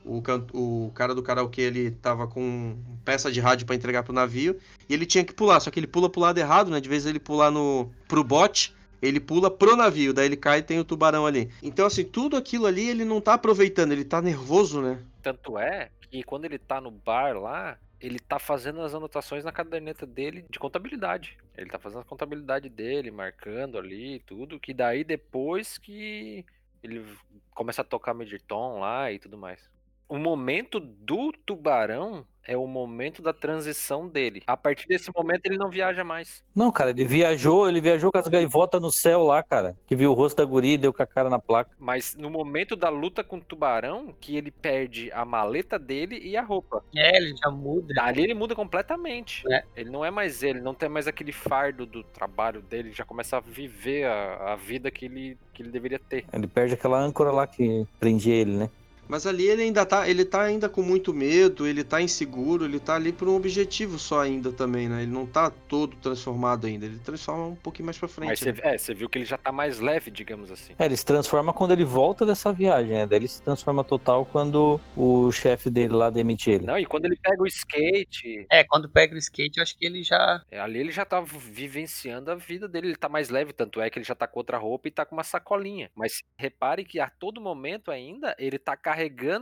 o, 0.06 0.22
can- 0.22 0.48
o 0.54 0.90
cara 0.96 1.14
do 1.14 1.22
karaokê 1.22 1.64
ele 1.64 1.92
tava 1.92 2.28
com 2.28 2.78
peça 3.04 3.30
de 3.30 3.42
rádio 3.42 3.66
pra 3.66 3.76
entregar 3.76 4.04
pro 4.04 4.14
navio, 4.14 4.58
e 4.88 4.94
ele 4.94 5.06
tinha 5.06 5.26
que 5.26 5.34
pular, 5.34 5.60
só 5.60 5.70
que 5.70 5.78
ele 5.82 5.86
pula 5.88 6.10
pro 6.10 6.22
lado 6.22 6.38
errado, 6.38 6.72
né? 6.72 6.80
De 6.80 6.88
vez 6.88 7.06
ele 7.06 7.20
pular 7.20 7.52
no, 7.52 7.92
pro 8.08 8.24
bote, 8.24 8.74
ele 9.02 9.20
pula 9.20 9.52
pro 9.52 9.76
navio, 9.76 10.14
daí 10.14 10.28
ele 10.28 10.38
cai 10.38 10.60
e 10.60 10.64
tem 10.64 10.80
o 10.80 10.86
tubarão 10.86 11.26
ali. 11.26 11.52
Então, 11.62 11.86
assim, 11.86 12.06
tudo 12.06 12.38
aquilo 12.38 12.66
ali 12.66 12.88
ele 12.88 13.04
não 13.04 13.20
tá 13.20 13.34
aproveitando, 13.34 13.92
ele 13.92 14.06
tá 14.06 14.22
nervoso, 14.22 14.82
né? 14.82 14.98
Tanto 15.22 15.60
é 15.60 15.90
que 16.10 16.24
quando 16.24 16.46
ele 16.46 16.58
tá 16.58 16.80
no 16.80 16.90
bar 16.90 17.38
lá, 17.38 17.78
ele 18.00 18.20
tá 18.20 18.38
fazendo 18.40 18.82
as 18.82 18.94
anotações 18.94 19.44
na 19.44 19.52
caderneta 19.52 20.06
dele 20.06 20.46
de 20.50 20.60
contabilidade. 20.60 21.38
Ele 21.58 21.70
tá 21.70 21.80
fazendo 21.80 22.02
a 22.02 22.06
contabilidade 22.06 22.70
dele, 22.70 23.10
marcando 23.10 23.78
ali 23.78 24.20
tudo, 24.20 24.60
que 24.60 24.74
daí 24.74 25.04
depois 25.04 25.78
que 25.78 26.46
ele 26.84 27.06
começa 27.52 27.82
a 27.82 27.86
tocar 27.86 28.14
Tom 28.48 28.80
lá 28.80 29.12
e 29.12 29.20
tudo 29.20 29.38
mais. 29.38 29.70
O 30.08 30.18
momento 30.18 30.80
do 30.80 31.32
tubarão 31.46 32.26
é 32.48 32.56
o 32.56 32.66
momento 32.66 33.22
da 33.22 33.34
transição 33.34 34.08
dele. 34.08 34.42
A 34.48 34.56
partir 34.56 34.88
desse 34.88 35.12
momento 35.14 35.46
ele 35.46 35.58
não 35.58 35.70
viaja 35.70 36.04
mais. 36.04 36.44
Não, 36.56 36.72
cara, 36.72 36.92
ele 36.92 37.06
viajou, 37.06 37.68
ele 37.68 37.82
viajou 37.82 38.12
com 38.12 38.18
as 38.18 38.28
gaivotas 38.28 38.82
no 38.82 38.92
céu 38.92 39.24
lá, 39.24 39.44
cara. 39.44 39.76
Que 39.86 39.96
viu 39.96 40.12
o 40.12 40.14
rosto 40.14 40.38
da 40.38 40.46
guria 40.46 40.76
e 40.76 40.78
deu 40.78 40.94
com 40.94 41.04
a 41.04 41.06
cara 41.06 41.30
na 41.30 41.40
placa. 41.40 41.72
Mas 41.78 42.16
no 42.16 42.30
momento 42.30 42.76
da 42.76 42.90
luta 42.90 43.24
com 43.24 43.38
o 43.38 43.42
tubarão, 43.42 44.16
que 44.20 44.38
ele 44.38 44.50
perde 44.50 45.12
a 45.12 45.26
maleta 45.26 45.78
dele 45.78 46.20
e 46.24 46.38
a 46.38 46.42
roupa. 46.42 46.84
É, 46.96 47.18
ele 47.18 47.36
já 47.36 47.52
muda. 47.52 48.02
Ali 48.02 48.24
ele 48.24 48.34
muda 48.34 48.56
completamente. 48.56 49.44
É. 49.52 49.64
Ele 49.76 49.90
não 49.90 50.06
é 50.06 50.10
mais 50.10 50.42
ele, 50.42 50.62
não 50.62 50.74
tem 50.74 50.88
mais 50.88 51.08
aquele 51.08 51.34
fardo 51.34 51.86
do 51.86 52.04
trabalho 52.04 52.62
dele, 52.62 52.92
já 52.94 53.04
começa 53.04 53.38
a 53.38 53.40
viver 53.42 54.06
a, 54.06 54.54
a 54.54 54.56
vida 54.56 54.90
que 54.90 55.06
ele, 55.06 55.38
que 55.54 55.62
ele 55.62 55.70
deveria 55.70 56.00
ter. 56.00 56.26
Ele 56.32 56.48
perde 56.48 56.74
aquela 56.74 57.00
âncora 57.00 57.32
lá 57.32 57.46
que 57.46 57.86
prendia 58.00 58.34
ele, 58.34 58.52
né? 58.52 58.70
Mas 59.08 59.26
ali 59.26 59.48
ele 59.48 59.64
ainda 59.64 59.86
tá, 59.86 60.08
ele 60.08 60.26
tá 60.26 60.42
ainda 60.42 60.70
com 60.70 60.82
muito 60.82 61.14
medo, 61.14 61.68
ele 61.68 61.84
tá 61.84 62.02
inseguro, 62.02 62.66
ele 62.66 62.80
tá 62.80 62.96
ali 62.96 63.12
por 63.12 63.28
um 63.28 63.36
objetivo 63.36 63.98
só 63.98 64.22
ainda 64.22 64.52
também, 64.52 64.90
né? 64.90 65.04
Ele 65.04 65.12
não 65.12 65.26
tá 65.26 65.50
todo 65.50 65.96
transformado 65.98 66.68
ainda, 66.68 66.86
ele 66.86 67.00
transforma 67.00 67.46
um 67.46 67.56
pouquinho 67.56 67.86
mais 67.86 67.98
pra 67.98 68.08
frente. 68.08 68.30
Mas 68.30 68.42
né? 68.42 68.54
você, 68.54 68.68
é, 68.68 68.78
você 68.78 68.94
viu 68.94 69.10
que 69.10 69.18
ele 69.18 69.26
já 69.26 69.38
tá 69.38 69.52
mais 69.52 69.80
leve, 69.80 70.12
digamos 70.12 70.52
assim. 70.52 70.74
É, 70.78 70.86
ele 70.86 70.98
se 70.98 71.06
transforma 71.06 71.54
quando 71.54 71.72
ele 71.72 71.84
volta 71.84 72.26
dessa 72.26 72.52
viagem, 72.52 72.94
né? 72.94 73.08
Daí 73.08 73.20
ele 73.20 73.28
se 73.28 73.42
transforma 73.42 73.84
total 73.84 74.26
quando 74.26 74.80
o 74.96 75.32
chefe 75.32 75.70
dele 75.70 75.94
lá 75.94 76.10
demite 76.10 76.50
ele. 76.50 76.66
Não, 76.66 76.78
e 76.78 76.86
quando 76.86 77.06
ele 77.06 77.18
pega 77.22 77.42
o 77.42 77.48
skate, 77.48 78.46
É, 78.52 78.64
quando 78.64 78.90
pega 78.90 79.16
o 79.16 79.18
skate, 79.18 79.58
eu 79.58 79.64
acho 79.64 79.78
que 79.78 79.86
ele 79.86 80.04
já. 80.04 80.42
é, 80.52 80.60
ali 80.60 80.80
ele 80.80 80.92
já 80.92 81.06
tá 81.06 81.22
vivenciando 81.22 82.32
a 82.32 82.36
vida 82.36 82.68
dele, 82.68 82.88
ele 82.88 82.96
tá 82.96 83.10
mais 83.10 83.30
leve, 83.30 83.54
tanto 83.54 83.82
é 83.82 83.90
que 83.90 83.98
ele 83.98 84.06
já 84.06 84.16
tá 84.16 84.28
com 84.28 84.40
outra 84.40 84.58
roupa 84.58 84.88
e 84.88 84.92
tá 84.92 85.06
com 85.06 85.16
uma 85.16 85.24
sacolinha. 85.24 85.90
Mas 85.96 86.24
repare 86.38 86.84
que 86.84 87.00
a 87.00 87.10
todo 87.10 87.42
momento 87.42 87.92
ainda 87.92 88.36
ele 88.38 88.60
tá 88.60 88.76
carregando 88.76 88.97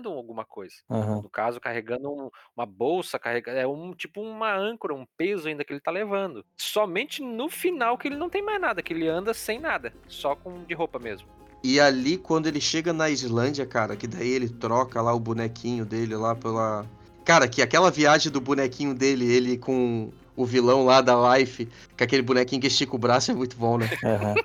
alguma 0.10 0.44
coisa. 0.46 0.76
Aham. 0.90 1.22
No 1.22 1.30
caso, 1.30 1.60
carregando 1.60 2.12
um- 2.12 2.30
uma 2.56 2.66
bolsa, 2.66 3.18
carregando. 3.20 3.58
É 3.58 3.68
um 3.68 3.94
tipo 3.94 4.22
uma 4.22 4.56
âncora, 4.56 4.94
um 4.94 5.06
peso 5.18 5.48
ainda 5.48 5.64
que 5.64 5.72
ele 5.74 5.80
tá 5.80 5.92
levando. 5.92 6.46
Somente 6.58 7.22
no 7.22 7.50
final 7.50 7.98
que 7.98 8.08
ele 8.08 8.16
não 8.18 8.30
tem 8.30 8.44
mais 8.44 8.60
nada, 8.60 8.82
que 8.82 8.94
ele 8.94 9.08
anda 9.08 9.34
sem 9.34 9.60
nada, 9.60 9.94
só 10.08 10.36
com 10.36 10.64
de 10.64 10.74
roupa 10.74 11.00
mesmo. 11.00 11.28
E 11.64 11.80
ali, 11.80 12.18
quando 12.18 12.46
ele 12.48 12.62
chega 12.62 12.94
na 12.94 13.10
Islândia, 13.10 13.66
cara, 13.66 13.96
que 13.96 14.06
daí 14.06 14.30
ele 14.30 14.48
troca 14.50 15.02
lá 15.02 15.14
o 15.14 15.20
bonequinho 15.20 15.84
dele 15.86 16.16
lá 16.16 16.36
pela. 16.36 16.86
Cara, 17.24 17.48
que 17.48 17.62
aquela 17.62 17.90
viagem 17.90 18.32
do 18.32 18.40
bonequinho 18.40 18.94
dele, 18.94 19.26
ele 19.26 19.58
com 19.58 20.12
o 20.36 20.46
vilão 20.46 20.86
lá 20.86 21.02
da 21.02 21.16
Life, 21.38 21.66
com 21.98 22.04
aquele 22.04 22.22
bonequinho 22.22 22.62
que 22.62 22.68
estica 22.68 22.96
o 22.96 23.00
braço, 23.00 23.32
é 23.32 23.34
muito 23.34 23.56
bom, 23.58 23.78
né? 23.80 23.90
Aham. 24.06 24.36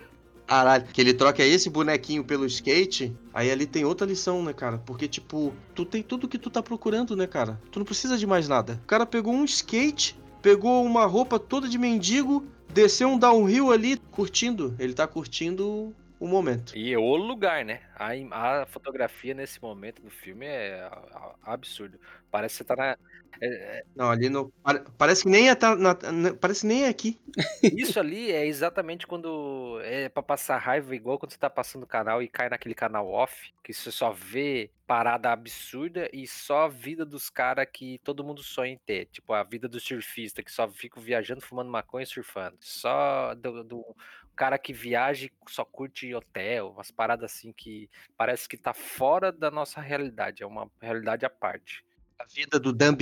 Caralho, 0.51 0.85
que 0.93 1.01
ele 1.01 1.15
troca 1.15 1.45
esse 1.45 1.71
bonequinho 1.71 2.25
pelo 2.25 2.45
skate, 2.45 3.17
aí 3.33 3.53
ali 3.53 3.67
tem 3.67 3.85
outra 3.85 4.05
lição, 4.05 4.43
né, 4.43 4.53
cara? 4.53 4.79
Porque, 4.79 5.07
tipo, 5.07 5.55
tu 5.77 5.85
tem 5.85 6.03
tudo 6.03 6.27
que 6.27 6.37
tu 6.37 6.51
tá 6.51 6.61
procurando, 6.61 7.15
né, 7.15 7.25
cara? 7.25 7.61
Tu 7.71 7.79
não 7.79 7.87
precisa 7.87 8.19
de 8.19 8.27
mais 8.27 8.49
nada. 8.49 8.81
O 8.83 8.87
cara 8.89 9.07
pegou 9.07 9.33
um 9.33 9.45
skate, 9.45 10.19
pegou 10.43 10.85
uma 10.85 11.07
roupa 11.07 11.39
toda 11.39 11.69
de 11.69 11.79
mendigo, 11.79 12.45
desceu 12.75 13.11
um 13.11 13.17
downhill 13.17 13.71
ali, 13.71 13.97
curtindo. 14.11 14.75
Ele 14.77 14.93
tá 14.93 15.07
curtindo 15.07 15.95
o 16.21 16.29
momento. 16.29 16.77
E 16.77 16.93
é 16.93 16.99
o 16.99 17.17
lugar, 17.17 17.65
né? 17.65 17.81
A, 17.97 18.63
a 18.63 18.67
fotografia 18.67 19.35
nesse 19.35 19.61
momento 19.61 20.03
do 20.03 20.11
filme 20.11 20.47
é 20.47 20.83
a- 20.83 21.35
a- 21.47 21.55
absurdo. 21.55 21.99
Parece 22.31 22.55
que 22.55 22.59
você 22.59 22.65
tá 22.65 22.77
na. 22.77 22.97
é- 23.41 23.85
Não, 23.97 24.11
ali 24.11 24.29
pare- 24.63 24.85
Parece 24.99 25.23
que 25.23 25.29
nem 25.31 25.49
é, 25.49 25.55
tá 25.55 25.75
na- 25.75 25.95
parece 26.41 26.67
nem 26.67 26.85
é 26.85 26.89
aqui. 26.89 27.19
é- 27.65 27.67
isso 27.97 27.99
ali 27.99 28.31
é 28.31 28.47
exatamente 28.47 29.07
quando 29.07 29.81
é 29.83 30.09
pra 30.09 30.23
passar 30.23 30.59
raiva, 30.59 30.95
igual 30.95 31.19
quando 31.19 31.33
você 31.33 31.39
tá 31.39 31.49
passando 31.51 31.85
o 31.85 31.87
canal 31.89 32.23
e 32.23 32.29
cai 32.29 32.49
naquele 32.51 32.75
canal 32.75 33.09
off, 33.11 33.53
que 33.65 33.73
você 33.73 33.91
só 33.91 34.13
vê 34.13 34.71
parada 34.87 35.31
absurda 35.33 36.09
e 36.13 36.27
só 36.27 36.63
a 36.65 36.69
vida 36.69 37.05
dos 37.07 37.31
caras 37.31 37.67
que 37.73 37.99
todo 38.05 38.25
mundo 38.25 38.43
sonha 38.43 38.73
em 38.73 38.79
ter. 38.79 39.07
Tipo, 39.07 39.33
a 39.33 39.43
vida 39.45 39.69
do 39.69 39.79
surfista, 39.81 40.43
que 40.43 40.51
só 40.53 40.69
fica 40.69 41.01
viajando, 41.01 41.41
fumando 41.41 41.71
maconha 41.71 42.03
e 42.03 42.07
surfando. 42.07 42.57
Só 42.61 43.35
do, 43.37 43.63
do 43.65 43.97
cara 44.41 44.57
que 44.57 44.73
viaja 44.73 45.27
e 45.27 45.31
só 45.51 45.67
curte 45.67 46.15
hotel, 46.15 46.71
umas 46.71 46.91
paradas 46.91 47.31
assim 47.31 47.53
que 47.53 47.91
parece 48.17 48.49
que 48.49 48.57
tá 48.57 48.73
fora 48.73 49.31
da 49.31 49.51
nossa 49.51 49.83
realidade, 49.83 50.43
é 50.43 50.47
uma 50.47 50.67
realidade 50.81 51.27
à 51.27 51.31
parte. 51.31 51.85
A 52.19 52.25
vida 52.25 52.59
do 52.59 52.73
Dan. 52.73 52.97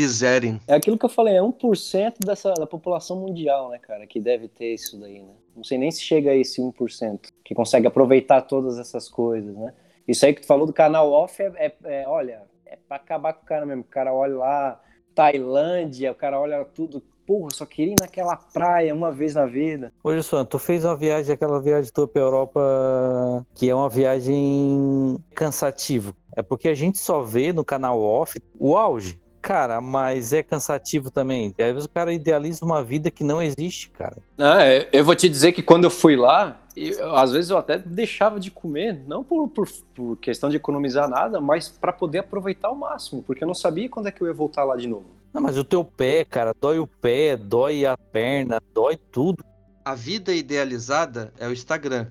É 0.67 0.75
aquilo 0.75 0.99
que 0.99 1.05
eu 1.05 1.09
falei, 1.09 1.37
é 1.37 1.41
1% 1.41 2.17
dessa, 2.27 2.53
da 2.55 2.67
população 2.67 3.21
mundial, 3.21 3.71
né, 3.71 3.79
cara, 3.79 4.05
que 4.05 4.19
deve 4.19 4.49
ter 4.49 4.75
isso 4.75 4.99
daí, 4.99 5.23
né? 5.23 5.33
Não 5.55 5.63
sei 5.63 5.79
nem 5.79 5.93
se 5.93 6.03
chega 6.03 6.33
a 6.33 6.35
esse 6.35 6.61
1% 6.61 7.33
que 7.45 7.55
consegue 7.55 7.87
aproveitar 7.87 8.43
todas 8.43 8.77
essas 8.77 9.09
coisas, 9.09 9.57
né? 9.57 9.73
Isso 10.09 10.27
aí 10.27 10.35
que 10.35 10.41
tu 10.41 10.47
falou 10.49 10.67
do 10.67 10.73
canal 10.73 11.13
off 11.13 11.41
é, 11.41 11.53
é- 11.55 11.77
é, 11.85 12.09
olha, 12.09 12.43
é 12.67 12.77
pra 12.89 12.97
acabar 12.97 13.33
com 13.33 13.45
o 13.45 13.47
cara 13.47 13.65
mesmo. 13.65 13.83
O 13.83 13.85
cara 13.87 14.13
olha 14.13 14.37
lá, 14.37 14.81
Tailândia, 15.15 16.11
o 16.11 16.17
cara 16.17 16.41
olha 16.41 16.65
tudo, 16.65 17.01
porra, 17.29 17.51
só 17.53 17.67
queria 17.67 17.93
ir 17.93 18.01
naquela 18.01 18.35
praia 18.37 18.95
uma 18.95 19.13
vez 19.13 19.35
na 19.35 19.45
vida. 19.45 19.93
Ô, 20.03 20.11
Gilson, 20.11 20.47
tu 20.47 20.59
fez 20.59 20.83
uma 20.83 20.97
viagem, 20.97 21.35
aquela 21.35 21.61
viagem 21.61 21.93
tua 21.93 22.09
pra 22.09 22.23
Europa, 22.23 23.45
que 23.55 23.69
é 23.69 23.75
uma 23.75 23.91
viagem 23.91 25.19
cansativa. 25.35 26.15
É 26.35 26.43
porque 26.43 26.69
a 26.69 26.75
gente 26.75 26.97
só 26.99 27.21
vê 27.23 27.53
no 27.53 27.65
canal 27.65 28.01
off 28.01 28.41
o 28.59 28.77
auge. 28.77 29.21
Cara, 29.41 29.81
mas 29.81 30.33
é 30.33 30.43
cansativo 30.43 31.11
também. 31.11 31.55
Às 31.59 31.67
vezes 31.73 31.85
o 31.85 31.89
cara 31.89 32.13
idealiza 32.13 32.65
uma 32.65 32.83
vida 32.83 33.11
que 33.11 33.23
não 33.23 33.41
existe, 33.41 33.89
cara. 33.91 34.17
Ah, 34.37 34.65
é, 34.65 34.89
eu 34.93 35.05
vou 35.05 35.15
te 35.15 35.29
dizer 35.29 35.53
que 35.53 35.63
quando 35.63 35.85
eu 35.85 35.91
fui 35.91 36.17
lá, 36.17 36.61
eu- 36.77 37.15
às 37.15 37.33
vezes 37.33 37.51
eu 37.51 37.57
até 37.59 37.79
deixava 37.79 38.41
de 38.41 38.51
comer, 38.51 39.01
não 39.07 39.23
por, 39.23 39.49
por, 39.49 39.69
por 39.95 40.17
questão 40.17 40.51
de 40.51 40.57
economizar 40.57 41.09
nada, 41.09 41.41
mas 41.41 41.69
para 41.69 41.93
poder 41.93 42.19
aproveitar 42.19 42.69
ao 42.69 42.75
máximo, 42.75 43.23
porque 43.23 43.45
eu 43.45 43.49
não 43.49 43.55
sabia 43.55 43.89
quando 43.89 44.09
é 44.09 44.11
que 44.11 44.21
eu 44.23 44.27
ia 44.27 44.35
voltar 44.35 44.65
lá 44.65 44.77
de 44.77 44.89
novo. 44.89 45.07
Não, 45.33 45.43
mas 45.43 45.59
o 45.59 45.65
teu 45.65 45.85
pé, 45.85 46.25
cara, 46.25 46.55
dói 46.59 46.79
o 46.79 46.87
pé, 46.87 47.37
dói 47.37 47.85
a 47.85 47.97
perna, 47.97 48.61
dói 48.73 48.97
tudo. 48.97 49.45
A 49.85 49.95
vida 49.95 50.35
idealizada 50.35 51.33
é 51.39 51.47
o 51.47 51.53
Instagram. 51.53 52.09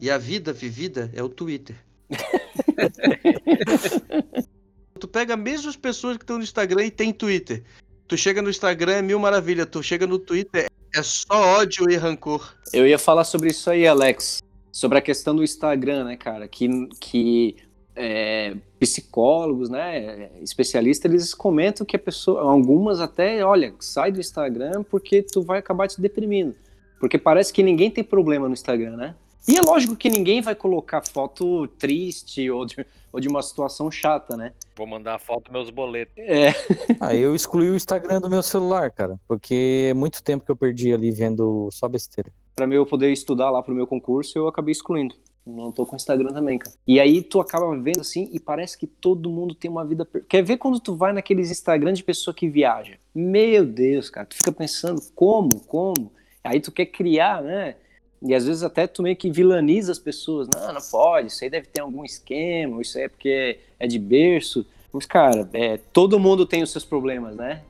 E 0.00 0.10
a 0.10 0.16
vida 0.16 0.52
vivida 0.52 1.10
é 1.14 1.22
o 1.22 1.28
Twitter. 1.28 1.76
tu 4.98 5.06
pega 5.06 5.36
mesmo 5.36 5.68
as 5.68 5.76
pessoas 5.76 6.16
que 6.16 6.22
estão 6.22 6.38
no 6.38 6.44
Instagram 6.44 6.86
e 6.86 6.90
tem 6.90 7.12
Twitter. 7.12 7.62
Tu 8.08 8.16
chega 8.16 8.42
no 8.42 8.50
Instagram 8.50 8.94
é 8.94 9.02
mil 9.02 9.18
maravilha. 9.18 9.66
Tu 9.66 9.82
chega 9.82 10.06
no 10.06 10.18
Twitter 10.18 10.68
é 10.94 11.02
só 11.02 11.58
ódio 11.58 11.90
e 11.90 11.96
rancor. 11.96 12.54
Eu 12.72 12.86
ia 12.86 12.98
falar 12.98 13.24
sobre 13.24 13.50
isso 13.50 13.70
aí, 13.70 13.86
Alex. 13.86 14.42
Sobre 14.72 14.98
a 14.98 15.02
questão 15.02 15.34
do 15.34 15.44
Instagram, 15.44 16.04
né, 16.04 16.16
cara? 16.16 16.48
Que, 16.48 16.68
que 17.00 17.56
é, 17.96 18.54
psicólogos, 18.78 19.68
né, 19.68 20.30
especialistas, 20.42 21.10
eles 21.10 21.34
comentam 21.34 21.86
que 21.86 21.96
a 21.96 21.98
pessoa, 21.98 22.42
algumas 22.42 23.00
até, 23.00 23.44
olha, 23.44 23.74
sai 23.80 24.12
do 24.12 24.20
Instagram 24.20 24.82
porque 24.84 25.22
tu 25.22 25.42
vai 25.42 25.58
acabar 25.58 25.88
te 25.88 26.00
deprimindo. 26.00 26.54
Porque 26.98 27.18
parece 27.18 27.52
que 27.52 27.62
ninguém 27.62 27.90
tem 27.90 28.04
problema 28.04 28.46
no 28.46 28.52
Instagram, 28.52 28.96
né? 28.96 29.14
E 29.48 29.56
é 29.56 29.62
lógico 29.62 29.96
que 29.96 30.10
ninguém 30.10 30.42
vai 30.42 30.54
colocar 30.54 31.02
foto 31.02 31.66
triste 31.66 32.50
ou 32.50 32.66
de, 32.66 32.86
ou 33.10 33.18
de 33.18 33.26
uma 33.26 33.42
situação 33.42 33.90
chata, 33.90 34.36
né? 34.36 34.52
Vou 34.76 34.86
mandar 34.86 35.14
a 35.14 35.18
foto 35.18 35.44
dos 35.44 35.52
meus 35.52 35.70
boletos. 35.70 36.14
É, 36.18 36.52
Ah, 37.00 37.14
eu 37.14 37.34
excluí 37.34 37.70
o 37.70 37.74
Instagram 37.74 38.20
do 38.20 38.28
meu 38.28 38.42
celular, 38.42 38.90
cara, 38.90 39.18
porque 39.26 39.88
é 39.90 39.94
muito 39.94 40.22
tempo 40.22 40.44
que 40.44 40.52
eu 40.52 40.56
perdi 40.56 40.92
ali 40.92 41.10
vendo 41.10 41.70
só 41.72 41.88
besteira. 41.88 42.30
para 42.54 42.66
mim 42.66 42.74
eu 42.74 42.84
poder 42.84 43.10
estudar 43.10 43.50
lá 43.50 43.62
pro 43.62 43.74
meu 43.74 43.86
concurso, 43.86 44.38
eu 44.38 44.46
acabei 44.46 44.72
excluindo. 44.72 45.14
Não 45.46 45.72
tô 45.72 45.86
com 45.86 45.96
Instagram 45.96 46.32
também, 46.32 46.58
cara. 46.58 46.76
E 46.86 47.00
aí 47.00 47.22
tu 47.22 47.40
acaba 47.40 47.74
vendo 47.76 48.00
assim 48.00 48.28
e 48.32 48.38
parece 48.38 48.78
que 48.78 48.86
todo 48.86 49.30
mundo 49.30 49.54
tem 49.54 49.70
uma 49.70 49.84
vida. 49.84 50.04
per- 50.04 50.24
Quer 50.28 50.42
ver 50.42 50.58
quando 50.58 50.78
tu 50.78 50.94
vai 50.94 51.12
naqueles 51.12 51.50
Instagram 51.50 51.92
de 51.92 52.04
pessoa 52.04 52.34
que 52.34 52.48
viaja? 52.48 52.98
Meu 53.14 53.64
Deus, 53.64 54.10
cara, 54.10 54.26
tu 54.26 54.36
fica 54.36 54.52
pensando 54.52 55.00
como, 55.14 55.60
como? 55.60 56.12
Aí 56.44 56.60
tu 56.60 56.70
quer 56.70 56.86
criar, 56.86 57.42
né? 57.42 57.74
E 58.22 58.34
às 58.34 58.46
vezes 58.46 58.62
até 58.62 58.86
tu 58.86 59.02
meio 59.02 59.16
que 59.16 59.30
vilaniza 59.30 59.90
as 59.90 59.98
pessoas. 59.98 60.46
Não, 60.54 60.74
não 60.74 60.80
pode, 60.80 61.28
isso 61.28 61.42
aí 61.42 61.48
deve 61.50 61.66
ter 61.68 61.80
algum 61.80 62.04
esquema, 62.04 62.80
isso 62.82 62.98
aí 62.98 63.04
é 63.04 63.08
porque 63.08 63.58
é 63.78 63.86
de 63.86 63.98
berço. 63.98 64.66
Mas, 64.92 65.06
cara, 65.06 65.48
é, 65.52 65.78
todo 65.78 66.18
mundo 66.20 66.44
tem 66.44 66.62
os 66.62 66.70
seus 66.70 66.84
problemas, 66.84 67.34
né? 67.34 67.62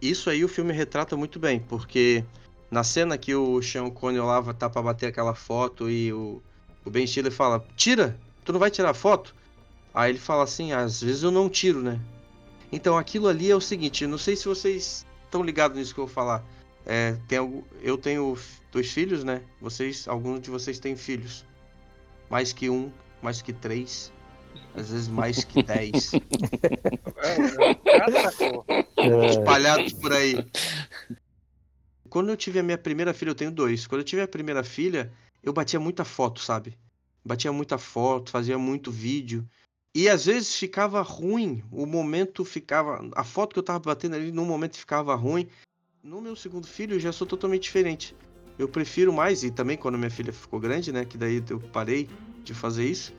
Isso 0.00 0.30
aí 0.30 0.42
o 0.42 0.48
filme 0.48 0.72
retrata 0.72 1.16
muito 1.16 1.38
bem, 1.38 1.60
porque 1.60 2.24
na 2.70 2.82
cena 2.82 3.18
que 3.18 3.34
o 3.34 3.60
Sean 3.60 3.90
Connery 3.90 4.24
lá 4.24 4.42
tá 4.54 4.70
pra 4.70 4.80
bater 4.80 5.06
aquela 5.06 5.34
foto 5.34 5.90
e 5.90 6.10
o, 6.12 6.40
o 6.84 6.90
Ben 6.90 7.06
Stiller 7.06 7.32
fala, 7.32 7.64
tira, 7.76 8.18
tu 8.44 8.52
não 8.52 8.60
vai 8.60 8.70
tirar 8.70 8.94
foto? 8.94 9.34
Aí 9.92 10.10
ele 10.10 10.18
fala 10.18 10.44
assim, 10.44 10.72
às 10.72 11.02
vezes 11.02 11.22
eu 11.22 11.30
não 11.30 11.48
tiro, 11.48 11.82
né? 11.82 12.00
Então 12.72 12.96
aquilo 12.96 13.28
ali 13.28 13.50
é 13.50 13.56
o 13.56 13.60
seguinte, 13.60 14.06
não 14.06 14.18
sei 14.18 14.36
se 14.36 14.46
vocês 14.46 15.04
estão 15.24 15.42
ligados 15.42 15.76
nisso 15.76 15.94
que 15.94 16.00
eu 16.00 16.06
vou 16.06 16.14
falar. 16.14 16.44
É, 16.86 17.16
tem 17.28 17.38
eu 17.82 17.98
tenho 17.98 18.38
dois 18.72 18.90
filhos, 18.90 19.24
né? 19.24 19.42
Vocês, 19.60 20.08
alguns 20.08 20.40
de 20.40 20.50
vocês 20.50 20.78
têm 20.78 20.96
filhos. 20.96 21.44
Mais 22.28 22.52
que 22.52 22.70
um, 22.70 22.90
mais 23.20 23.42
que 23.42 23.52
três, 23.52 24.12
às 24.74 24.90
vezes 24.90 25.08
mais 25.08 25.44
que 25.44 25.62
dez. 25.64 26.12
Cara, 27.84 28.32
pô. 28.32 28.64
espalhados 29.28 29.92
por 29.94 30.12
aí. 30.12 30.44
Quando 32.08 32.30
eu 32.30 32.36
tive 32.36 32.58
a 32.58 32.62
minha 32.62 32.78
primeira 32.78 33.12
filha, 33.12 33.30
eu 33.30 33.34
tenho 33.34 33.50
dois. 33.50 33.86
Quando 33.86 34.00
eu 34.00 34.04
tive 34.04 34.22
a 34.22 34.28
primeira 34.28 34.64
filha, 34.64 35.12
eu 35.42 35.52
batia 35.52 35.80
muita 35.80 36.04
foto, 36.04 36.40
sabe? 36.40 36.78
Batia 37.24 37.52
muita 37.52 37.78
foto, 37.78 38.30
fazia 38.30 38.58
muito 38.58 38.90
vídeo. 38.90 39.48
E 39.94 40.08
às 40.08 40.26
vezes 40.26 40.54
ficava 40.54 41.02
ruim, 41.02 41.64
o 41.70 41.84
momento 41.84 42.44
ficava. 42.44 43.08
A 43.14 43.24
foto 43.24 43.52
que 43.52 43.58
eu 43.58 43.62
tava 43.62 43.80
batendo 43.80 44.14
ali, 44.14 44.30
no 44.30 44.44
momento 44.44 44.76
ficava 44.76 45.14
ruim. 45.14 45.48
No 46.02 46.20
meu 46.20 46.36
segundo 46.36 46.66
filho, 46.66 46.94
eu 46.94 47.00
já 47.00 47.12
sou 47.12 47.26
totalmente 47.26 47.64
diferente. 47.64 48.16
Eu 48.58 48.68
prefiro 48.68 49.12
mais, 49.12 49.42
e 49.42 49.50
também 49.50 49.76
quando 49.76 49.98
minha 49.98 50.10
filha 50.10 50.32
ficou 50.32 50.60
grande, 50.60 50.92
né? 50.92 51.04
Que 51.04 51.18
daí 51.18 51.42
eu 51.48 51.58
parei 51.58 52.08
de 52.44 52.54
fazer 52.54 52.86
isso. 52.86 53.12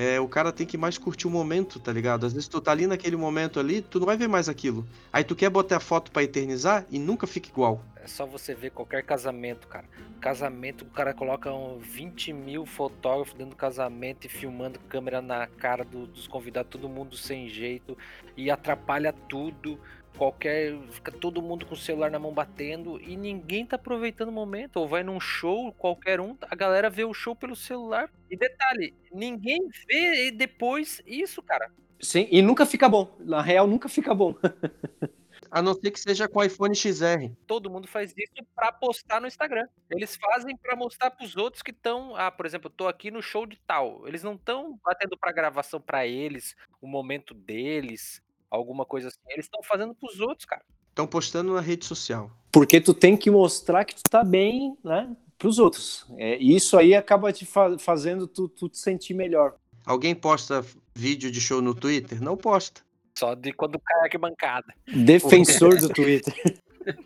É, 0.00 0.20
o 0.20 0.28
cara 0.28 0.52
tem 0.52 0.64
que 0.64 0.78
mais 0.78 0.96
curtir 0.96 1.26
o 1.26 1.30
momento, 1.30 1.80
tá 1.80 1.92
ligado? 1.92 2.24
Às 2.24 2.32
vezes 2.32 2.46
tu 2.46 2.60
tá 2.60 2.70
ali 2.70 2.86
naquele 2.86 3.16
momento 3.16 3.58
ali, 3.58 3.82
tu 3.82 3.98
não 3.98 4.06
vai 4.06 4.16
ver 4.16 4.28
mais 4.28 4.48
aquilo. 4.48 4.86
Aí 5.12 5.24
tu 5.24 5.34
quer 5.34 5.50
botar 5.50 5.78
a 5.78 5.80
foto 5.80 6.12
pra 6.12 6.22
eternizar 6.22 6.86
e 6.88 7.00
nunca 7.00 7.26
fica 7.26 7.48
igual. 7.48 7.82
É 7.96 8.06
só 8.06 8.24
você 8.24 8.54
ver 8.54 8.70
qualquer 8.70 9.02
casamento, 9.02 9.66
cara. 9.66 9.84
Casamento, 10.20 10.82
o 10.82 10.90
cara 10.90 11.12
coloca 11.12 11.52
um 11.52 11.78
20 11.78 12.32
mil 12.32 12.64
fotógrafos 12.64 13.34
dentro 13.34 13.50
do 13.50 13.56
casamento 13.56 14.24
e 14.24 14.28
filmando 14.28 14.78
câmera 14.88 15.20
na 15.20 15.48
cara 15.48 15.84
do- 15.84 16.06
dos 16.06 16.28
convidados, 16.28 16.70
todo 16.70 16.88
mundo 16.88 17.16
sem 17.16 17.48
jeito 17.48 17.98
e 18.36 18.52
atrapalha 18.52 19.12
tudo. 19.12 19.80
Qualquer. 20.16 20.76
Fica 20.90 21.12
todo 21.12 21.42
mundo 21.42 21.66
com 21.66 21.74
o 21.74 21.78
celular 21.78 22.10
na 22.10 22.18
mão 22.18 22.32
batendo 22.32 23.00
e 23.00 23.16
ninguém 23.16 23.66
tá 23.66 23.76
aproveitando 23.76 24.28
o 24.28 24.32
momento. 24.32 24.76
Ou 24.76 24.88
vai 24.88 25.02
num 25.02 25.20
show, 25.20 25.72
qualquer 25.72 26.20
um, 26.20 26.36
a 26.42 26.54
galera 26.54 26.90
vê 26.90 27.04
o 27.04 27.14
show 27.14 27.34
pelo 27.34 27.54
celular. 27.54 28.10
E 28.30 28.36
detalhe, 28.36 28.94
ninguém 29.12 29.68
vê 29.86 30.30
depois 30.30 31.02
isso, 31.06 31.42
cara. 31.42 31.70
Sim, 32.00 32.28
e 32.30 32.40
nunca 32.40 32.64
fica 32.64 32.88
bom. 32.88 33.16
Na 33.18 33.42
real, 33.42 33.66
nunca 33.66 33.88
fica 33.88 34.14
bom. 34.14 34.34
A 35.50 35.62
não 35.62 35.74
ser 35.74 35.90
que 35.90 36.00
seja 36.00 36.28
com 36.28 36.44
iPhone 36.44 36.74
XR. 36.74 37.32
todo 37.46 37.70
mundo 37.70 37.88
faz 37.88 38.12
isso 38.16 38.46
pra 38.54 38.70
postar 38.70 39.20
no 39.20 39.26
Instagram. 39.26 39.66
Eles 39.90 40.16
fazem 40.16 40.56
pra 40.56 40.76
mostrar 40.76 41.10
pros 41.10 41.36
outros 41.36 41.62
que 41.62 41.70
estão, 41.70 42.14
ah, 42.16 42.30
por 42.30 42.44
exemplo, 42.44 42.68
eu 42.68 42.74
tô 42.74 42.86
aqui 42.86 43.10
no 43.10 43.22
show 43.22 43.46
de 43.46 43.58
tal. 43.66 44.06
Eles 44.06 44.22
não 44.22 44.34
estão 44.34 44.78
batendo 44.84 45.16
pra 45.16 45.32
gravação 45.32 45.80
pra 45.80 46.06
eles, 46.06 46.54
o 46.80 46.86
momento 46.86 47.32
deles, 47.32 48.22
alguma 48.50 48.84
coisa 48.84 49.08
assim. 49.08 49.18
Eles 49.28 49.46
estão 49.46 49.62
fazendo 49.62 49.94
pros 49.94 50.20
outros, 50.20 50.44
cara. 50.44 50.62
Estão 50.88 51.06
postando 51.06 51.54
na 51.54 51.60
rede 51.60 51.84
social. 51.84 52.30
Porque 52.50 52.80
tu 52.80 52.92
tem 52.92 53.16
que 53.16 53.30
mostrar 53.30 53.84
que 53.84 53.94
tu 53.94 54.02
tá 54.10 54.24
bem, 54.24 54.76
né? 54.84 55.14
Pros 55.38 55.58
outros. 55.58 56.04
É, 56.16 56.36
e 56.38 56.56
isso 56.56 56.76
aí 56.76 56.94
acaba 56.94 57.32
te 57.32 57.46
fa- 57.46 57.78
fazendo 57.78 58.26
tu, 58.26 58.48
tu 58.48 58.68
te 58.68 58.78
sentir 58.78 59.14
melhor. 59.14 59.54
Alguém 59.86 60.14
posta 60.14 60.64
vídeo 60.94 61.30
de 61.30 61.40
show 61.40 61.62
no 61.62 61.74
Twitter? 61.74 62.20
Não 62.20 62.36
posta. 62.36 62.82
Só 63.16 63.34
de 63.34 63.52
quando 63.52 63.78
cai 63.78 64.00
a 64.00 64.04
arquibancada. 64.04 64.74
Defensor 64.86 65.78
do 65.78 65.88
Twitter. 65.88 66.34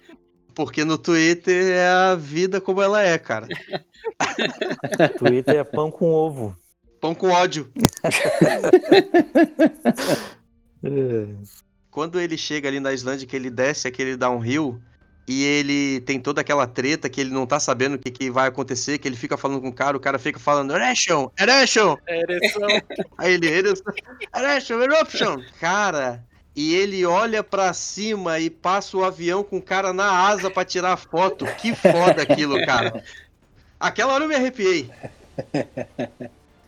Porque 0.55 0.84
no 0.84 0.99
Twitter 0.99 1.72
é 1.74 1.88
a 1.88 2.14
vida 2.14 2.61
como 2.61 2.82
ela 2.82 3.03
é, 3.03 3.18
cara. 3.18 3.49
Twitter 5.18 5.57
é 5.57 5.64
pão 5.64 5.90
com 5.90 6.12
ovo. 6.12 6.57
Pão 7.01 7.14
com 7.14 7.30
ódio. 7.30 7.70
É. 10.84 11.26
Quando 11.90 12.20
ele 12.20 12.38
chega 12.38 12.68
ali 12.68 12.80
na 12.80 12.92
Islândia, 12.92 13.26
que 13.26 13.36
ele 13.36 13.50
desce 13.50 13.86
aquele 13.86 14.16
downhill 14.16 14.80
e 15.28 15.44
ele 15.44 16.00
tem 16.00 16.18
toda 16.18 16.40
aquela 16.40 16.66
treta 16.66 17.08
que 17.08 17.20
ele 17.20 17.30
não 17.30 17.46
tá 17.46 17.60
sabendo 17.60 17.94
o 17.94 17.98
que, 17.98 18.10
que 18.10 18.30
vai 18.30 18.48
acontecer, 18.48 18.98
que 18.98 19.06
ele 19.06 19.16
fica 19.16 19.36
falando 19.36 19.60
com 19.60 19.68
o 19.68 19.72
cara, 19.72 19.96
o 19.96 20.00
cara 20.00 20.18
fica 20.18 20.38
falando 20.38 20.74
Erection, 20.74 21.28
Erection! 21.38 21.96
Ereção. 22.08 22.68
Aí 23.18 23.34
ele, 23.34 23.46
Erection, 24.34 24.80
Eruption! 24.80 25.42
Cara, 25.60 26.24
e 26.54 26.74
ele 26.74 27.04
olha 27.06 27.42
pra 27.42 27.72
cima 27.72 28.38
e 28.38 28.50
passa 28.50 28.96
o 28.96 29.04
avião 29.04 29.42
com 29.42 29.58
o 29.58 29.62
cara 29.62 29.92
na 29.92 30.28
asa 30.28 30.50
pra 30.50 30.64
tirar 30.64 30.96
foto. 30.96 31.46
Que 31.60 31.74
foda 31.74 32.22
aquilo, 32.22 32.64
cara. 32.66 33.02
Aquela 33.80 34.12
hora 34.12 34.24
eu 34.24 34.28
me 34.28 34.34
arrepiei. 34.34 34.90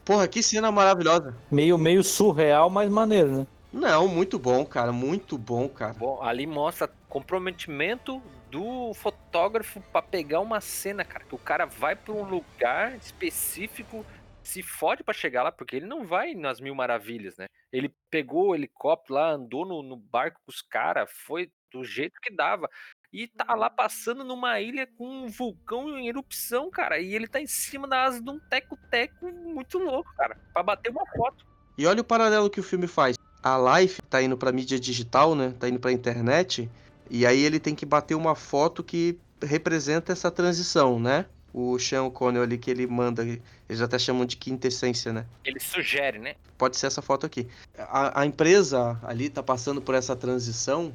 Porra, 0.05 0.27
que 0.27 0.43
cena 0.43 0.71
maravilhosa. 0.73 1.35
Meio, 1.51 1.77
meio 1.77 2.03
surreal, 2.03 2.71
mas 2.71 2.91
maneiro, 2.91 3.39
né? 3.39 3.47
Não, 3.75 4.07
muito 4.07 4.39
bom, 4.39 4.65
cara, 4.65 4.93
muito 4.93 5.37
bom, 5.37 5.69
cara. 5.69 5.95
Bom, 5.95 6.23
ali 6.23 6.47
mostra 6.47 6.87
comprometimento 7.09 8.23
do 8.49 8.95
fotógrafo 8.95 9.81
pra 9.93 10.01
pegar 10.01 10.39
uma 10.39 10.61
cena, 10.61 11.05
cara. 11.05 11.25
Que 11.25 11.35
o 11.35 11.39
cara 11.39 11.67
vai 11.67 11.97
pra 11.97 12.15
um 12.15 12.23
lugar 12.23 12.97
específico, 12.97 14.07
se 14.45 14.63
fode 14.63 15.03
pra 15.03 15.13
chegar 15.13 15.43
lá, 15.43 15.51
porque 15.51 15.75
ele 15.75 15.87
não 15.87 16.07
vai 16.07 16.35
nas 16.35 16.61
mil 16.61 16.73
maravilhas, 16.73 17.37
né? 17.37 17.49
Ele 17.73 17.93
pegou 18.09 18.51
o 18.51 18.55
helicóptero 18.55 19.15
lá, 19.15 19.33
andou 19.33 19.67
no, 19.67 19.83
no 19.83 19.97
barco 19.97 20.41
com 20.47 20.53
os 20.53 20.63
caras, 20.63 21.11
foi 21.11 21.51
do 21.73 21.83
jeito 21.83 22.21
que 22.23 22.33
dava. 22.33 22.71
E 23.13 23.27
tá 23.27 23.57
lá 23.57 23.69
passando 23.69 24.23
numa 24.23 24.61
ilha 24.61 24.87
com 24.87 25.05
um 25.05 25.27
vulcão 25.27 25.99
em 25.99 26.07
erupção, 26.07 26.71
cara. 26.71 27.01
E 27.01 27.13
ele 27.13 27.27
tá 27.27 27.41
em 27.41 27.47
cima 27.49 27.89
da 27.89 28.05
asa 28.05 28.23
de 28.23 28.31
um 28.31 28.39
teco-teco 28.39 29.33
muito 29.33 29.79
louco, 29.79 30.15
cara. 30.17 30.37
Pra 30.53 30.63
bater 30.63 30.91
uma 30.91 31.05
foto. 31.17 31.45
E 31.77 31.89
olha 31.89 32.03
o 32.03 32.05
paralelo 32.05 32.49
que 32.49 32.61
o 32.61 32.63
filme 32.63 32.87
faz. 32.87 33.17
A 33.45 33.79
Life 33.79 34.01
tá 34.09 34.23
indo 34.23 34.39
pra 34.39 34.51
mídia 34.51 34.81
digital, 34.81 35.35
né? 35.35 35.53
Tá 35.61 35.69
indo 35.69 35.79
pra 35.79 35.93
internet. 35.93 36.71
E 37.11 37.27
aí 37.27 37.43
ele 37.43 37.61
tem 37.61 37.75
que 37.75 37.85
bater 37.85 38.15
uma 38.15 38.35
foto 38.35 38.83
que 38.83 39.19
representa 39.43 40.13
essa 40.13 40.31
transição, 40.31 40.99
né? 40.99 41.27
O 41.53 41.79
Sean 41.79 42.09
Connery 42.09 42.43
ali 42.43 42.59
que 42.59 42.71
ele 42.71 42.87
manda, 42.87 43.23
eles 43.23 43.83
até 43.83 43.99
chamam 43.99 44.25
de 44.25 44.39
quintessência, 44.39 45.13
né? 45.13 45.27
Ele 45.45 45.61
sugere, 45.61 46.19
né? 46.19 46.37
Pode 46.57 46.79
ser 46.79 46.87
essa 46.87 47.03
foto 47.03 47.27
aqui. 47.27 47.47
A, 47.79 48.23
a 48.23 48.27
empresa 48.27 48.99
ali 49.03 49.29
tá 49.29 49.43
passando 49.43 49.83
por 49.83 49.95
essa 49.95 50.17
transição 50.17 50.91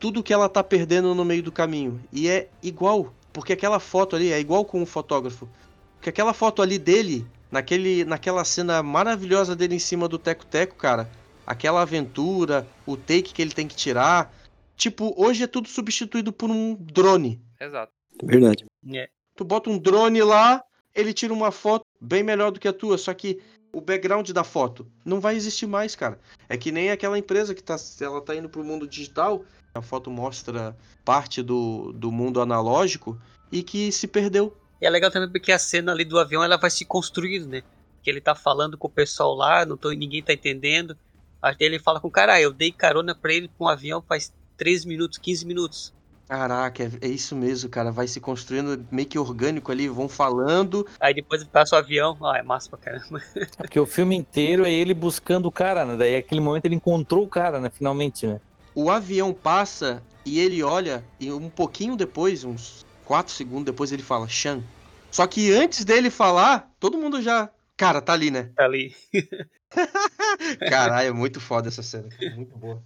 tudo 0.00 0.20
que 0.20 0.32
ela 0.32 0.48
tá 0.48 0.64
perdendo 0.64 1.14
no 1.14 1.24
meio 1.24 1.44
do 1.44 1.52
caminho. 1.52 2.02
E 2.12 2.28
é 2.28 2.48
igual, 2.60 3.14
porque 3.32 3.52
aquela 3.52 3.78
foto 3.78 4.16
ali 4.16 4.32
é 4.32 4.40
igual 4.40 4.64
com 4.64 4.82
o 4.82 4.86
fotógrafo. 4.86 5.48
Porque 5.94 6.10
aquela 6.10 6.34
foto 6.34 6.60
ali 6.60 6.76
dele, 6.76 7.24
naquele, 7.48 8.04
naquela 8.04 8.44
cena 8.44 8.82
maravilhosa 8.82 9.54
dele 9.54 9.76
em 9.76 9.78
cima 9.78 10.08
do 10.08 10.18
Teco-Teco, 10.18 10.74
cara, 10.74 11.08
aquela 11.46 11.82
aventura, 11.82 12.66
o 12.86 12.96
take 12.96 13.32
que 13.34 13.42
ele 13.42 13.52
tem 13.52 13.68
que 13.68 13.76
tirar. 13.76 14.32
Tipo, 14.76 15.14
hoje 15.16 15.44
é 15.44 15.46
tudo 15.46 15.68
substituído 15.68 16.32
por 16.32 16.50
um 16.50 16.74
drone. 16.74 17.40
Exato. 17.60 17.92
Verdade. 18.22 18.64
É. 18.92 19.08
Tu 19.36 19.44
bota 19.44 19.70
um 19.70 19.78
drone 19.78 20.22
lá, 20.22 20.62
ele 20.94 21.12
tira 21.12 21.32
uma 21.32 21.50
foto 21.50 21.84
bem 22.00 22.22
melhor 22.22 22.50
do 22.50 22.60
que 22.60 22.68
a 22.68 22.72
tua, 22.72 22.98
só 22.98 23.14
que 23.14 23.40
o 23.72 23.80
background 23.80 24.28
da 24.30 24.44
foto 24.44 24.86
não 25.04 25.20
vai 25.20 25.34
existir 25.34 25.66
mais, 25.66 25.96
cara. 25.96 26.18
É 26.48 26.56
que 26.56 26.70
nem 26.70 26.90
aquela 26.90 27.18
empresa 27.18 27.54
que 27.54 27.62
tá, 27.62 27.76
ela 28.00 28.20
tá 28.20 28.34
indo 28.36 28.48
pro 28.48 28.64
mundo 28.64 28.86
digital, 28.86 29.44
a 29.74 29.80
foto 29.80 30.10
mostra 30.10 30.76
parte 31.04 31.42
do, 31.42 31.92
do 31.92 32.12
mundo 32.12 32.40
analógico 32.40 33.18
e 33.50 33.62
que 33.62 33.90
se 33.90 34.06
perdeu. 34.06 34.56
E 34.80 34.86
é 34.86 34.90
legal 34.90 35.10
também 35.10 35.30
porque 35.30 35.52
a 35.52 35.58
cena 35.58 35.92
ali 35.92 36.04
do 36.04 36.18
avião 36.18 36.44
ela 36.44 36.58
vai 36.58 36.70
se 36.70 36.84
construindo, 36.84 37.46
né? 37.46 37.62
Que 38.02 38.10
ele 38.10 38.20
tá 38.20 38.34
falando 38.34 38.76
com 38.76 38.88
o 38.88 38.90
pessoal 38.90 39.34
lá, 39.34 39.64
não 39.64 39.76
tô, 39.76 39.90
ninguém 39.90 40.22
tá 40.22 40.32
entendendo. 40.32 40.96
Até 41.42 41.64
ele 41.64 41.78
fala 41.78 42.00
com 42.00 42.08
o 42.08 42.10
cara, 42.10 42.34
ah, 42.34 42.40
eu 42.40 42.52
dei 42.52 42.70
carona 42.70 43.14
pra 43.14 43.34
ele 43.34 43.50
com 43.58 43.64
um 43.64 43.68
avião 43.68 44.00
faz 44.00 44.32
13 44.56 44.86
minutos, 44.86 45.18
15 45.18 45.44
minutos. 45.44 45.92
Caraca, 46.28 46.84
é, 46.84 46.90
é 47.02 47.08
isso 47.08 47.34
mesmo, 47.36 47.68
cara. 47.68 47.90
Vai 47.90 48.06
se 48.06 48.20
construindo 48.20 48.86
meio 48.90 49.08
que 49.08 49.18
orgânico 49.18 49.70
ali, 49.70 49.88
vão 49.88 50.08
falando. 50.08 50.86
Aí 50.98 51.12
depois 51.12 51.44
passa 51.44 51.74
o 51.74 51.78
avião, 51.78 52.16
ah, 52.22 52.38
é 52.38 52.42
massa 52.42 52.70
pra 52.70 52.78
caramba. 52.78 53.20
É 53.36 53.46
Porque 53.58 53.78
o 53.78 53.84
filme 53.84 54.16
inteiro 54.16 54.64
é 54.64 54.72
ele 54.72 54.94
buscando 54.94 55.46
o 55.46 55.52
cara, 55.52 55.84
né? 55.84 55.96
Daí 55.96 56.16
aquele 56.16 56.40
momento 56.40 56.64
ele 56.64 56.76
encontrou 56.76 57.24
o 57.24 57.28
cara, 57.28 57.60
né? 57.60 57.68
Finalmente, 57.68 58.26
né? 58.26 58.40
O 58.74 58.88
avião 58.88 59.34
passa 59.34 60.02
e 60.24 60.38
ele 60.38 60.62
olha, 60.62 61.04
e 61.20 61.30
um 61.30 61.50
pouquinho 61.50 61.96
depois, 61.96 62.44
uns 62.44 62.86
4 63.04 63.32
segundos 63.34 63.66
depois, 63.66 63.92
ele 63.92 64.02
fala, 64.02 64.28
Shan. 64.28 64.62
Só 65.10 65.26
que 65.26 65.52
antes 65.52 65.84
dele 65.84 66.08
falar, 66.08 66.70
todo 66.80 66.96
mundo 66.96 67.20
já. 67.20 67.50
Cara, 67.82 68.00
tá 68.00 68.12
ali, 68.12 68.30
né? 68.30 68.52
Tá 68.54 68.64
ali. 68.64 68.94
Caralho, 70.70 71.08
é 71.08 71.12
muito 71.12 71.40
foda 71.40 71.66
essa 71.66 71.82
cena. 71.82 72.08
Muito 72.36 72.56
boa. 72.56 72.80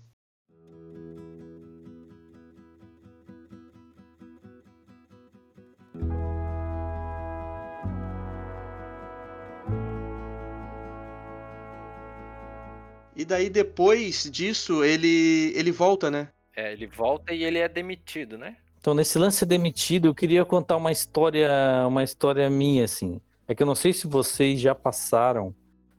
E 13.15 13.23
daí 13.27 13.51
depois 13.51 14.31
disso 14.31 14.83
ele 14.83 15.53
ele 15.55 15.73
volta, 15.73 16.11
né? 16.11 16.31
É, 16.57 16.73
ele 16.73 16.87
volta 16.87 17.35
e 17.35 17.45
ele 17.45 17.59
é 17.59 17.69
demitido, 17.69 18.39
né? 18.39 18.57
Então, 18.81 18.95
nesse 18.95 19.19
lance 19.19 19.45
demitido, 19.45 20.09
eu 20.09 20.15
queria 20.15 20.43
contar 20.47 20.77
uma 20.79 20.91
história, 20.91 21.51
uma 21.87 22.03
história 22.03 22.49
minha, 22.49 22.85
assim. 22.85 23.21
É 23.49 23.55
que 23.55 23.63
eu 23.63 23.67
não 23.67 23.75
sei 23.75 23.93
se 23.93 24.07
vocês 24.07 24.61
já 24.61 24.75
passaram, 24.75 25.55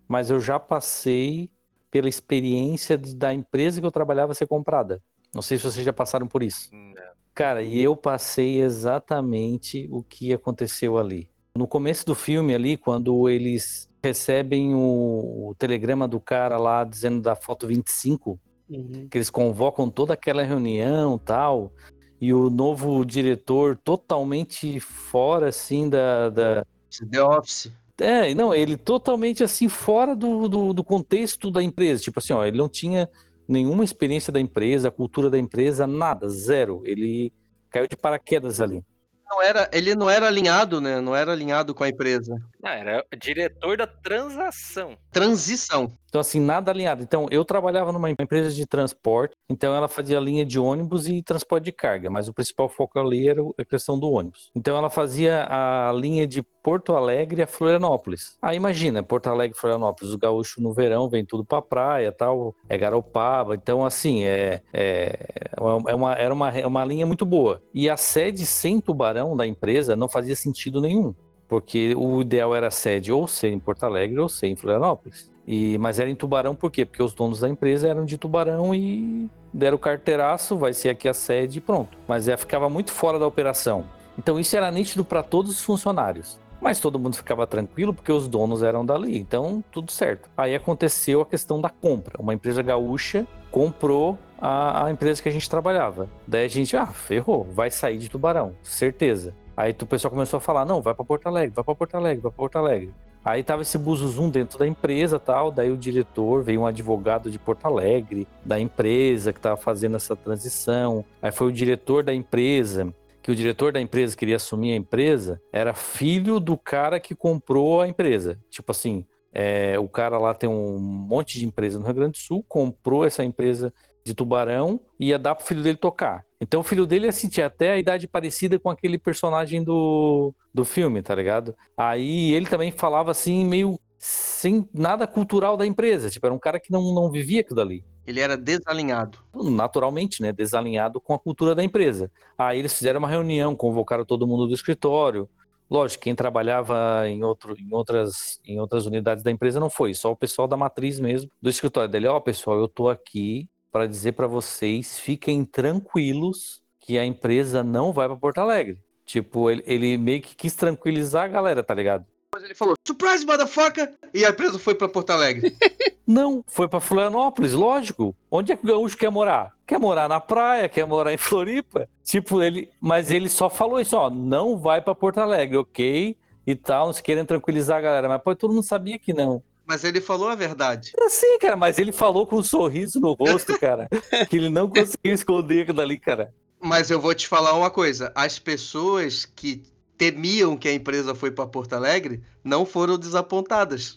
mas 0.08 0.30
eu 0.30 0.40
já 0.40 0.60
passei 0.60 1.50
pela 1.90 2.10
experiência 2.10 2.98
da 2.98 3.34
empresa 3.34 3.80
que 3.80 3.88
eu 3.88 3.92
trabalhava 3.92 4.34
ser 4.34 4.48
comprada. 4.48 5.02
Não 5.34 5.42
sei 5.42 5.58
se 5.58 5.64
vocês 5.64 5.86
já 5.86 5.94
passaram 5.94 6.28
por 6.28 6.44
isso. 6.44 6.70
Não. 6.74 6.94
Cara, 7.34 7.62
e 7.62 7.82
eu 7.82 7.96
passei 7.96 8.62
exatamente 8.62 9.88
o 9.92 10.02
que 10.02 10.34
aconteceu 10.34 10.98
ali. 10.98 11.30
No 11.56 11.68
começo 11.68 12.06
do 12.06 12.16
filme 12.16 12.54
ali, 12.54 12.78
quando 12.78 13.30
eles 13.30 13.88
recebem 14.04 14.74
o, 14.74 15.50
o 15.50 15.56
telegrama 15.58 16.08
do 16.08 16.20
cara 16.20 16.58
lá 16.58 16.84
dizendo 16.84 17.22
da 17.22 17.36
foto 17.36 17.68
25, 17.68 18.40
Uhum. 18.70 19.08
que 19.10 19.18
eles 19.18 19.30
convocam 19.30 19.90
toda 19.90 20.14
aquela 20.14 20.44
reunião 20.44 21.18
tal, 21.18 21.72
e 22.20 22.34
o 22.34 22.50
novo 22.50 23.06
diretor 23.06 23.78
totalmente 23.78 24.80
fora, 24.80 25.50
assim, 25.50 25.90
da... 25.90 26.30
da... 26.30 26.66
The 27.10 27.22
Office. 27.22 27.72
É, 28.00 28.34
não, 28.36 28.54
ele 28.54 28.78
totalmente, 28.78 29.44
assim, 29.44 29.68
fora 29.68 30.16
do, 30.16 30.48
do, 30.48 30.74
do 30.74 30.84
contexto 30.84 31.50
da 31.50 31.64
empresa. 31.64 32.04
Tipo 32.04 32.20
assim, 32.20 32.34
ó, 32.34 32.46
ele 32.46 32.58
não 32.58 32.70
tinha 32.70 33.10
nenhuma 33.48 33.84
experiência 33.84 34.32
da 34.32 34.40
empresa, 34.40 34.92
cultura 34.92 35.30
da 35.30 35.40
empresa, 35.40 35.88
nada, 35.88 36.30
zero. 36.30 36.82
Ele 36.86 37.34
caiu 37.70 37.88
de 37.88 37.98
paraquedas 37.98 38.62
ali. 38.62 38.84
Não 39.30 39.42
era, 39.42 39.70
ele 39.74 39.96
não 39.96 40.10
era 40.10 40.28
alinhado, 40.28 40.80
né? 40.80 41.02
Não 41.02 41.16
era 41.16 41.32
alinhado 41.32 41.74
com 41.74 41.84
a 41.84 41.90
empresa. 41.90 42.36
Não, 42.62 42.72
era 42.72 43.06
diretor 43.18 43.78
da 43.78 43.86
transação. 43.86 44.98
Transição. 45.12 45.92
Então, 46.10 46.22
assim, 46.22 46.40
nada 46.40 46.72
alinhado. 46.72 47.04
Então, 47.04 47.28
eu 47.30 47.44
trabalhava 47.46 47.92
numa 47.92 48.10
empresa 48.10 48.52
de 48.52 48.66
transporte, 48.66 49.36
então 49.50 49.76
ela 49.76 49.88
fazia 49.88 50.20
linha 50.20 50.46
de 50.46 50.58
ônibus 50.58 51.08
e 51.08 51.22
transporte 51.22 51.66
de 51.66 51.72
carga, 51.72 52.10
mas 52.10 52.28
o 52.28 52.34
principal 52.34 52.70
foco 52.70 52.98
ali 52.98 53.28
era 53.28 53.42
a 53.58 53.66
questão 53.66 54.00
do 54.00 54.10
ônibus. 54.10 54.50
Então, 54.56 54.76
ela 54.78 54.90
fazia 54.90 55.46
a 55.50 55.92
linha 55.94 56.26
de 56.26 56.42
Porto 56.42 56.96
Alegre 56.96 57.44
a 57.44 57.48
Florianópolis. 57.48 58.38
Aí, 58.42 58.58
imagina, 58.58 59.04
Porto 59.04 59.28
Alegre 59.28 59.56
e 59.56 59.60
Florianópolis, 59.60 60.14
o 60.14 60.18
gaúcho 60.18 60.62
no 60.62 60.74
verão 60.74 61.10
vem 61.10 61.26
tudo 61.26 61.46
pra 61.46 61.62
praia 61.62 62.12
tal, 62.12 62.56
é 62.68 62.78
Garopaba. 62.78 63.54
Então, 63.56 63.86
assim, 63.86 64.24
é, 64.24 64.62
é, 64.74 65.20
é 65.56 65.96
uma, 65.96 66.14
era 66.14 66.34
uma, 66.34 66.50
é 66.58 66.66
uma 66.66 66.86
linha 66.86 67.06
muito 67.06 67.26
boa. 67.26 67.62
E 67.74 67.90
a 67.90 67.98
sede 67.98 68.46
sem 68.46 68.80
tubarão 68.82 69.36
da 69.36 69.46
empresa 69.46 69.96
não 69.96 70.10
fazia 70.10 70.36
sentido 70.36 70.82
nenhum. 70.82 71.14
Porque 71.48 71.94
o 71.96 72.22
ideal 72.22 72.56
era 72.56 72.68
a 72.68 72.72
sede 72.72 73.12
ou 73.12 73.28
ser 73.28 73.50
em 73.50 73.60
Porto 73.60 73.84
Alegre 73.84 74.20
ou 74.20 74.28
ser 74.28 74.48
em 74.48 74.56
Florianópolis. 74.56 75.32
E, 75.48 75.78
mas 75.78 76.00
era 76.00 76.10
em 76.10 76.16
Tubarão 76.16 76.54
por 76.54 76.70
quê? 76.70 76.86
Porque 76.86 77.02
os 77.02 77.14
donos 77.14 77.40
da 77.40 77.48
empresa 77.48 77.88
eram 77.88 78.04
de 78.04 78.18
Tubarão 78.18 78.76
e 78.76 79.30
deram 79.54 79.78
o 79.78 79.80
carteiraço, 79.80 80.58
vai 80.58 80.74
ser 80.74 80.90
aqui 80.90 81.08
a 81.08 81.14
sede 81.14 81.60
e 81.60 81.62
pronto. 81.62 81.98
Mas 82.06 82.28
é, 82.28 82.36
ficava 82.36 82.70
muito 82.70 82.92
fora 82.92 83.18
da 83.18 83.26
operação. 83.26 83.86
Então 84.20 84.38
isso 84.40 84.58
era 84.58 84.70
nítido 84.70 85.06
para 85.06 85.24
todos 85.24 85.52
os 85.52 85.62
funcionários. 85.62 86.38
Mas 86.60 86.80
todo 86.80 87.00
mundo 87.00 87.16
ficava 87.16 87.46
tranquilo 87.46 87.94
porque 87.94 88.12
os 88.12 88.28
donos 88.28 88.64
eram 88.64 88.86
dali, 88.86 89.18
então 89.18 89.64
tudo 89.72 89.92
certo. 89.92 90.28
Aí 90.36 90.56
aconteceu 90.56 91.22
a 91.22 91.26
questão 91.26 91.62
da 91.62 91.70
compra. 91.70 92.20
Uma 92.20 92.34
empresa 92.34 92.62
gaúcha 92.62 93.28
comprou 93.52 94.18
a, 94.40 94.86
a 94.86 94.92
empresa 94.92 95.22
que 95.22 95.30
a 95.30 95.32
gente 95.32 95.50
trabalhava. 95.50 96.10
Daí 96.28 96.46
a 96.46 96.48
gente, 96.48 96.76
ah, 96.76 96.88
ferrou, 96.88 97.44
vai 97.44 97.70
sair 97.70 97.98
de 97.98 98.10
Tubarão, 98.10 98.56
certeza. 98.64 99.36
Aí 99.58 99.76
o 99.82 99.86
pessoal 99.88 100.12
começou 100.12 100.38
a 100.38 100.42
falar, 100.42 100.66
não, 100.66 100.84
vai 100.84 100.94
para 100.94 101.04
Porto 101.04 101.26
Alegre, 101.26 101.56
vai 101.56 101.64
para 101.64 101.74
Porto 101.74 101.96
Alegre, 101.96 102.22
vai 102.22 102.32
para 102.32 102.38
Porto 102.38 102.56
Alegre. 102.58 102.94
Aí 103.26 103.44
tava 103.44 103.64
esse 103.64 103.76
buzuzum 103.76 104.30
dentro 104.30 104.60
da 104.60 104.68
empresa 104.68 105.20
tal, 105.20 105.52
daí 105.52 105.72
o 105.72 105.76
diretor, 105.76 106.44
veio 106.44 106.62
um 106.62 106.66
advogado 106.68 107.32
de 107.32 107.40
Porto 107.40 107.66
Alegre, 107.66 108.28
da 108.46 108.60
empresa 108.60 109.34
que 109.34 109.40
tava 109.40 109.58
fazendo 109.58 109.96
essa 109.96 110.16
transição. 110.16 111.04
Aí 111.20 111.32
foi 111.32 111.48
o 111.48 111.52
diretor 111.52 112.04
da 112.04 112.14
empresa, 112.14 112.94
que 113.24 113.32
o 113.32 113.36
diretor 113.36 113.74
da 113.74 113.82
empresa 113.82 114.16
queria 114.16 114.36
assumir 114.36 114.74
a 114.74 114.76
empresa, 114.76 115.42
era 115.52 115.74
filho 115.74 116.40
do 116.40 116.56
cara 116.56 117.00
que 117.00 117.16
comprou 117.16 117.82
a 117.82 117.88
empresa. 117.88 118.40
Tipo 118.52 118.72
assim, 118.72 119.04
é, 119.34 119.78
o 119.80 119.90
cara 119.90 120.20
lá 120.20 120.36
tem 120.36 120.48
um 120.48 120.78
monte 120.78 121.40
de 121.40 121.48
empresa 121.48 121.80
no 121.80 121.86
Rio 121.86 121.96
Grande 121.96 122.12
do 122.12 122.18
Sul, 122.18 122.46
comprou 122.48 123.06
essa 123.06 123.24
empresa 123.24 123.74
de 124.06 124.14
Tubarão 124.14 124.80
e 125.00 125.08
ia 125.08 125.20
dar 125.20 125.34
pro 125.34 125.46
filho 125.46 125.64
dele 125.64 125.78
tocar. 125.78 126.27
Então 126.40 126.62
o 126.62 126.64
filho 126.64 126.86
dele 126.86 127.08
assim, 127.08 127.28
tinha 127.28 127.48
até 127.48 127.72
a 127.72 127.78
idade 127.78 128.08
parecida 128.08 128.60
com 128.60 128.70
aquele 128.70 128.98
personagem 128.98 129.64
do, 129.64 130.34
do 130.54 130.64
filme, 130.64 131.02
tá 131.02 131.16
ligado? 131.16 131.56
Aí 131.76 132.34
ele 132.34 132.46
também 132.46 132.72
falava 132.72 133.12
assim, 133.12 133.46
meio 133.46 133.80
sem 133.98 134.68
nada 134.74 135.08
cultural 135.08 135.58
da 135.58 135.66
empresa. 135.66 136.10
Tipo, 136.10 136.28
era 136.28 136.36
um 136.36 136.40
cara 136.40 136.60
que 136.60 136.72
não, 136.72 136.94
não 136.94 137.10
vivia 137.10 137.42
aquilo 137.42 137.56
dali. 137.56 137.84
Ele 138.06 138.20
era 138.20 138.38
desalinhado. 138.38 139.18
Naturalmente, 139.34 140.22
né? 140.22 140.32
Desalinhado 140.32 141.02
com 141.02 141.14
a 141.14 141.20
cultura 141.20 141.54
da 141.54 141.64
empresa. 141.64 142.12
Aí 142.38 142.60
eles 142.60 142.74
fizeram 142.74 143.00
uma 143.00 143.10
reunião, 143.10 143.56
convocaram 143.56 144.06
todo 144.06 144.28
mundo 144.28 144.48
do 144.48 144.54
escritório. 144.54 145.28
Lógico, 145.70 146.04
quem 146.04 146.16
trabalhava 146.16 147.10
em, 147.10 147.24
outro, 147.24 147.54
em, 147.60 147.74
outras, 147.74 148.40
em 148.46 148.60
outras 148.60 148.86
unidades 148.86 149.24
da 149.24 149.32
empresa 149.32 149.60
não 149.60 149.70
foi, 149.70 149.94
só 149.94 150.12
o 150.12 150.16
pessoal 150.16 150.48
da 150.48 150.56
matriz 150.56 150.98
mesmo, 150.98 151.30
do 151.42 151.50
escritório 151.50 151.90
dele. 151.90 152.08
Ó, 152.08 152.16
oh, 152.16 152.22
pessoal, 152.22 152.58
eu 152.58 152.70
tô 152.70 152.88
aqui 152.88 153.50
para 153.78 153.86
dizer 153.86 154.14
para 154.14 154.26
vocês, 154.26 154.98
fiquem 154.98 155.46
tranquilos 155.46 156.64
que 156.80 156.98
a 156.98 157.06
empresa 157.06 157.64
não 157.64 157.94
vai 157.94 158.08
para 158.08 158.18
Porto 158.18 158.40
Alegre. 158.40 158.80
Tipo, 159.06 159.52
ele, 159.52 159.64
ele, 159.68 159.98
meio 160.00 160.20
que 160.20 160.36
quis 160.36 160.56
tranquilizar 160.56 161.26
a 161.26 161.28
galera, 161.28 161.64
tá 161.64 161.76
ligado? 161.76 162.04
Depois 162.26 162.44
ele 162.44 162.56
falou, 162.56 162.74
surprise, 162.86 163.24
motherfucker! 163.24 163.94
E 164.16 164.26
a 164.26 164.30
empresa 164.30 164.58
foi 164.58 164.74
para 164.74 164.90
Porto 164.90 165.12
Alegre. 165.12 165.56
não, 166.08 166.44
foi 166.48 166.68
para 166.68 166.80
Florianópolis, 166.80 167.54
lógico. 167.54 168.16
Onde 168.32 168.52
é 168.52 168.58
que 168.58 168.66
o 168.66 168.68
gaúcho 168.68 168.98
quer 168.98 169.12
morar? 169.12 169.54
Quer 169.68 169.78
morar 169.78 170.10
na 170.10 170.20
praia, 170.20 170.68
quer 170.68 170.88
morar 170.88 171.14
em 171.14 171.18
Floripa. 171.18 171.88
Tipo, 172.04 172.42
ele. 172.42 172.72
Mas 172.82 173.12
ele 173.12 173.30
só 173.30 173.48
falou 173.48 173.80
isso, 173.80 173.96
ó, 173.96 174.10
não 174.10 174.58
vai 174.58 174.82
para 174.82 174.96
Porto 174.96 175.20
Alegre, 175.20 175.58
ok? 175.58 176.18
E 176.48 176.56
tal, 176.56 176.88
nos 176.88 177.00
querem 177.00 177.26
tranquilizar 177.26 177.78
a 177.78 177.82
galera. 177.82 178.10
Mas 178.10 178.24
pô, 178.24 178.36
todo 178.36 178.56
mundo 178.56 178.64
sabia 178.64 178.98
que 178.98 179.14
não. 179.14 179.44
Mas 179.68 179.84
ele 179.84 180.00
falou 180.00 180.30
a 180.30 180.36
verdade. 180.36 180.94
Sim, 181.10 181.38
cara, 181.40 181.58
mas 181.58 181.78
ele 181.78 181.92
falou 181.92 182.26
com 182.26 182.38
um 182.38 182.44
sorriso 182.44 183.00
no 183.02 183.14
rosto, 183.14 183.60
cara, 183.60 183.90
que 184.30 184.38
ele 184.38 184.50
não 184.50 184.70
conseguiu 184.70 185.14
esconder 185.14 185.64
aquilo 185.64 185.78
dali, 185.78 186.00
cara. 186.00 186.34
Mas 186.60 186.90
eu 186.90 187.02
vou 187.02 187.14
te 187.14 187.28
falar 187.28 187.54
uma 187.54 187.70
coisa: 187.70 188.12
as 188.16 188.40
pessoas 188.40 189.26
que 189.26 189.62
temiam 189.98 190.56
que 190.56 190.70
a 190.70 190.74
empresa 190.74 191.14
foi 191.14 191.32
para 191.32 191.46
Porto 191.48 191.74
Alegre 191.74 192.22
não 192.44 192.66
foram 192.66 192.98
desapontadas. 192.98 193.96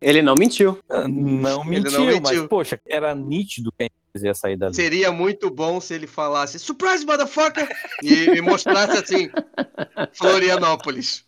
Ele 0.00 0.22
não 0.22 0.34
mentiu. 0.34 0.78
Não 0.88 1.64
mentiu, 1.64 1.92
não 1.92 2.06
mentiu. 2.06 2.20
mas, 2.20 2.46
poxa, 2.48 2.80
era 2.86 3.14
nítido 3.14 3.72
que 3.72 3.84
a 3.84 3.88
ia 4.24 4.34
sair 4.34 4.56
dali. 4.56 4.74
Seria 4.74 5.12
muito 5.12 5.50
bom 5.50 5.80
se 5.80 5.94
ele 5.94 6.06
falasse 6.06 6.58
Surprise, 6.58 7.04
motherfucker! 7.04 7.68
E 8.02 8.30
me 8.30 8.40
mostrasse 8.40 8.98
assim, 8.98 9.30
Florianópolis. 10.12 11.24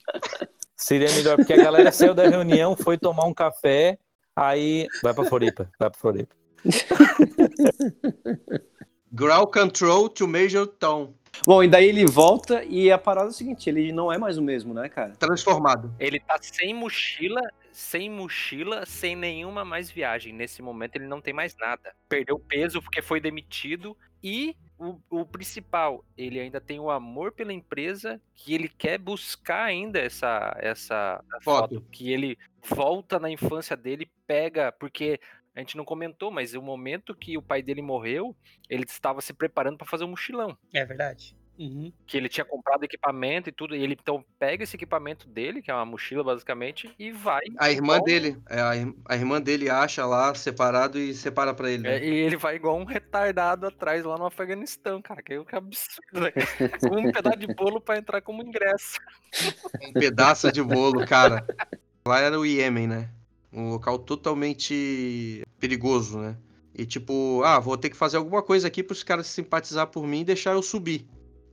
Seria 0.81 1.11
melhor, 1.11 1.37
porque 1.37 1.53
a 1.53 1.57
galera 1.57 1.91
saiu 1.91 2.15
da 2.15 2.29
reunião, 2.29 2.77
foi 2.77 2.97
tomar 2.97 3.25
um 3.25 3.35
café, 3.35 3.99
aí 4.35 4.87
vai 5.03 5.13
pra 5.13 5.25
Floripa, 5.25 5.69
vai 5.77 5.91
pra 5.91 5.99
Floripa. 5.99 6.37
Ground 9.11 9.53
control 9.53 10.09
to 10.09 10.29
Major 10.29 10.69
Tom. 10.69 11.15
Bom, 11.45 11.65
e 11.65 11.69
daí 11.69 11.89
ele 11.89 12.07
volta 12.07 12.63
e 12.63 12.93
a 12.93 12.99
parada 12.99 13.27
é 13.27 13.31
o 13.31 13.33
seguinte, 13.33 13.69
ele 13.69 13.93
não 13.93 14.13
é 14.13 14.19
mais 14.19 14.39
o 14.39 14.43
mesmo, 14.43 14.73
né, 14.73 14.89
cara? 14.89 15.15
Transformado. 15.19 15.93
Ele 15.99 16.21
tá 16.21 16.39
sem 16.41 16.73
mochila, 16.73 17.41
sem 17.73 18.09
mochila, 18.09 18.87
sem 18.87 19.17
nenhuma 19.17 19.65
mais 19.65 19.91
viagem. 19.91 20.33
Nesse 20.33 20.63
momento 20.63 20.95
ele 20.95 21.07
não 21.07 21.21
tem 21.21 21.35
mais 21.35 21.57
nada. 21.57 21.93
Perdeu 22.09 22.39
peso 22.39 22.81
porque 22.81 23.03
foi 23.03 23.21
demitido 23.21 23.97
e 24.23 24.57
o, 24.79 25.01
o 25.11 25.27
principal, 25.27 26.05
ele 26.17 26.39
ainda 26.39 26.61
tem 26.61 26.79
o 26.79 26.91
amor 26.91 27.33
pela 27.33 27.53
empresa 27.53 28.21
que 28.35 28.55
ele 28.55 28.69
quer 28.69 28.99
buscar 28.99 29.65
ainda 29.65 29.99
essa 29.99 30.57
essa 30.61 31.25
Foto. 31.43 31.75
foto 31.75 31.87
que 31.91 32.13
ele 32.13 32.39
volta 32.63 33.19
na 33.19 33.31
infância 33.31 33.77
dele, 33.77 34.11
pega 34.27 34.71
porque 34.73 35.21
a 35.55 35.61
gente 35.61 35.77
não 35.77 35.85
comentou, 35.85 36.31
mas 36.31 36.55
o 36.55 36.63
momento 36.63 37.15
que 37.15 37.37
o 37.37 37.43
pai 37.43 37.63
dele 37.63 37.83
morreu, 37.83 38.37
ele 38.71 38.85
estava 38.85 39.21
se 39.21 39.33
preparando 39.33 39.77
para 39.77 39.89
fazer 39.89 40.05
um 40.05 40.11
mochilão. 40.11 40.57
É 40.73 40.85
verdade. 40.85 41.37
Uhum. 41.59 41.93
que 42.07 42.17
ele 42.17 42.29
tinha 42.29 42.45
comprado 42.45 42.85
equipamento 42.85 43.49
e 43.49 43.53
tudo, 43.53 43.75
e 43.75 43.83
ele 43.83 43.97
então 44.01 44.25
pega 44.39 44.63
esse 44.63 44.77
equipamento 44.77 45.29
dele, 45.29 45.61
que 45.61 45.71
é 45.71 45.75
uma 45.75 45.85
mochila 45.85 46.23
basicamente, 46.23 46.89
e 46.99 47.11
vai. 47.11 47.41
A 47.59 47.71
irmã 47.71 47.95
igual- 47.95 48.05
dele, 48.05 48.37
é, 48.49 48.61
a, 48.61 48.77
ir- 48.77 48.95
a 49.05 49.17
irmã 49.17 49.41
dele 49.41 49.69
acha 49.69 50.07
lá 50.07 50.33
separado 50.35 50.99
e 50.99 51.13
separa 51.15 51.53
pra 51.53 51.71
ele. 51.71 51.87
É, 51.89 51.99
né? 51.99 52.07
e 52.07 52.11
ele 52.15 52.37
vai 52.37 52.57
igual 52.57 52.79
um 52.79 52.85
retardado 52.85 53.67
atrás 53.67 54.05
lá 54.05 54.17
no 54.17 54.27
Afeganistão, 54.27 55.03
cara. 55.03 55.23
Que, 55.23 55.43
que 55.45 55.57
absurdo, 55.57 56.21
né? 56.21 56.31
Com 56.81 56.97
um 56.97 57.11
pedaço 57.13 57.39
de 57.39 57.47
bolo 57.55 57.81
pra 57.81 57.99
entrar 57.99 58.21
como 58.23 58.43
ingresso. 58.43 58.99
Um 59.83 59.93
pedaço 59.93 60.53
de 60.53 60.63
bolo, 60.63 61.05
cara. 61.07 61.45
Lá 62.07 62.21
era 62.21 62.39
o 62.39 62.47
Iêmen, 62.47 62.87
né? 62.87 63.11
Um 63.53 63.71
local 63.71 63.99
totalmente 63.99 65.43
perigoso, 65.59 66.19
né? 66.19 66.37
E 66.75 66.87
tipo, 66.87 67.43
ah, 67.45 67.59
vou 67.59 67.77
ter 67.77 67.91
que 67.91 67.97
fazer 67.97 68.17
alguma 68.17 68.43
coisa 68.43 68.69
aqui 68.69 68.83
pros 68.83 69.03
caras 69.03 69.27
simpatizar 69.27 69.89
por 69.89 70.07
mim 70.07 70.21
e 70.21 70.25
deixar 70.25 70.53
eu 70.53 70.63
subir, 70.63 71.09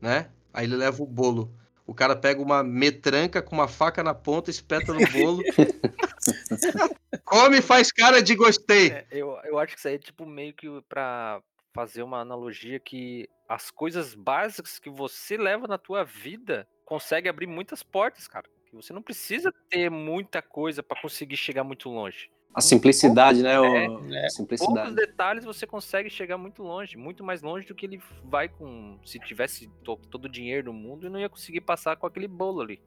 né? 0.06 0.30
Aí 0.54 0.66
ele 0.66 0.76
leva 0.76 1.02
o 1.02 1.08
bolo. 1.08 1.52
O 1.88 1.94
cara 1.94 2.16
pega 2.16 2.42
uma 2.42 2.64
metranca 2.64 3.42
com 3.42 3.56
uma 3.56 3.68
faca 3.68 4.04
na 4.04 4.14
ponta, 4.14 4.50
espeta 4.50 4.94
no 4.94 5.00
bolo. 5.12 5.44
Come 7.26 7.58
e 7.58 7.62
faz 7.62 7.92
cara 7.92 8.22
de 8.22 8.36
gostei. 8.36 8.92
É, 8.92 9.08
eu, 9.12 9.38
eu 9.44 9.60
acho 9.60 9.74
que 9.74 9.80
isso 9.80 9.88
aí 9.88 9.96
é 9.96 10.00
tipo 10.00 10.26
meio 10.26 10.54
que 10.54 10.68
pra 10.88 11.42
fazer 11.74 12.04
uma 12.04 12.20
analogia 12.20 12.80
que 12.80 13.28
as 13.50 13.70
coisas 13.70 14.16
básicas 14.16 14.80
que 14.80 14.90
você 14.90 15.38
leva 15.38 15.68
na 15.68 15.78
tua 15.78 16.04
vida 16.04 16.68
consegue 16.86 17.28
abrir 17.28 17.48
muitas 17.48 17.84
portas, 17.84 18.28
cara. 18.28 18.48
Que 18.70 18.76
você 18.76 18.94
não 18.94 19.02
precisa 19.02 19.54
ter 19.70 19.90
muita 19.90 20.42
coisa 20.42 20.82
pra 20.82 21.00
conseguir 21.02 21.38
chegar 21.38 21.64
muito 21.64 21.90
longe. 21.90 22.30
A 22.56 22.62
simplicidade, 22.62 23.44
né? 23.44 23.54
É, 23.54 23.58
a 23.86 23.90
Poucos 23.90 24.34
simplicidade. 24.34 24.96
detalhes 24.96 25.44
você 25.44 25.68
consegue 25.68 26.10
chegar 26.10 26.38
muito 26.38 26.64
longe, 26.64 26.96
muito 26.96 27.22
mais 27.22 27.42
longe 27.42 27.68
do 27.68 27.76
que 27.76 27.86
ele 27.86 28.00
vai 28.24 28.48
com. 28.48 28.98
Se 29.06 29.20
tivesse 29.20 29.70
to- 29.84 30.00
todo 30.10 30.26
o 30.26 30.30
dinheiro 30.30 30.64
do 30.64 30.74
mundo, 30.74 31.06
e 31.06 31.10
não 31.10 31.20
ia 31.20 31.28
conseguir 31.28 31.60
passar 31.62 31.98
com 31.98 32.08
aquele 32.08 32.28
bolo 32.30 32.62
ali. 32.62 32.80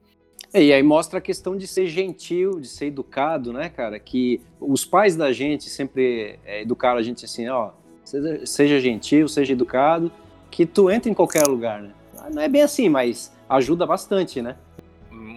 É, 0.55 0.63
E 0.63 0.73
aí 0.73 0.83
mostra 0.83 1.19
a 1.19 1.23
questão 1.23 1.55
de 1.55 1.67
ser 1.67 1.87
gentil, 1.87 2.59
de 2.61 2.67
ser 2.67 2.87
educado, 2.87 3.53
né, 3.53 3.69
cara? 3.69 3.99
Que 3.99 4.41
os 4.59 4.87
pais 4.87 5.15
da 5.17 5.33
gente 5.33 5.69
sempre 5.69 6.39
é, 6.47 6.63
educaram 6.63 6.99
a 6.99 7.03
gente 7.03 7.27
assim, 7.27 7.47
ó, 7.49 7.73
seja, 8.03 8.47
seja 8.47 8.81
gentil, 8.81 9.29
seja 9.29 9.53
educado, 9.53 10.11
que 10.51 10.65
tu 10.65 10.91
entra 10.91 11.11
em 11.11 11.15
qualquer 11.15 11.47
lugar, 11.47 11.83
né? 11.83 11.93
Não 12.33 12.41
é 12.41 12.49
bem 12.49 12.63
assim, 12.63 12.89
mas 12.89 13.37
ajuda 13.49 13.85
bastante, 13.85 14.41
né? 14.41 14.57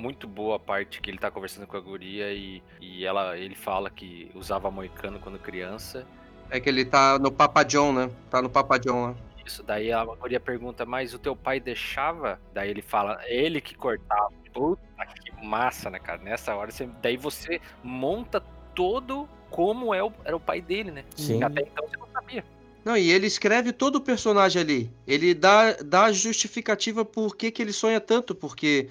Muito 0.02 0.28
boa 0.28 0.56
a 0.56 0.60
parte 0.60 0.99
que 0.99 1.12
ele 1.12 1.20
tá 1.20 1.30
conversando 1.30 1.68
com 1.68 1.78
a 1.78 1.80
guria 1.80 2.34
e, 2.34 2.64
e 2.82 3.06
ela, 3.06 3.38
ele 3.38 3.54
fala 3.54 3.88
que 3.88 4.32
usava 4.34 4.72
moicano 4.72 5.20
quando 5.20 5.38
criança. 5.38 6.08
É 6.49 6.60
que 6.60 6.68
ele 6.68 6.84
tá 6.84 7.20
no 7.20 7.32
Papa 7.32 7.62
John, 7.62 7.93
né? 7.93 8.10
Tá 8.28 8.41
no 8.41 8.49
Papa 8.49 8.80
John 8.80 9.04
lá. 9.04 9.16
Isso, 9.45 9.62
daí 9.62 9.91
a 9.91 10.04
guria 10.04 10.39
pergunta, 10.39 10.88
mas 10.88 11.14
o 11.14 11.20
teu 11.20 11.36
pai 11.36 11.60
deixava? 11.60 12.41
Daí 12.52 12.72
ele 12.72 12.82
fala, 12.82 13.20
ele 13.28 13.62
que 13.62 13.76
cortava. 13.76 14.32
Puta 14.52 14.82
que 15.06 15.45
massa, 15.45 15.89
né, 15.91 15.99
cara? 15.99 16.20
Nessa 16.22 16.56
hora, 16.56 16.72
você, 16.72 16.89
daí 16.99 17.16
você 17.16 17.62
monta 17.84 18.41
todo 18.74 19.30
como 19.52 19.93
é 19.93 20.04
o, 20.04 20.12
era 20.26 20.36
o 20.36 20.39
pai 20.39 20.62
dele, 20.62 20.89
né? 20.89 21.06
Sim. 21.16 21.43
Até 21.43 21.62
então 21.62 21.88
você 21.88 21.97
não 21.97 22.08
sabia. 22.12 22.43
Não, 22.84 22.97
e 22.97 23.12
ele 23.12 23.28
escreve 23.28 23.72
todo 23.72 23.97
o 23.97 24.02
personagem 24.02 24.62
ali. 24.62 24.91
Ele 25.06 25.36
dá, 25.36 25.74
dá 25.74 26.06
a 26.06 26.12
justificativa 26.12 27.06
por 27.06 27.36
que, 27.36 27.52
que 27.52 27.62
ele 27.62 27.72
sonha 27.72 28.02
tanto, 28.02 28.34
porque 28.34 28.89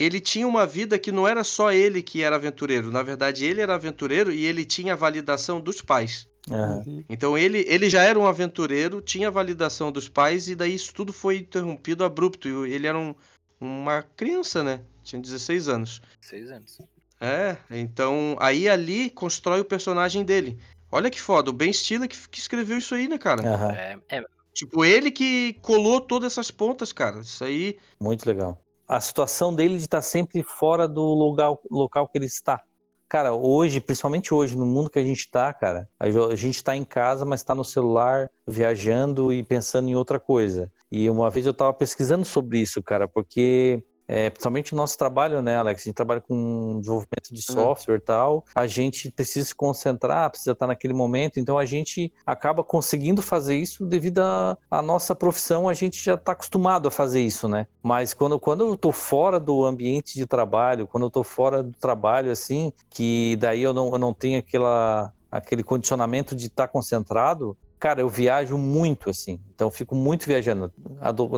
ele 0.00 0.18
tinha 0.18 0.48
uma 0.48 0.66
vida 0.66 0.98
que 0.98 1.12
não 1.12 1.28
era 1.28 1.44
só 1.44 1.70
ele 1.70 2.02
que 2.02 2.22
era 2.22 2.36
aventureiro. 2.36 2.90
Na 2.90 3.02
verdade, 3.02 3.44
ele 3.44 3.60
era 3.60 3.74
aventureiro 3.74 4.32
e 4.32 4.46
ele 4.46 4.64
tinha 4.64 4.94
a 4.94 4.96
validação 4.96 5.60
dos 5.60 5.82
pais. 5.82 6.26
Uhum. 6.50 7.04
Então 7.08 7.36
ele, 7.36 7.64
ele 7.68 7.90
já 7.90 8.02
era 8.02 8.18
um 8.18 8.26
aventureiro, 8.26 9.02
tinha 9.02 9.28
a 9.28 9.30
validação 9.30 9.92
dos 9.92 10.08
pais, 10.08 10.48
e 10.48 10.56
daí 10.56 10.74
isso 10.74 10.92
tudo 10.94 11.12
foi 11.12 11.36
interrompido 11.36 12.02
abrupto. 12.02 12.66
Ele 12.66 12.86
era 12.86 12.98
um- 12.98 13.14
uma 13.60 14.02
criança, 14.16 14.64
né? 14.64 14.80
Tinha 15.04 15.20
16 15.20 15.68
anos. 15.68 16.00
Seis 16.20 16.50
anos. 16.50 16.78
É, 17.20 17.58
então 17.70 18.36
aí 18.40 18.66
ali 18.66 19.10
constrói 19.10 19.60
o 19.60 19.64
personagem 19.64 20.24
dele. 20.24 20.58
Olha 20.90 21.10
que 21.10 21.20
foda, 21.20 21.50
o 21.50 21.52
Ben 21.52 21.70
Stiller 21.72 22.08
que, 22.08 22.16
que 22.28 22.38
escreveu 22.38 22.78
isso 22.78 22.94
aí, 22.94 23.06
né, 23.06 23.18
cara? 23.18 23.46
Aham. 23.46 23.72
É, 23.72 23.98
é, 24.08 24.24
Tipo, 24.52 24.84
ele 24.84 25.10
que 25.10 25.52
colou 25.62 26.00
todas 26.00 26.32
essas 26.32 26.50
pontas, 26.50 26.92
cara. 26.92 27.20
Isso 27.20 27.44
aí. 27.44 27.78
Muito 28.00 28.26
legal. 28.26 28.60
A 28.90 29.00
situação 29.00 29.54
dele 29.54 29.76
de 29.76 29.84
estar 29.84 30.02
sempre 30.02 30.42
fora 30.42 30.88
do 30.88 31.00
local, 31.00 31.62
local 31.70 32.08
que 32.08 32.18
ele 32.18 32.26
está. 32.26 32.60
Cara, 33.08 33.32
hoje, 33.32 33.80
principalmente 33.80 34.34
hoje, 34.34 34.56
no 34.56 34.66
mundo 34.66 34.90
que 34.90 34.98
a 34.98 35.04
gente 35.04 35.20
está, 35.20 35.54
cara, 35.54 35.88
a 35.96 36.34
gente 36.34 36.56
está 36.56 36.76
em 36.76 36.84
casa, 36.84 37.24
mas 37.24 37.38
está 37.38 37.54
no 37.54 37.64
celular, 37.64 38.28
viajando 38.44 39.32
e 39.32 39.44
pensando 39.44 39.88
em 39.88 39.94
outra 39.94 40.18
coisa. 40.18 40.72
E 40.90 41.08
uma 41.08 41.30
vez 41.30 41.46
eu 41.46 41.52
estava 41.52 41.72
pesquisando 41.72 42.24
sobre 42.24 42.58
isso, 42.58 42.82
cara, 42.82 43.06
porque 43.06 43.80
é, 44.12 44.28
principalmente 44.28 44.72
o 44.72 44.76
nosso 44.76 44.98
trabalho, 44.98 45.40
né, 45.40 45.56
Alex? 45.56 45.82
A 45.82 45.84
gente 45.84 45.94
trabalha 45.94 46.20
com 46.20 46.80
desenvolvimento 46.80 47.32
de 47.32 47.42
software 47.42 47.96
e 47.96 48.00
tal. 48.00 48.44
A 48.52 48.66
gente 48.66 49.08
precisa 49.12 49.46
se 49.46 49.54
concentrar, 49.54 50.28
precisa 50.30 50.50
estar 50.50 50.66
naquele 50.66 50.92
momento. 50.92 51.38
Então 51.38 51.56
a 51.56 51.64
gente 51.64 52.12
acaba 52.26 52.64
conseguindo 52.64 53.22
fazer 53.22 53.56
isso 53.56 53.86
devido 53.86 54.18
à 54.18 54.58
à 54.68 54.82
nossa 54.82 55.14
profissão. 55.14 55.68
A 55.68 55.74
gente 55.74 56.02
já 56.02 56.14
está 56.14 56.32
acostumado 56.32 56.88
a 56.88 56.90
fazer 56.90 57.20
isso, 57.20 57.46
né? 57.48 57.68
Mas 57.82 58.12
quando, 58.12 58.38
quando 58.40 58.64
eu 58.64 58.74
estou 58.74 58.90
fora 58.92 59.38
do 59.38 59.64
ambiente 59.64 60.14
de 60.14 60.26
trabalho, 60.26 60.88
quando 60.88 61.04
eu 61.04 61.08
estou 61.08 61.22
fora 61.22 61.62
do 61.62 61.72
trabalho, 61.72 62.32
assim, 62.32 62.72
que 62.88 63.36
daí 63.36 63.62
eu 63.62 63.72
não, 63.72 63.92
eu 63.92 63.98
não 63.98 64.12
tenho 64.12 64.40
aquela, 64.40 65.12
aquele 65.30 65.62
condicionamento 65.62 66.34
de 66.34 66.46
estar 66.46 66.66
concentrado, 66.66 67.56
cara, 67.78 68.00
eu 68.00 68.08
viajo 68.08 68.58
muito, 68.58 69.08
assim. 69.08 69.40
Então 69.54 69.68
eu 69.68 69.72
fico 69.72 69.94
muito 69.94 70.26
viajando. 70.26 70.72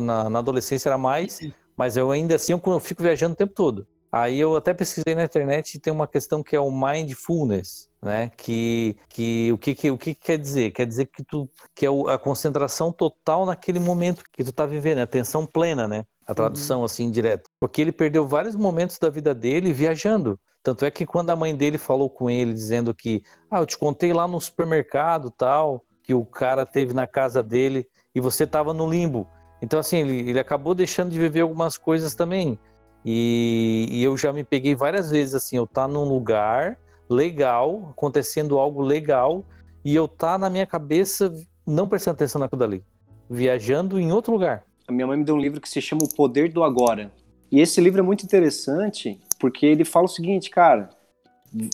Na, 0.01 0.29
na 0.29 0.39
adolescência 0.39 0.89
era 0.89 0.97
mais, 0.97 1.39
mas 1.83 1.97
eu 1.97 2.11
ainda 2.11 2.35
assim 2.35 2.53
eu, 2.53 2.79
fico 2.79 3.03
viajando 3.03 3.33
o 3.33 3.35
tempo 3.35 3.53
todo. 3.53 3.85
Aí 4.09 4.39
eu 4.39 4.55
até 4.55 4.73
pesquisei 4.73 5.13
na 5.15 5.25
internet 5.25 5.75
e 5.75 5.79
tem 5.81 5.91
uma 5.91 6.07
questão 6.07 6.41
que 6.41 6.55
é 6.55 6.59
o 6.59 6.71
mindfulness, 6.71 7.89
né? 8.01 8.31
Que, 8.37 8.95
que 9.09 9.51
o 9.51 9.57
que, 9.57 9.75
que 9.75 9.91
o 9.91 9.97
que 9.97 10.15
que 10.15 10.25
quer 10.27 10.37
dizer? 10.37 10.71
Quer 10.71 10.85
dizer 10.85 11.07
que 11.07 11.21
tu 11.25 11.49
que 11.75 11.85
é 11.85 11.89
a 12.09 12.17
concentração 12.17 12.89
total 12.89 13.45
naquele 13.45 13.81
momento 13.81 14.23
que 14.31 14.45
tu 14.45 14.53
tá 14.53 14.65
vivendo, 14.65 14.99
a 14.99 15.03
atenção 15.03 15.45
plena, 15.45 15.85
né? 15.85 16.05
A 16.25 16.33
tradução 16.33 16.85
assim 16.85 17.11
direta. 17.11 17.49
Porque 17.59 17.81
ele 17.81 17.91
perdeu 17.91 18.25
vários 18.25 18.55
momentos 18.55 18.97
da 18.97 19.09
vida 19.09 19.35
dele 19.35 19.73
viajando. 19.73 20.39
Tanto 20.63 20.85
é 20.85 20.91
que 20.91 21.05
quando 21.05 21.31
a 21.31 21.35
mãe 21.35 21.53
dele 21.53 21.77
falou 21.77 22.09
com 22.09 22.29
ele 22.29 22.53
dizendo 22.53 22.95
que, 22.95 23.21
ah, 23.51 23.59
eu 23.59 23.65
te 23.65 23.77
contei 23.77 24.13
lá 24.13 24.25
no 24.25 24.39
supermercado, 24.39 25.29
tal, 25.31 25.83
que 26.01 26.13
o 26.13 26.25
cara 26.25 26.65
teve 26.65 26.93
na 26.93 27.05
casa 27.05 27.43
dele 27.43 27.85
e 28.15 28.21
você 28.21 28.47
tava 28.47 28.73
no 28.73 28.89
limbo. 28.89 29.27
Então 29.63 29.79
assim, 29.79 29.99
ele, 29.99 30.29
ele 30.29 30.39
acabou 30.39 30.75
deixando 30.75 31.09
de 31.09 31.17
viver 31.17 31.39
algumas 31.39 31.77
coisas 31.77 32.13
também. 32.13 32.59
E, 33.05 33.87
e 33.89 34.03
eu 34.03 34.17
já 34.17 34.33
me 34.33 34.43
peguei 34.43 34.75
várias 34.75 35.09
vezes 35.09 35.33
assim, 35.33 35.55
eu 35.55 35.65
tá 35.65 35.87
num 35.87 36.03
lugar 36.03 36.77
legal, 37.09 37.89
acontecendo 37.91 38.59
algo 38.59 38.81
legal, 38.81 39.45
e 39.83 39.95
eu 39.95 40.05
tá 40.05 40.37
na 40.37 40.49
minha 40.49 40.67
cabeça 40.67 41.33
não 41.65 41.87
prestando 41.87 42.15
atenção 42.15 42.39
naquilo 42.39 42.59
dali, 42.59 42.83
viajando 43.29 43.97
em 43.97 44.11
outro 44.11 44.33
lugar. 44.33 44.65
A 44.85 44.91
minha 44.91 45.07
mãe 45.07 45.17
me 45.17 45.23
deu 45.23 45.35
um 45.35 45.39
livro 45.39 45.61
que 45.61 45.69
se 45.69 45.81
chama 45.81 46.01
O 46.03 46.13
Poder 46.13 46.51
do 46.51 46.61
Agora. 46.61 47.09
E 47.49 47.61
esse 47.61 47.79
livro 47.79 48.01
é 48.01 48.03
muito 48.03 48.25
interessante 48.25 49.17
porque 49.39 49.65
ele 49.65 49.85
fala 49.85 50.05
o 50.05 50.09
seguinte, 50.09 50.49
cara, 50.49 50.89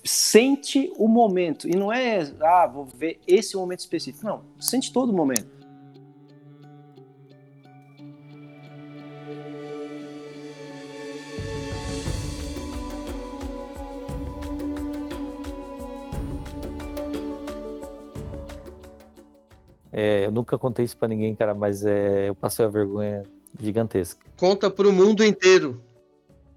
sente 0.03 0.93
o 0.95 1.07
momento. 1.07 1.67
E 1.67 1.75
não 1.75 1.91
é, 1.91 2.19
ah, 2.41 2.67
vou 2.67 2.85
ver 2.85 3.19
esse 3.25 3.55
momento 3.55 3.79
específico. 3.79 4.25
Não, 4.25 4.43
sente 4.59 4.93
todo 4.93 5.09
o 5.09 5.15
momento. 5.15 5.58
É, 19.99 20.25
eu 20.25 20.31
nunca 20.31 20.57
contei 20.57 20.85
isso 20.85 20.95
pra 20.95 21.09
ninguém, 21.09 21.35
cara, 21.35 21.53
mas 21.53 21.85
é, 21.85 22.29
eu 22.29 22.35
passei 22.35 22.63
uma 22.63 22.71
vergonha 22.71 23.23
gigantesca. 23.59 24.25
Conta 24.37 24.69
pro 24.69 24.93
mundo 24.93 25.25
inteiro. 25.25 25.83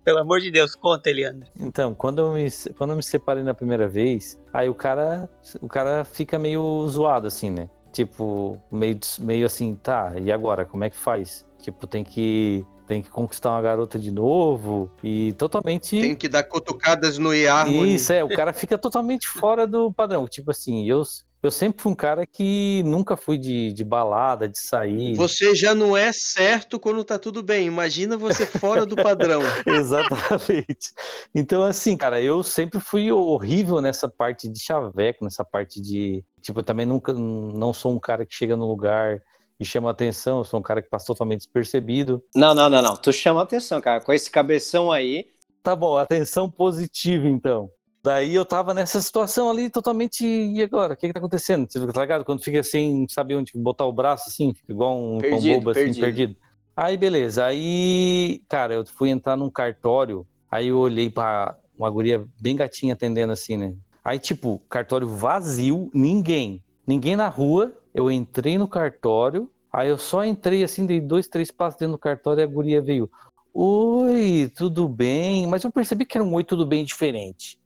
Pelo 0.05 0.19
amor 0.19 0.41
de 0.41 0.49
Deus, 0.49 0.77
conta, 0.77 1.11
Eliandro. 1.11 1.49
Então, 1.59 1.93
quando 1.93 2.21
eu 2.21 2.33
me, 2.35 2.49
quando 2.79 2.91
eu 2.91 2.97
me 2.97 3.03
separei 3.03 3.43
na 3.43 3.53
primeira 3.53 3.89
vez, 3.89 4.39
aí 4.53 4.69
o 4.69 4.75
cara, 4.75 5.29
o 5.61 5.67
cara 5.67 6.05
fica 6.05 6.39
meio 6.39 6.87
zoado, 6.89 7.27
assim, 7.27 7.51
né? 7.51 7.69
Tipo, 7.93 8.61
meio, 8.71 8.99
meio 9.19 9.45
assim, 9.45 9.75
tá, 9.75 10.13
e 10.21 10.31
agora, 10.31 10.65
como 10.65 10.85
é 10.85 10.91
que 10.91 10.97
faz? 10.97 11.45
Tipo, 11.61 11.87
tem 11.87 12.05
que, 12.05 12.65
tem 12.87 13.03
que 13.03 13.11
conquistar 13.11 13.51
uma 13.51 13.63
garota 13.63 13.99
de 13.99 14.13
novo 14.13 14.89
e 15.03 15.33
totalmente... 15.33 16.01
Tem 16.01 16.15
que 16.15 16.29
dar 16.29 16.45
cutucadas 16.45 17.19
no 17.19 17.31
Harmony. 17.31 17.97
Isso, 17.97 18.13
é, 18.13 18.23
o 18.23 18.29
cara 18.29 18.53
fica 18.53 18.79
totalmente 18.79 19.27
fora 19.27 19.67
do 19.67 19.93
padrão. 19.93 20.27
Tipo 20.29 20.53
assim, 20.53 20.89
eu, 20.89 21.03
eu 21.43 21.51
sempre 21.51 21.83
fui 21.83 21.91
um 21.91 21.95
cara 21.95 22.25
que 22.25 22.83
nunca 22.85 23.17
fui 23.17 23.37
de, 23.37 23.73
de 23.73 23.85
balada, 23.85 24.49
de 24.49 24.59
sair. 24.61 25.15
Você 25.17 25.55
já 25.55 25.75
não 25.75 25.97
é 25.97 26.13
certo 26.13 26.79
quando 26.79 27.03
tá 27.03 27.19
tudo 27.19 27.43
bem. 27.43 27.67
Imagina 27.67 28.17
você 28.17 28.47
fora 28.47 28.87
do 28.87 28.95
padrão. 28.95 29.43
Exatamente. 29.67 30.93
Então, 31.35 31.65
assim, 31.65 31.97
cara, 31.97 32.23
eu 32.23 32.45
sempre 32.45 32.79
fui 32.79 33.11
horrível 33.11 33.81
nessa 33.81 34.09
parte 34.09 34.49
de 34.49 34.61
chaveco, 34.61 35.25
nessa 35.25 35.45
parte 35.45 35.81
de. 35.81 36.25
Tipo, 36.41 36.61
eu 36.61 36.65
também 36.65 36.87
nunca. 36.87 37.13
Não 37.13 37.73
sou 37.73 37.93
um 37.93 37.99
cara 37.99 38.25
que 38.25 38.35
chega 38.35 38.57
no 38.57 38.69
lugar 38.69 39.21
e 39.59 39.65
chama 39.65 39.91
atenção, 39.91 40.39
eu 40.39 40.45
sou 40.45 40.61
um 40.61 40.63
cara 40.63 40.81
que 40.81 40.89
passa 40.89 41.07
totalmente 41.07 41.41
despercebido. 41.41 42.23
Não, 42.35 42.55
não, 42.55 42.71
não, 42.71 42.83
não. 42.83 42.97
Tu 42.97 43.13
chama 43.13 43.43
atenção, 43.43 43.81
cara. 43.81 44.01
Com 44.01 44.13
esse 44.13 44.31
cabeção 44.31 44.93
aí. 44.93 45.27
Tá 45.61 45.75
bom, 45.75 45.97
atenção 45.97 46.49
positiva, 46.49 47.29
então. 47.29 47.69
Daí 48.05 48.35
eu 48.35 48.45
tava 48.45 48.75
nessa 48.75 49.01
situação 49.01 49.49
ali 49.49 49.71
totalmente. 49.71 50.27
E 50.27 50.61
agora? 50.61 50.95
O 50.95 50.97
que 50.97 51.07
que 51.07 51.13
tá 51.13 51.21
acontecendo? 51.21 51.71
Você 51.71 51.87
tá 51.87 52.01
ligado? 52.01 52.25
Quando 52.25 52.43
fica 52.43 52.63
sem 52.63 53.07
saber 53.09 53.37
onde 53.37 53.53
botar 53.55 53.87
o 53.87 53.93
braço, 53.93 54.29
assim, 54.29 54.53
fica 54.53 54.73
igual 54.73 55.01
um 55.01 55.19
Perdido, 55.19 55.55
bobo, 55.55 55.71
assim, 55.71 55.81
perdido. 55.81 56.01
perdido. 56.01 56.37
Aí, 56.77 56.97
beleza. 56.97 57.45
Aí, 57.45 58.43
cara, 58.49 58.75
eu 58.75 58.85
fui 58.85 59.11
entrar 59.11 59.37
num 59.37 59.51
cartório, 59.51 60.27
aí 60.51 60.69
eu 60.69 60.79
olhei 60.79 61.09
pra 61.09 61.57
uma 61.79 61.89
guria 61.91 62.25
bem 62.41 62.57
gatinha 62.57 62.95
atendendo 62.95 63.33
assim, 63.33 63.57
né? 63.57 63.75
Aí, 64.05 64.19
tipo, 64.19 64.61
cartório 64.69 65.09
vazio, 65.09 65.89
ninguém. 65.95 66.61
Ninguém 66.85 67.15
na 67.15 67.29
rua. 67.29 67.73
Eu 67.95 68.11
entrei 68.11 68.57
no 68.57 68.67
cartório, 68.67 69.51
aí 69.71 69.91
eu 69.91 69.99
só 69.99 70.25
entrei 70.25 70.65
assim, 70.65 70.87
dei 70.87 70.99
dois, 70.99 71.29
três 71.29 71.51
passos 71.51 71.79
dentro 71.79 71.93
do 71.93 71.99
cartório 71.99 72.41
e 72.41 72.43
a 72.43 72.47
guria 72.47 72.81
veio. 72.81 73.09
Oi, 73.55 74.51
tudo 74.57 74.89
bem? 74.89 75.47
Mas 75.47 75.63
eu 75.63 75.71
percebi 75.71 76.07
que 76.07 76.17
era 76.17 76.25
um 76.25 76.35
oi, 76.35 76.43
tudo 76.43 76.65
bem 76.65 76.85
diferente. 76.85 77.59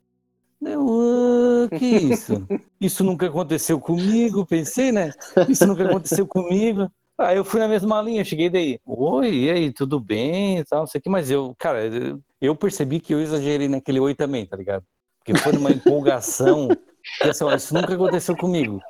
Eu, 0.63 1.67
ah, 1.71 1.79
que 1.79 1.85
isso? 1.85 2.47
Isso 2.81 3.05
nunca 3.05 3.27
aconteceu 3.27 3.79
comigo, 3.81 4.47
pensei, 4.47 4.91
né? 4.93 5.13
Isso 5.49 5.67
nunca 5.67 5.85
aconteceu 5.85 6.27
comigo. 6.27 6.91
Aí 7.19 7.37
eu 7.39 7.45
fui 7.45 7.61
na 7.61 7.69
mesma 7.69 8.01
linha, 8.03 8.25
cheguei 8.25 8.51
daí, 8.51 8.79
oi, 8.85 9.35
e 9.35 9.51
aí, 9.51 9.73
tudo 9.73 9.99
bem, 9.99 10.59
e 10.59 10.65
tal, 10.65 10.81
não 10.81 10.87
sei 10.87 10.99
o 10.99 11.03
que, 11.03 11.09
mas 11.09 11.31
eu, 11.31 11.55
cara, 11.59 11.87
eu- 12.41 12.55
percebi 12.57 13.01
que 13.01 13.15
eu 13.15 13.21
exagerei 13.21 13.69
naquele 13.69 13.99
oi 13.99 14.15
também, 14.15 14.45
tá 14.45 14.55
ligado? 14.57 14.85
Porque 15.19 15.43
foi 15.43 15.55
numa 15.55 15.73
empolgação, 15.73 16.77
que, 17.23 17.29
assim, 17.29 17.45
ó, 17.45 17.55
isso 17.55 17.75
nunca 17.75 17.95
aconteceu 17.95 18.37
comigo. 18.37 18.83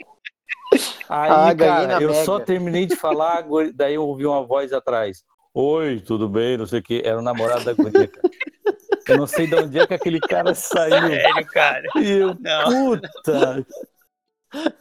Aí, 1.09 1.51
Ah, 1.51 1.55
cara, 1.55 2.03
eu 2.03 2.12
só 2.25 2.35
Mega. 2.35 2.47
terminei 2.47 2.87
de 2.87 2.97
falar, 2.97 3.45
daí 3.75 3.95
eu 3.95 4.05
ouvi 4.05 4.27
uma 4.27 4.45
voz 4.45 4.73
atrás, 4.73 5.23
oi, 5.55 6.01
tudo 6.01 6.29
bem, 6.29 6.57
não 6.57 6.67
sei 6.67 6.81
o 6.81 6.83
que, 6.83 7.03
era 7.05 7.19
o 7.19 7.23
namorado 7.23 7.64
da 7.64 7.73
guria, 7.75 8.09
cara. 8.09 8.29
Eu 9.09 9.18
não 9.18 9.26
sei 9.26 9.46
de 9.46 9.54
onde 9.54 9.78
é 9.78 9.86
que 9.86 9.94
aquele 9.94 10.20
cara 10.20 10.52
saiu. 10.57 11.09
Sério, 11.09 11.46
cara. 11.46 11.82
E 11.96 12.11
eu, 12.11 12.36
Não. 12.40 12.70
puta, 12.70 13.66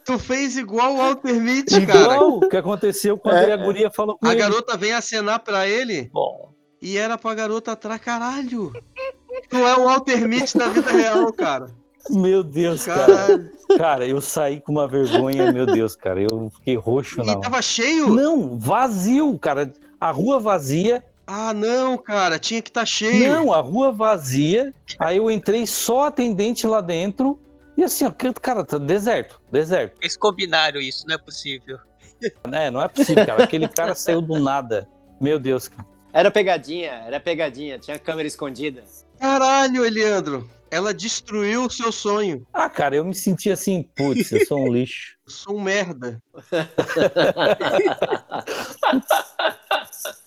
Tu 0.04 0.18
fez 0.18 0.56
igual 0.56 0.94
o 0.94 0.96
Walter 0.96 1.34
Mitty, 1.34 1.84
cara. 1.86 2.00
igual 2.14 2.36
o 2.38 2.48
que 2.48 2.56
aconteceu 2.56 3.18
quando 3.18 3.36
É, 3.36 3.52
a 3.52 3.56
guria 3.56 3.90
falou 3.90 4.16
com 4.16 4.26
A 4.26 4.30
ele. 4.32 4.40
garota 4.40 4.76
vem 4.76 4.92
acenar 4.92 5.40
pra 5.40 5.68
ele 5.68 6.08
Bom, 6.12 6.52
e 6.80 6.96
era 6.96 7.18
pra 7.18 7.34
garota 7.34 7.72
atrás, 7.72 8.00
caralho. 8.00 8.72
Tu 9.50 9.56
é 9.56 9.74
o 9.76 9.84
Walter 9.84 10.26
Mitty 10.26 10.56
da 10.56 10.68
vida 10.68 10.90
real, 10.90 11.30
cara. 11.32 11.66
Meu 12.08 12.42
Deus, 12.44 12.86
cara. 12.86 13.06
Caralho. 13.06 13.50
Cara, 13.76 14.06
eu 14.06 14.20
saí 14.20 14.60
com 14.60 14.70
uma 14.72 14.86
vergonha, 14.86 15.52
meu 15.52 15.66
Deus, 15.66 15.96
cara. 15.96 16.22
Eu 16.22 16.48
fiquei 16.54 16.76
roxo 16.76 17.22
na 17.24 17.32
E 17.32 17.40
tava 17.40 17.60
cheio? 17.60 18.08
Não, 18.08 18.56
vazio, 18.58 19.36
cara. 19.38 19.70
A 20.00 20.10
rua 20.12 20.38
vazia. 20.38 21.04
Ah, 21.26 21.52
não, 21.52 21.98
cara, 21.98 22.38
tinha 22.38 22.62
que 22.62 22.70
estar 22.70 22.86
cheio. 22.86 23.28
Não, 23.28 23.52
a 23.52 23.60
rua 23.60 23.90
vazia. 23.90 24.72
Aí 24.98 25.16
eu 25.16 25.30
entrei 25.30 25.66
só 25.66 26.06
atendente 26.06 26.66
lá 26.66 26.80
dentro. 26.80 27.40
E 27.76 27.82
assim, 27.82 28.06
ó, 28.06 28.12
cara, 28.40 28.64
tá 28.64 28.78
deserto, 28.78 29.40
deserto. 29.50 29.98
eles 30.00 30.16
combinaram 30.16 30.80
isso, 30.80 31.04
não 31.06 31.14
é 31.14 31.18
possível. 31.18 31.78
É, 32.50 32.70
não 32.70 32.80
é 32.80 32.88
possível, 32.88 33.26
cara. 33.26 33.44
Aquele 33.44 33.68
cara 33.68 33.92
saiu 33.94 34.22
do 34.22 34.38
nada. 34.38 34.88
Meu 35.20 35.38
Deus, 35.38 35.68
cara. 35.68 35.86
Era 36.12 36.30
pegadinha, 36.30 36.92
era 37.06 37.20
pegadinha. 37.20 37.78
Tinha 37.78 37.98
câmera 37.98 38.26
escondida. 38.26 38.82
Caralho, 39.18 39.84
Eliandro. 39.84 40.48
Ela 40.70 40.94
destruiu 40.94 41.66
o 41.66 41.70
seu 41.70 41.92
sonho. 41.92 42.46
Ah, 42.52 42.70
cara, 42.70 42.96
eu 42.96 43.04
me 43.04 43.14
senti 43.14 43.50
assim, 43.50 43.82
putz, 43.94 44.32
eu 44.32 44.46
sou 44.46 44.60
um 44.60 44.72
lixo. 44.72 45.14
Eu 45.26 45.32
sou 45.32 45.56
um 45.56 45.60
merda. 45.60 46.22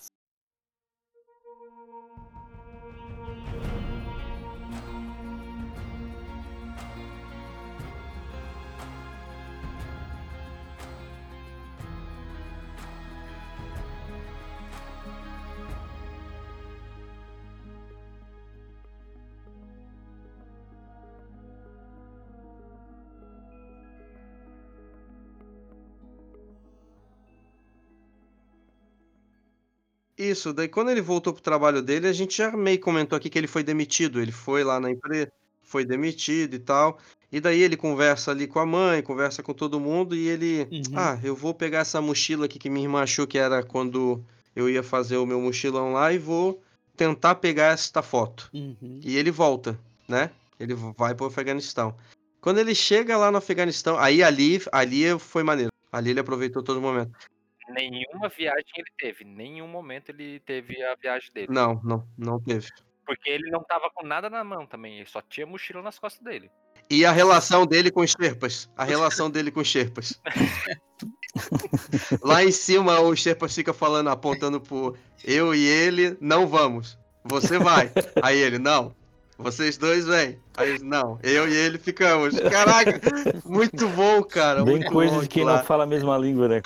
Isso, 30.20 30.52
daí 30.52 30.68
quando 30.68 30.90
ele 30.90 31.00
voltou 31.00 31.32
pro 31.32 31.42
trabalho 31.42 31.80
dele, 31.80 32.06
a 32.06 32.12
gente 32.12 32.36
já 32.36 32.50
meio 32.54 32.78
comentou 32.78 33.16
aqui 33.16 33.30
que 33.30 33.38
ele 33.38 33.46
foi 33.46 33.62
demitido. 33.62 34.20
Ele 34.20 34.30
foi 34.32 34.62
lá 34.62 34.78
na 34.78 34.90
empresa, 34.90 35.32
foi 35.62 35.84
demitido 35.84 36.54
e 36.54 36.58
tal. 36.58 36.98
E 37.32 37.40
daí 37.40 37.62
ele 37.62 37.76
conversa 37.76 38.30
ali 38.30 38.46
com 38.46 38.58
a 38.58 38.66
mãe, 38.66 39.02
conversa 39.02 39.42
com 39.42 39.54
todo 39.54 39.80
mundo 39.80 40.14
e 40.14 40.28
ele, 40.28 40.68
Uhum. 40.70 40.82
ah, 40.96 41.18
eu 41.22 41.34
vou 41.34 41.54
pegar 41.54 41.78
essa 41.78 42.00
mochila 42.00 42.44
aqui 42.44 42.58
que 42.58 42.68
minha 42.68 42.84
irmã 42.84 43.02
achou 43.02 43.26
que 43.26 43.38
era 43.38 43.62
quando 43.62 44.22
eu 44.54 44.68
ia 44.68 44.82
fazer 44.82 45.16
o 45.16 45.24
meu 45.24 45.40
mochilão 45.40 45.92
lá 45.92 46.12
e 46.12 46.18
vou 46.18 46.60
tentar 46.96 47.36
pegar 47.36 47.72
esta 47.72 48.02
foto. 48.02 48.50
Uhum. 48.52 49.00
E 49.02 49.16
ele 49.16 49.30
volta, 49.30 49.78
né? 50.06 50.30
Ele 50.58 50.74
vai 50.74 51.14
pro 51.14 51.26
Afeganistão. 51.26 51.94
Quando 52.42 52.58
ele 52.58 52.74
chega 52.74 53.16
lá 53.16 53.30
no 53.30 53.38
Afeganistão, 53.38 53.98
aí 53.98 54.22
ali, 54.22 54.60
ali 54.72 55.18
foi 55.18 55.42
maneiro. 55.42 55.70
Ali 55.92 56.10
ele 56.10 56.20
aproveitou 56.20 56.62
todo 56.62 56.80
momento. 56.80 57.12
Nenhuma 57.72 58.28
viagem 58.28 58.72
ele 58.76 58.90
teve. 58.98 59.24
Nenhum 59.24 59.68
momento 59.68 60.10
ele 60.10 60.40
teve 60.40 60.82
a 60.82 60.94
viagem 60.94 61.32
dele. 61.32 61.48
Não, 61.50 61.80
não, 61.82 62.06
não 62.16 62.40
teve. 62.40 62.68
Porque 63.06 63.28
ele 63.28 63.50
não 63.50 63.62
tava 63.64 63.90
com 63.94 64.06
nada 64.06 64.30
na 64.30 64.44
mão 64.44 64.66
também. 64.66 64.96
Ele 64.96 65.06
só 65.06 65.20
tinha 65.20 65.46
mochila 65.46 65.82
nas 65.82 65.98
costas 65.98 66.22
dele. 66.22 66.50
E 66.88 67.04
a 67.04 67.12
relação 67.12 67.66
dele 67.66 67.90
com 67.90 68.00
os 68.00 68.10
Sherpas? 68.10 68.68
A 68.76 68.84
relação 68.84 69.30
dele 69.30 69.50
com 69.50 69.60
os 69.60 69.68
Sherpas. 69.68 70.20
Lá 72.22 72.44
em 72.44 72.50
cima, 72.50 73.00
o 73.00 73.14
Sherpas 73.14 73.54
fica 73.54 73.72
falando, 73.72 74.10
apontando 74.10 74.60
pro 74.60 74.96
eu 75.24 75.54
e 75.54 75.66
ele, 75.66 76.16
não 76.20 76.46
vamos. 76.46 76.98
Você 77.24 77.58
vai. 77.58 77.92
Aí 78.22 78.38
ele, 78.38 78.58
não. 78.58 78.94
Vocês 79.38 79.78
dois 79.78 80.06
vêm. 80.06 80.38
Aí 80.56 80.68
eles, 80.68 80.82
não. 80.82 81.18
Eu 81.22 81.48
e 81.48 81.56
ele 81.56 81.78
ficamos. 81.78 82.38
Caraca, 82.38 83.00
muito 83.44 83.88
bom, 83.88 84.22
cara. 84.22 84.62
Bem 84.62 84.76
muito 84.76 84.92
coisa 84.92 85.14
bom 85.14 85.22
de 85.22 85.28
quem 85.28 85.42
aquilo 85.42 85.46
lá. 85.46 85.58
não 85.58 85.64
fala 85.64 85.84
a 85.84 85.86
mesma 85.86 86.18
língua, 86.18 86.48
né? 86.48 86.62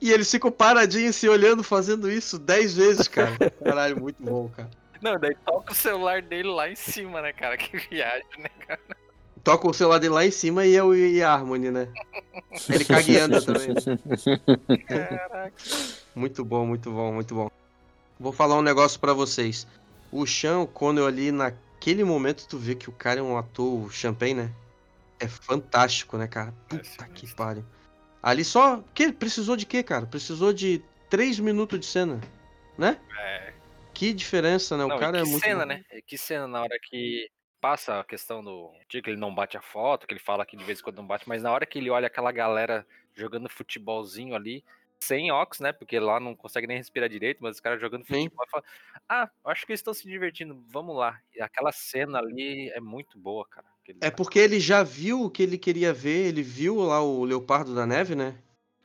E 0.00 0.12
eles 0.12 0.30
ficam 0.30 0.50
paradinhos 0.50 1.16
se 1.16 1.28
olhando, 1.28 1.62
fazendo 1.62 2.10
isso 2.10 2.38
dez 2.38 2.74
vezes, 2.74 3.08
cara. 3.08 3.36
Caralho, 3.64 4.00
muito 4.00 4.22
bom, 4.22 4.48
cara. 4.48 4.70
Não, 5.00 5.18
daí 5.18 5.36
toca 5.46 5.72
o 5.72 5.74
celular 5.74 6.22
dele 6.22 6.48
lá 6.48 6.68
em 6.68 6.74
cima, 6.74 7.22
né, 7.22 7.32
cara? 7.32 7.56
Que 7.58 7.76
viagem, 7.76 8.26
né? 8.38 8.78
Toca 9.44 9.68
o 9.68 9.72
celular 9.72 9.98
dele 9.98 10.14
lá 10.14 10.26
em 10.26 10.30
cima 10.30 10.66
e 10.66 10.74
é 10.74 10.82
o 10.82 10.94
e 10.94 11.22
a 11.22 11.32
Harmony, 11.32 11.70
né? 11.70 11.88
Ele 12.68 12.84
cagueando 12.84 13.42
também. 13.44 13.74
Caraca. 14.86 15.52
Muito 16.14 16.44
bom, 16.44 16.66
muito 16.66 16.90
bom, 16.90 17.12
muito 17.12 17.34
bom. 17.34 17.50
Vou 18.18 18.32
falar 18.32 18.56
um 18.56 18.62
negócio 18.62 18.98
pra 18.98 19.12
vocês. 19.12 19.66
O 20.10 20.26
Sean 20.26 20.58
O'Connell 20.60 21.06
ali, 21.06 21.30
naquele 21.30 22.02
momento, 22.02 22.46
tu 22.48 22.58
vê 22.58 22.74
que 22.74 22.88
o 22.88 22.92
cara 22.92 23.20
é 23.20 23.22
um 23.22 23.38
ator, 23.38 23.84
o 23.84 23.90
Champagne, 23.90 24.34
né? 24.34 24.50
É 25.20 25.28
fantástico, 25.28 26.16
né, 26.16 26.26
cara? 26.26 26.52
Puta 26.68 27.06
que 27.14 27.32
pariu. 27.34 27.64
Ali 28.22 28.44
só. 28.44 28.82
Que? 28.94 29.12
Precisou 29.12 29.56
de 29.56 29.66
quê, 29.66 29.82
cara? 29.82 30.06
Precisou 30.06 30.52
de 30.52 30.82
três 31.08 31.38
minutos 31.38 31.78
de 31.80 31.86
cena, 31.86 32.20
né? 32.76 33.00
É. 33.18 33.52
Que 33.94 34.12
diferença, 34.12 34.76
né? 34.76 34.84
O 34.84 34.88
Não, 34.88 34.98
cara 34.98 35.22
que 35.22 35.28
é 35.28 35.30
muito. 35.30 35.44
cena, 35.44 35.66
né? 35.66 35.84
Que 36.06 36.16
cena 36.16 36.46
na 36.46 36.62
hora 36.62 36.78
que 36.82 37.30
passa 37.60 38.00
a 38.00 38.04
questão 38.04 38.42
do 38.42 38.72
dia 38.88 39.02
que 39.02 39.10
ele 39.10 39.18
não 39.18 39.34
bate 39.34 39.56
a 39.56 39.62
foto, 39.62 40.06
que 40.06 40.14
ele 40.14 40.20
fala 40.20 40.46
que 40.46 40.56
de 40.56 40.64
vez 40.64 40.78
em 40.78 40.82
quando 40.82 40.98
não 40.98 41.06
bate, 41.06 41.28
mas 41.28 41.42
na 41.42 41.50
hora 41.50 41.66
que 41.66 41.78
ele 41.78 41.90
olha 41.90 42.06
aquela 42.06 42.30
galera 42.30 42.86
jogando 43.16 43.48
futebolzinho 43.48 44.36
ali, 44.36 44.64
sem 45.00 45.30
óculos, 45.30 45.60
né? 45.60 45.72
Porque 45.72 45.98
lá 45.98 46.20
não 46.20 46.34
consegue 46.34 46.66
nem 46.66 46.76
respirar 46.76 47.08
direito, 47.08 47.42
mas 47.42 47.56
os 47.56 47.60
caras 47.60 47.80
jogando 47.80 48.04
futebol 48.04 48.44
e 48.46 48.50
fala: 48.50 48.64
Ah, 49.08 49.30
acho 49.46 49.66
que 49.66 49.72
eles 49.72 49.80
estão 49.80 49.94
se 49.94 50.08
divertindo, 50.08 50.62
vamos 50.68 50.96
lá. 50.96 51.20
E 51.34 51.40
aquela 51.40 51.72
cena 51.72 52.18
ali 52.18 52.70
é 52.70 52.80
muito 52.80 53.18
boa, 53.18 53.46
cara. 53.46 53.66
Aquele- 53.88 53.98
É 54.00 54.10
porque 54.10 54.38
ele 54.38 54.60
já 54.60 54.82
viu 54.82 55.22
o 55.22 55.30
que 55.30 55.42
ele 55.42 55.56
queria 55.56 55.92
ver, 55.92 56.26
ele 56.26 56.42
viu 56.42 56.76
lá 56.76 57.02
o 57.02 57.24
Leopardo 57.24 57.74
da 57.74 57.86
Neve, 57.86 58.14
né? 58.14 58.34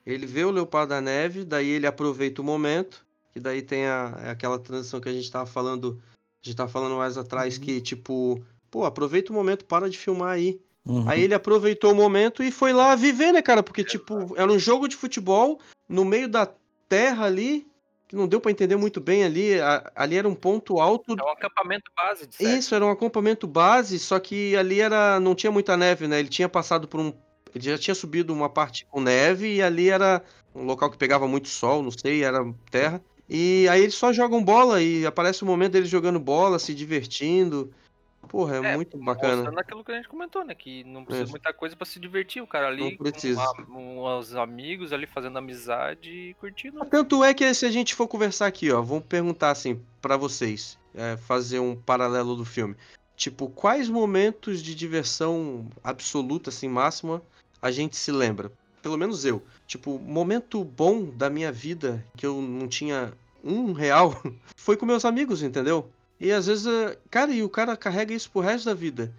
Ele 0.06 0.26
vê 0.26 0.44
o 0.44 0.52
Leopardo 0.52 0.90
da 0.90 1.02
Neve, 1.02 1.44
daí 1.44 1.68
ele 1.70 1.88
aproveita 1.88 2.42
o 2.42 2.46
momento, 2.46 3.06
que 3.34 3.40
daí 3.40 3.62
tem 3.62 3.86
a, 3.86 4.18
é 4.26 4.30
aquela 4.30 4.60
transição 4.60 5.00
que 5.00 5.10
a 5.10 5.14
gente 5.14 5.30
tava 5.32 5.46
falando, 5.46 6.02
a 6.44 6.48
gente 6.48 6.56
tava 6.56 6.70
falando 6.72 6.96
mais 6.96 7.18
atrás, 7.18 7.58
que 7.58 7.80
tipo, 7.82 8.44
pô, 8.70 8.86
aproveita 8.86 9.32
o 9.32 9.36
momento, 9.36 9.66
para 9.66 9.90
de 9.90 9.98
filmar 9.98 10.32
aí. 10.32 10.60
Uhum. 10.86 11.08
Aí 11.08 11.22
ele 11.22 11.34
aproveitou 11.34 11.94
o 11.94 11.96
momento 11.96 12.44
e 12.44 12.52
foi 12.52 12.74
lá 12.74 12.94
viver, 12.96 13.32
né, 13.32 13.42
cara? 13.42 13.64
Porque, 13.64 13.84
tipo, 13.84 14.34
era 14.36 14.52
um 14.52 14.60
jogo 14.60 14.88
de 14.88 14.98
futebol 14.98 15.60
no 15.88 16.04
meio 16.04 16.28
da 16.28 16.50
terra 16.90 17.26
ali, 17.26 17.66
que 18.14 18.18
não 18.20 18.28
deu 18.28 18.40
pra 18.40 18.52
entender 18.52 18.76
muito 18.76 19.02
bem 19.02 19.24
ali. 19.24 19.60
a- 19.60 19.92
ali 19.96 20.16
era 20.16 20.30
um 20.30 20.36
ponto 20.36 20.80
alto. 20.80 21.16
É 21.20 21.24
um 21.24 21.30
acampamento 21.32 21.92
base 21.98 22.28
de 22.28 22.36
certo. 22.36 22.60
Isso, 22.60 22.76
era 22.76 22.86
um 22.86 22.92
acampamento 22.92 23.48
base, 23.48 23.98
só 23.98 24.20
que 24.20 24.56
ali 24.56 24.80
era 24.80 25.20
não 25.20 25.34
tinha 25.34 25.52
muita 25.52 25.76
neve, 25.76 26.08
né? 26.08 26.20
Ele 26.20 26.30
tinha 26.30 26.48
passado 26.48 26.88
por 26.88 27.00
um. 27.00 27.12
Ele 27.56 27.66
já 27.72 27.78
tinha 27.78 27.96
subido 27.96 28.32
uma 28.32 28.50
parte 28.50 28.86
com 28.86 29.02
neve 29.02 29.56
e 29.56 29.62
ali 29.64 29.90
era 29.90 30.24
um 30.54 30.64
local 30.64 30.92
que 30.92 30.98
pegava 30.98 31.28
muito 31.28 31.48
sol, 31.48 31.82
não 31.82 31.90
sei, 31.92 32.24
era 32.24 32.44
terra. 32.70 33.02
E 33.28 33.68
aí 33.70 33.82
eles 33.82 33.96
só 33.96 34.14
jogam 34.14 34.44
bola 34.44 34.82
e 34.82 35.06
aparece 35.06 35.42
o 35.44 35.46
momento 35.48 35.72
deles 35.74 35.90
jogando 35.90 36.20
bola, 36.20 36.60
se 36.60 36.74
divertindo. 36.74 37.72
Porra, 38.28 38.58
é, 38.58 38.72
É, 38.72 38.76
muito 38.76 38.98
bacana. 38.98 39.36
Mostrando 39.36 39.60
aquilo 39.60 39.84
que 39.84 39.92
a 39.92 39.96
gente 39.96 40.08
comentou, 40.08 40.44
né? 40.44 40.56
Que 40.56 40.84
não 40.84 41.04
precisa 41.04 41.26
Isso. 41.26 41.32
muita 41.32 41.54
coisa 41.54 41.76
pra 41.76 41.86
se 41.86 42.00
divertir. 42.00 42.42
O 42.42 42.48
cara 42.48 42.68
ali 42.68 42.92
Não 42.92 42.98
precisa. 42.98 43.42
com 43.66 44.04
uns 44.04 44.36
amigos 44.36 44.94
ali 44.94 45.06
fazendo 45.06 45.38
amizade 45.38 46.10
e 46.10 46.34
curtindo. 46.36 46.84
Tanto 46.86 47.24
é 47.24 47.34
que 47.34 47.54
se 47.54 47.66
a 47.66 47.72
gente 47.72 47.94
for 47.94 48.08
conversar 48.08 48.48
aqui, 48.48 48.72
ó, 48.72 48.82
vamos 48.82 49.06
perguntar 49.06 49.52
assim 49.52 49.80
pra 50.02 50.18
vocês, 50.18 50.78
é, 50.96 51.18
fazer 51.18 51.60
um 51.60 51.76
paralelo 51.76 52.36
do 52.36 52.46
filme. 52.46 52.76
Tipo, 53.16 53.50
quais 53.50 53.90
momentos 53.90 54.62
de 54.62 54.74
diversão 54.74 55.68
absoluta, 55.84 56.50
assim, 56.50 56.68
máxima, 56.68 57.22
a 57.62 57.72
gente 57.72 57.96
se 57.96 58.12
lembra? 58.12 58.52
Pelo 58.82 58.98
menos 58.98 59.24
eu. 59.24 59.42
Tipo, 59.68 59.98
momento 60.00 60.64
bom 60.64 61.06
da 61.06 61.30
minha 61.30 61.52
vida 61.52 62.04
que 62.18 62.26
eu 62.26 62.42
não 62.42 62.68
tinha 62.68 63.14
um 63.44 63.72
real 63.74 64.22
foi 64.58 64.76
com 64.76 64.86
meus 64.86 65.06
amigos, 65.06 65.44
entendeu? 65.44 65.90
E 66.24 66.32
às 66.32 66.48
vezes, 66.48 66.66
é, 66.66 66.98
cara, 67.12 67.34
e 67.34 67.44
o 67.44 67.50
cara 67.50 67.76
carrega 67.76 68.14
isso 68.14 68.32
pro 68.32 68.40
resto 68.40 68.64
da 68.64 68.74
vida. 68.74 69.14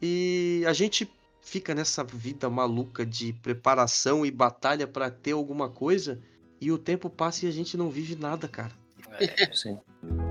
E 0.00 0.62
a 0.68 0.72
gente 0.72 1.10
fica 1.42 1.74
nessa 1.74 2.04
vida 2.04 2.48
maluca 2.48 3.04
de 3.04 3.32
preparação 3.32 4.24
e 4.24 4.30
batalha 4.30 4.86
pra 4.86 5.10
ter 5.10 5.32
alguma 5.32 5.68
coisa. 5.68 6.22
E 6.60 6.70
o 6.70 6.78
tempo 6.78 7.10
passa 7.10 7.44
e 7.44 7.48
a 7.48 7.52
gente 7.52 7.76
não 7.76 7.90
vive 7.90 8.14
nada, 8.14 8.46
cara. 8.46 8.70
É, 9.18 9.52
Sim. 9.52 9.80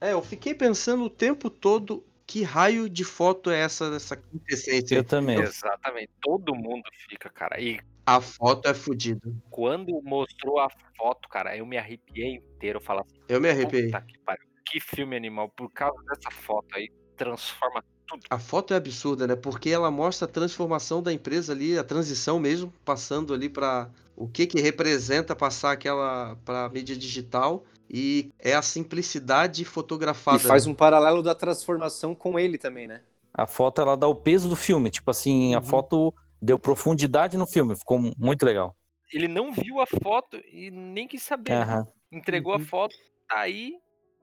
É, 0.00 0.12
eu 0.12 0.22
fiquei 0.22 0.54
pensando 0.54 1.04
o 1.04 1.10
tempo 1.10 1.50
todo 1.50 2.04
que 2.26 2.42
raio 2.42 2.88
de 2.90 3.04
foto 3.04 3.50
é 3.50 3.58
essa 3.58 3.90
dessa 3.90 4.16
quintessência. 4.16 4.96
Eu 4.96 5.04
também. 5.04 5.38
Exatamente. 5.40 6.10
Todo 6.20 6.54
mundo 6.54 6.82
fica, 7.08 7.30
cara. 7.30 7.60
E 7.60 7.80
A 8.06 8.20
foto 8.20 8.68
é 8.68 8.74
fodida. 8.74 9.20
quando 9.50 10.00
mostrou 10.02 10.58
a 10.60 10.68
foto, 10.96 11.28
cara, 11.28 11.56
eu 11.56 11.64
me 11.64 11.78
arrepiei 11.78 12.34
inteiro. 12.36 12.78
Eu 12.78 12.82
falava 12.82 13.06
assim, 13.08 13.20
Eu 13.28 13.40
me 13.40 13.48
arrepiei. 13.48 13.90
que 13.90 14.18
pariu. 14.24 14.46
Que 14.70 14.78
filme 14.80 15.16
animal. 15.16 15.48
Por 15.48 15.70
causa 15.72 15.98
dessa 16.04 16.30
foto 16.30 16.66
aí, 16.76 16.90
transforma 17.16 17.82
tudo. 18.06 18.20
A 18.28 18.38
foto 18.38 18.74
é 18.74 18.76
absurda, 18.76 19.26
né? 19.26 19.34
Porque 19.34 19.70
ela 19.70 19.90
mostra 19.90 20.28
a 20.28 20.30
transformação 20.30 21.02
da 21.02 21.10
empresa 21.12 21.52
ali, 21.54 21.78
a 21.78 21.84
transição 21.84 22.38
mesmo, 22.38 22.70
passando 22.84 23.32
ali 23.32 23.48
para 23.48 23.90
o 24.14 24.28
que 24.28 24.46
que 24.46 24.60
representa 24.60 25.34
passar 25.34 25.72
aquela 25.72 26.36
para 26.44 26.68
mídia 26.68 26.94
digital 26.96 27.64
e 27.90 28.30
é 28.38 28.54
a 28.54 28.62
simplicidade 28.62 29.64
fotografada. 29.64 30.38
E 30.38 30.40
faz 30.40 30.66
um 30.66 30.74
paralelo 30.74 31.22
da 31.22 31.34
transformação 31.34 32.14
com 32.14 32.38
ele 32.38 32.58
também, 32.58 32.86
né? 32.86 33.00
A 33.32 33.46
foto 33.46 33.80
ela 33.80 33.96
dá 33.96 34.06
o 34.08 34.14
peso 34.14 34.48
do 34.48 34.56
filme. 34.56 34.90
Tipo 34.90 35.10
assim, 35.10 35.54
a 35.54 35.58
Uhum. 35.58 35.64
foto 35.64 36.14
deu 36.40 36.58
profundidade 36.58 37.36
no 37.36 37.46
filme. 37.46 37.76
Ficou 37.76 37.98
muito 38.18 38.44
legal. 38.44 38.76
Ele 39.12 39.28
não 39.28 39.52
viu 39.52 39.80
a 39.80 39.86
foto 39.86 40.36
e 40.52 40.70
nem 40.70 41.08
quis 41.08 41.22
saber. 41.22 41.50
né? 41.50 41.62
Aham. 41.62 41.86
Entregou 42.12 42.54
Uhum. 42.54 42.60
a 42.62 42.64
foto, 42.64 42.96
tá 43.28 43.40
aí. 43.40 43.78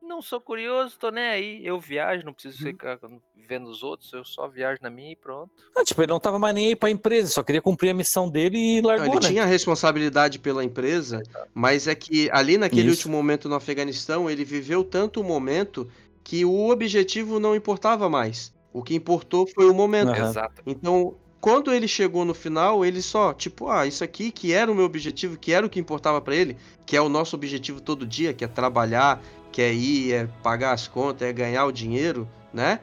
Não 0.07 0.21
sou 0.21 0.39
curioso, 0.39 0.97
tô 0.99 1.09
nem 1.09 1.23
aí. 1.23 1.65
Eu 1.65 1.79
viajo, 1.79 2.23
não 2.23 2.33
preciso 2.33 2.63
Uhum. 2.63 2.71
ficar 2.71 2.99
vendo 3.47 3.67
os 3.69 3.83
outros, 3.83 4.11
eu 4.13 4.23
só 4.23 4.47
viajo 4.47 4.79
na 4.81 4.89
minha 4.89 5.11
e 5.11 5.15
pronto. 5.15 5.51
Ah, 5.75 5.83
tipo, 5.83 6.01
ele 6.01 6.11
não 6.11 6.19
tava 6.19 6.39
mais 6.39 6.53
nem 6.53 6.67
aí 6.67 6.75
pra 6.75 6.89
empresa, 6.89 7.31
só 7.31 7.43
queria 7.43 7.61
cumprir 7.61 7.89
a 7.89 7.93
missão 7.93 8.29
dele 8.29 8.57
e 8.57 8.81
Não, 8.81 8.89
largou, 8.89 9.07
ele 9.15 9.21
né? 9.21 9.29
tinha 9.29 9.45
responsabilidade 9.45 10.39
pela 10.39 10.63
empresa, 10.63 11.21
mas 11.53 11.87
é 11.87 11.95
que 11.95 12.29
ali 12.31 12.57
naquele 12.57 12.83
Isso. 12.83 12.91
último 12.91 13.17
momento 13.17 13.49
no 13.49 13.55
Afeganistão, 13.55 14.29
ele 14.29 14.45
viveu 14.45 14.83
tanto 14.83 15.21
o 15.21 15.23
momento 15.23 15.89
que 16.23 16.45
o 16.45 16.69
objetivo 16.69 17.39
não 17.39 17.55
importava 17.55 18.09
mais. 18.09 18.53
O 18.73 18.83
que 18.83 18.95
importou 18.95 19.47
foi 19.47 19.69
o 19.69 19.73
momento. 19.73 20.15
Exato. 20.15 20.61
Então, 20.65 21.15
quando 21.39 21.71
ele 21.71 21.87
chegou 21.87 22.25
no 22.25 22.33
final, 22.33 22.83
ele 22.83 23.01
só, 23.01 23.33
tipo, 23.33 23.69
ah, 23.69 23.85
isso 23.85 24.03
aqui 24.03 24.31
que 24.31 24.51
era 24.51 24.71
o 24.71 24.75
meu 24.75 24.85
objetivo, 24.85 25.37
que 25.37 25.51
era 25.53 25.65
o 25.65 25.69
que 25.69 25.79
importava 25.79 26.19
pra 26.19 26.35
ele, 26.35 26.57
que 26.85 26.97
é 26.97 27.01
o 27.01 27.07
nosso 27.07 27.35
objetivo 27.35 27.79
todo 27.79 28.05
dia, 28.05 28.33
que 28.33 28.43
é 28.43 28.47
trabalhar, 28.47 29.21
que 29.55 29.61
é 29.61 29.73
ir, 29.73 30.13
é 30.13 30.27
pagar 30.43 30.73
as 30.73 30.85
contas, 30.85 31.25
é 31.25 31.31
ganhar 31.31 31.65
o 31.65 31.71
dinheiro, 31.71 32.27
né? 32.53 32.81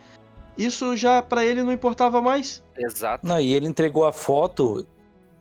Isso 0.56 0.96
já 0.96 1.20
pra 1.20 1.44
ele 1.44 1.62
não 1.62 1.70
importava 1.70 2.22
mais. 2.22 2.62
Exato. 2.74 3.26
Não, 3.26 3.38
e 3.38 3.52
ele 3.52 3.66
entregou 3.66 4.06
a 4.06 4.12
foto, 4.12 4.86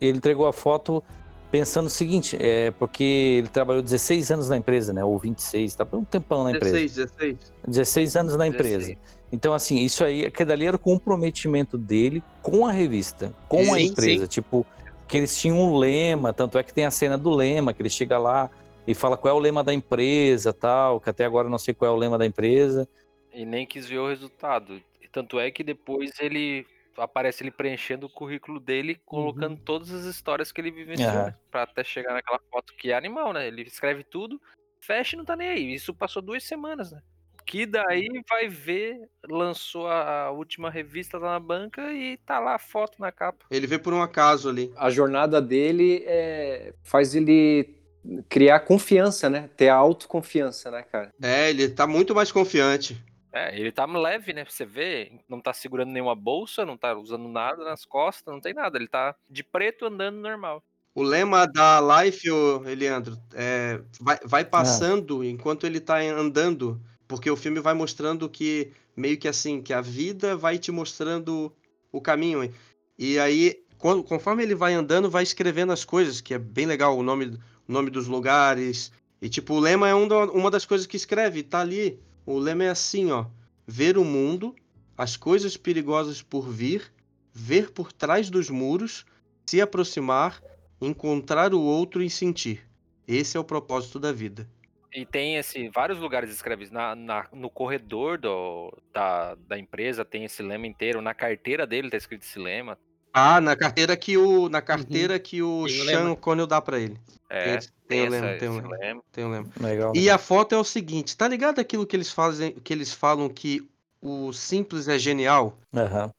ele 0.01 0.17
entregou 0.17 0.45
a 0.45 0.51
foto 0.51 1.01
pensando 1.49 1.85
o 1.85 1.89
seguinte, 1.89 2.37
é 2.37 2.71
porque 2.71 3.03
ele 3.39 3.47
trabalhou 3.47 3.81
16 3.81 4.29
anos 4.29 4.49
na 4.49 4.57
empresa, 4.57 4.91
né? 4.91 5.05
Ou 5.05 5.17
26, 5.17 5.73
tá 5.73 5.87
um 5.93 6.03
tempão 6.03 6.43
na 6.43 6.51
empresa. 6.51 6.77
16, 6.77 6.95
16. 6.95 7.37
16 7.65 8.15
anos 8.17 8.35
na 8.35 8.47
empresa. 8.47 8.79
16. 8.79 8.97
Então, 9.31 9.53
assim, 9.53 9.77
isso 9.77 10.03
aí, 10.03 10.25
aquele 10.25 10.49
dali 10.49 10.65
era 10.65 10.75
o 10.75 10.79
comprometimento 10.79 11.77
dele 11.77 12.21
com 12.41 12.65
a 12.65 12.73
revista, 12.73 13.33
com 13.47 13.73
a 13.73 13.77
Sim, 13.77 13.85
empresa. 13.85 14.27
Tipo, 14.27 14.65
que 15.07 15.15
eles 15.15 15.37
tinham 15.37 15.57
um 15.57 15.77
lema, 15.77 16.33
tanto 16.33 16.57
é 16.57 16.63
que 16.63 16.73
tem 16.73 16.85
a 16.85 16.91
cena 16.91 17.17
do 17.17 17.29
lema, 17.29 17.73
que 17.73 17.81
ele 17.81 17.89
chega 17.89 18.17
lá 18.17 18.49
e 18.87 18.93
fala 18.93 19.17
qual 19.17 19.35
é 19.35 19.37
o 19.37 19.41
lema 19.41 19.63
da 19.63 19.73
empresa, 19.73 20.53
tal, 20.53 20.99
que 20.99 21.09
até 21.09 21.25
agora 21.25 21.47
eu 21.47 21.51
não 21.51 21.57
sei 21.57 21.73
qual 21.73 21.91
é 21.91 21.93
o 21.93 21.97
lema 21.97 22.17
da 22.17 22.25
empresa. 22.25 22.87
E 23.33 23.45
nem 23.45 23.65
quis 23.65 23.87
ver 23.87 23.99
o 23.99 24.07
resultado. 24.07 24.81
E 25.01 25.07
Tanto 25.07 25.39
é 25.39 25.51
que 25.51 25.63
depois 25.63 26.11
ele 26.19 26.65
aparece 26.97 27.43
ele 27.43 27.51
preenchendo 27.51 28.05
o 28.05 28.09
currículo 28.09 28.59
dele, 28.59 28.99
colocando 29.05 29.57
todas 29.57 29.91
as 29.91 30.05
histórias 30.05 30.51
que 30.51 30.59
ele 30.59 30.71
vivenciou, 30.71 31.09
Aham. 31.09 31.25
né? 31.25 31.35
Pra 31.49 31.63
até 31.63 31.83
chegar 31.83 32.13
naquela 32.13 32.39
foto 32.51 32.73
que 32.75 32.91
é 32.91 32.95
animal, 32.95 33.33
né? 33.33 33.47
Ele 33.47 33.61
escreve 33.61 34.03
tudo, 34.03 34.41
fecha 34.79 35.15
e 35.15 35.17
não 35.17 35.25
tá 35.25 35.35
nem 35.35 35.49
aí. 35.49 35.73
Isso 35.73 35.93
passou 35.93 36.21
duas 36.21 36.43
semanas, 36.43 36.91
né? 36.91 37.01
Que 37.45 37.65
daí 37.65 38.07
vai 38.29 38.47
ver, 38.47 39.09
lançou 39.27 39.87
a 39.87 40.25
a 40.25 40.31
última 40.31 40.69
revista 40.69 41.17
lá 41.17 41.31
na 41.31 41.39
banca 41.39 41.91
e 41.91 42.17
tá 42.17 42.39
lá 42.39 42.55
a 42.55 42.59
foto 42.59 43.01
na 43.01 43.11
capa. 43.11 43.45
Ele 43.49 43.67
vê 43.67 43.79
por 43.79 43.93
um 43.93 44.01
acaso 44.01 44.47
ali. 44.47 44.71
A 44.77 44.89
jornada 44.89 45.41
dele 45.41 46.03
é, 46.05 46.73
faz 46.83 47.15
ele 47.15 47.80
criar 48.29 48.59
confiança, 48.61 49.29
né? 49.29 49.49
Ter 49.55 49.69
a 49.69 49.75
autoconfiança, 49.75 50.71
né, 50.71 50.83
cara? 50.83 51.13
É, 51.21 51.49
ele 51.49 51.69
tá 51.69 51.85
muito 51.85 52.15
mais 52.15 52.31
confiante. 52.31 53.01
É, 53.33 53.57
ele 53.57 53.71
tá 53.71 53.85
leve, 53.85 54.33
né? 54.33 54.45
Você 54.47 54.65
vê, 54.65 55.11
não 55.27 55.39
tá 55.39 55.53
segurando 55.53 55.91
nenhuma 55.91 56.15
bolsa, 56.15 56.65
não 56.65 56.75
tá 56.75 56.93
usando 56.97 57.29
nada 57.29 57.63
nas 57.63 57.85
costas, 57.85 58.33
não 58.33 58.41
tem 58.41 58.53
nada. 58.53 58.77
Ele 58.77 58.87
tá 58.87 59.15
de 59.29 59.43
preto 59.43 59.85
andando 59.85 60.17
normal. 60.17 60.61
O 60.93 61.01
lema 61.01 61.45
da 61.47 61.79
Life, 62.03 62.27
Eliandro, 62.65 63.17
é, 63.33 63.79
vai, 63.99 64.19
vai 64.25 64.43
passando 64.43 65.23
enquanto 65.23 65.65
ele 65.65 65.79
tá 65.79 65.99
andando, 66.01 66.81
porque 67.07 67.31
o 67.31 67.37
filme 67.37 67.61
vai 67.61 67.73
mostrando 67.73 68.27
que, 68.27 68.73
meio 68.95 69.17
que 69.17 69.29
assim, 69.29 69.61
que 69.61 69.73
a 69.73 69.79
vida 69.79 70.35
vai 70.35 70.57
te 70.57 70.69
mostrando 70.69 71.49
o 71.93 72.01
caminho. 72.01 72.53
E 72.99 73.17
aí, 73.17 73.63
quando- 73.77 74.03
conforme 74.03 74.43
ele 74.43 74.53
vai 74.53 74.73
andando, 74.73 75.09
vai 75.09 75.23
escrevendo 75.23 75.71
as 75.71 75.85
coisas, 75.85 76.19
que 76.19 76.33
é 76.33 76.37
bem 76.37 76.65
legal, 76.65 76.97
o 76.97 77.03
nome, 77.03 77.39
nome 77.71 77.89
dos 77.89 78.07
lugares. 78.07 78.91
E 79.21 79.29
tipo, 79.29 79.53
o 79.55 79.59
lema 79.59 79.87
é 79.87 79.95
um 79.95 80.07
uma 80.31 80.49
das 80.51 80.65
coisas 80.65 80.87
que 80.87 80.97
escreve, 80.97 81.43
tá 81.43 81.59
ali. 81.59 81.99
O 82.25 82.37
lema 82.37 82.63
é 82.65 82.69
assim, 82.69 83.11
ó. 83.11 83.25
Ver 83.67 83.97
o 83.97 84.03
mundo, 84.03 84.55
as 84.97 85.15
coisas 85.15 85.55
perigosas 85.57 86.21
por 86.21 86.49
vir, 86.49 86.91
ver 87.33 87.71
por 87.71 87.91
trás 87.93 88.29
dos 88.29 88.49
muros, 88.49 89.05
se 89.45 89.61
aproximar, 89.61 90.41
encontrar 90.81 91.53
o 91.53 91.61
outro 91.61 92.01
e 92.03 92.09
sentir. 92.09 92.67
Esse 93.07 93.37
é 93.37 93.39
o 93.39 93.43
propósito 93.43 93.99
da 93.99 94.11
vida. 94.11 94.47
E 94.93 95.05
tem 95.05 95.37
esse, 95.37 95.69
vários 95.69 95.99
lugares 95.99 96.29
escreve 96.31 96.65
isso. 96.65 96.73
Na, 96.73 96.95
na- 96.95 97.27
no 97.31 97.49
corredor 97.49 98.17
do, 98.17 98.77
da, 98.93 99.35
da 99.35 99.57
empresa 99.57 100.03
tem 100.03 100.25
esse 100.25 100.43
lema 100.43 100.67
inteiro. 100.67 101.01
Na 101.01 101.13
carteira 101.13 101.65
dele 101.65 101.89
tá 101.89 101.97
escrito 101.97 102.23
esse 102.23 102.37
lema. 102.39 102.77
Ah, 103.13 103.41
na 103.41 103.55
carteira 103.55 103.95
que 103.97 104.17
o 104.17 104.47
na 104.49 104.61
carteira 104.61 105.19
que 105.19 105.41
o 105.41 105.67
Sean 105.67 105.83
lema. 105.85 106.11
O'Connell 106.11 106.47
dá 106.47 106.61
pra 106.61 106.79
ele. 106.79 106.97
É, 107.29 107.57
Tem- 107.57 107.69
tem 107.87 108.01
o 108.01 108.05
essa- 108.07 108.25
lema, 108.25 108.39
tem 108.39 108.49
o 108.49 108.51
esse 108.53 108.61
lema. 108.61 108.77
lema. 108.77 109.01
Tem 109.11 109.25
um 109.25 109.31
lema. 109.31 109.47
Legal. 109.59 109.93
E 109.95 110.09
a 110.09 110.17
foto 110.17 110.53
é 110.55 110.57
o 110.57 110.63
seguinte, 110.63 111.15
tá 111.17 111.27
ligado 111.27 111.59
aquilo 111.59 111.85
que 111.85 111.95
eles 111.95 112.11
fazem, 112.11 112.53
que 112.63 112.73
eles 112.73 112.93
falam 112.93 113.27
que 113.29 113.65
o 114.01 114.31
simples 114.33 114.87
é 114.87 114.97
genial? 114.97 115.57
Aham. 115.75 116.09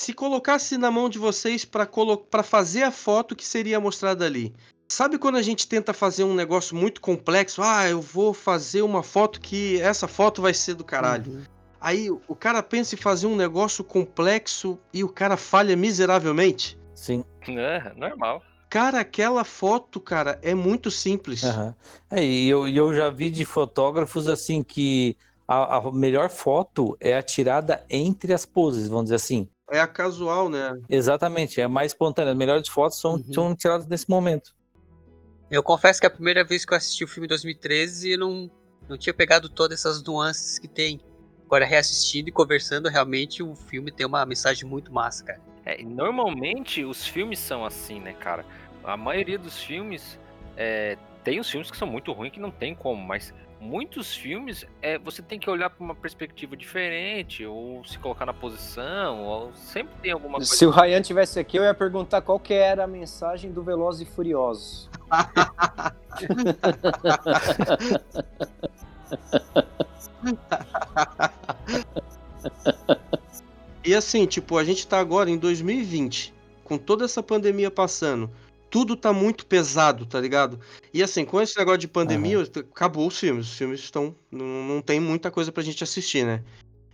Se 0.00 0.12
colocasse 0.12 0.76
na 0.78 0.90
mão 0.90 1.08
de 1.08 1.18
vocês 1.18 1.64
pra 1.64 1.86
colo- 1.86 2.16
pra 2.18 2.42
fazer 2.42 2.82
a 2.82 2.90
foto 2.90 3.36
que 3.36 3.44
seria 3.46 3.78
mostrada 3.80 4.24
ali. 4.26 4.52
Sabe 4.88 5.16
quando 5.16 5.36
a 5.36 5.42
gente 5.42 5.66
tenta 5.66 5.92
fazer 5.94 6.24
um 6.24 6.34
negócio 6.34 6.76
muito 6.76 7.00
complexo? 7.00 7.62
Ah, 7.62 7.88
eu 7.88 8.00
vou 8.00 8.34
fazer 8.34 8.82
uma 8.82 9.02
foto 9.02 9.40
que 9.40 9.80
essa 9.80 10.06
foto 10.08 10.42
vai 10.42 10.52
ser 10.52 10.74
do 10.74 10.84
caralho. 10.84 11.32
Uhum. 11.32 11.42
Aí 11.82 12.10
o 12.10 12.34
cara 12.36 12.62
pensa 12.62 12.94
em 12.94 12.98
fazer 12.98 13.26
um 13.26 13.34
negócio 13.34 13.82
complexo 13.82 14.78
e 14.92 15.02
o 15.02 15.08
cara 15.08 15.36
falha 15.36 15.76
miseravelmente. 15.76 16.78
Sim. 16.94 17.24
É, 17.48 17.92
normal. 17.96 18.40
Cara, 18.70 19.00
aquela 19.00 19.44
foto, 19.44 20.00
cara, 20.00 20.38
é 20.42 20.54
muito 20.54 20.90
simples. 20.90 21.42
Aham. 21.44 21.74
É, 22.10 22.24
e 22.24 22.48
eu, 22.48 22.68
eu 22.68 22.94
já 22.94 23.10
vi 23.10 23.30
de 23.30 23.44
fotógrafos 23.44 24.28
assim 24.28 24.62
que 24.62 25.16
a, 25.46 25.76
a 25.76 25.92
melhor 25.92 26.30
foto 26.30 26.96
é 27.00 27.16
a 27.16 27.22
tirada 27.22 27.84
entre 27.90 28.32
as 28.32 28.46
poses, 28.46 28.88
vamos 28.88 29.04
dizer 29.06 29.16
assim. 29.16 29.48
É 29.70 29.80
a 29.80 29.86
casual, 29.86 30.48
né? 30.48 30.78
Exatamente, 30.88 31.60
é 31.60 31.64
a 31.64 31.68
mais 31.68 31.92
espontânea. 31.92 32.32
As 32.32 32.38
melhores 32.38 32.68
fotos 32.68 32.98
são, 33.00 33.14
Uhum. 33.14 33.32
são 33.34 33.54
tiradas 33.56 33.86
nesse 33.88 34.08
momento. 34.08 34.54
Eu 35.50 35.62
confesso 35.62 36.00
que 36.00 36.06
é 36.06 36.08
a 36.08 36.12
primeira 36.12 36.44
vez 36.44 36.64
que 36.64 36.72
eu 36.72 36.76
assisti 36.76 37.04
o 37.04 37.08
filme 37.08 37.26
em 37.26 37.28
2013 37.28 38.12
eu 38.12 38.18
não, 38.18 38.50
não 38.88 38.96
tinha 38.96 39.12
pegado 39.12 39.48
todas 39.50 39.80
essas 39.80 40.02
nuances 40.02 40.58
que 40.58 40.68
tem. 40.68 41.00
Agora, 41.52 41.66
reassistindo 41.66 42.30
e 42.30 42.32
conversando, 42.32 42.88
realmente 42.88 43.42
o 43.42 43.54
filme 43.54 43.92
tem 43.92 44.06
uma 44.06 44.24
mensagem 44.24 44.66
muito 44.66 44.90
massa, 44.90 45.22
cara. 45.22 45.38
É, 45.66 45.82
e 45.82 45.84
normalmente 45.84 46.82
os 46.82 47.06
filmes 47.06 47.38
são 47.38 47.62
assim, 47.62 48.00
né, 48.00 48.14
cara? 48.14 48.42
A 48.82 48.96
maioria 48.96 49.38
dos 49.38 49.62
filmes 49.62 50.18
é, 50.56 50.96
tem 51.22 51.38
os 51.38 51.50
filmes 51.50 51.70
que 51.70 51.76
são 51.76 51.86
muito 51.86 52.10
ruins 52.10 52.32
que 52.32 52.40
não 52.40 52.50
tem 52.50 52.74
como, 52.74 53.06
mas 53.06 53.34
muitos 53.60 54.16
filmes 54.16 54.64
é, 54.80 54.96
você 54.96 55.20
tem 55.20 55.38
que 55.38 55.50
olhar 55.50 55.68
para 55.68 55.84
uma 55.84 55.94
perspectiva 55.94 56.56
diferente 56.56 57.44
ou 57.44 57.84
se 57.84 57.98
colocar 57.98 58.24
na 58.24 58.32
posição, 58.32 59.22
ou 59.22 59.52
sempre 59.52 59.92
tem 60.00 60.10
alguma 60.10 60.38
coisa. 60.38 60.56
Se 60.56 60.64
o 60.64 60.70
Ryan 60.70 61.02
tivesse 61.02 61.38
aqui, 61.38 61.58
eu 61.58 61.64
ia 61.64 61.74
perguntar 61.74 62.22
qual 62.22 62.40
que 62.40 62.54
era 62.54 62.84
a 62.84 62.86
mensagem 62.86 63.52
do 63.52 63.62
Velozes 63.62 64.08
e 64.08 64.10
Furiosos. 64.10 64.88
E 73.84 73.94
assim, 73.94 74.26
tipo, 74.26 74.56
a 74.56 74.64
gente 74.64 74.86
tá 74.86 74.98
agora 75.00 75.28
em 75.28 75.36
2020, 75.36 76.32
com 76.62 76.78
toda 76.78 77.04
essa 77.04 77.22
pandemia 77.22 77.70
passando. 77.70 78.30
Tudo 78.70 78.96
tá 78.96 79.12
muito 79.12 79.44
pesado, 79.44 80.06
tá 80.06 80.20
ligado? 80.20 80.58
E 80.94 81.02
assim, 81.02 81.24
com 81.24 81.40
esse 81.40 81.58
negócio 81.58 81.80
de 81.80 81.88
pandemia, 81.88 82.40
acabou 82.40 83.06
os 83.06 83.18
filmes. 83.18 83.46
Os 83.46 83.58
filmes 83.58 83.80
estão. 83.80 84.14
Não, 84.30 84.46
não 84.46 84.80
tem 84.80 84.98
muita 84.98 85.30
coisa 85.30 85.52
pra 85.52 85.62
gente 85.62 85.84
assistir, 85.84 86.24
né? 86.24 86.42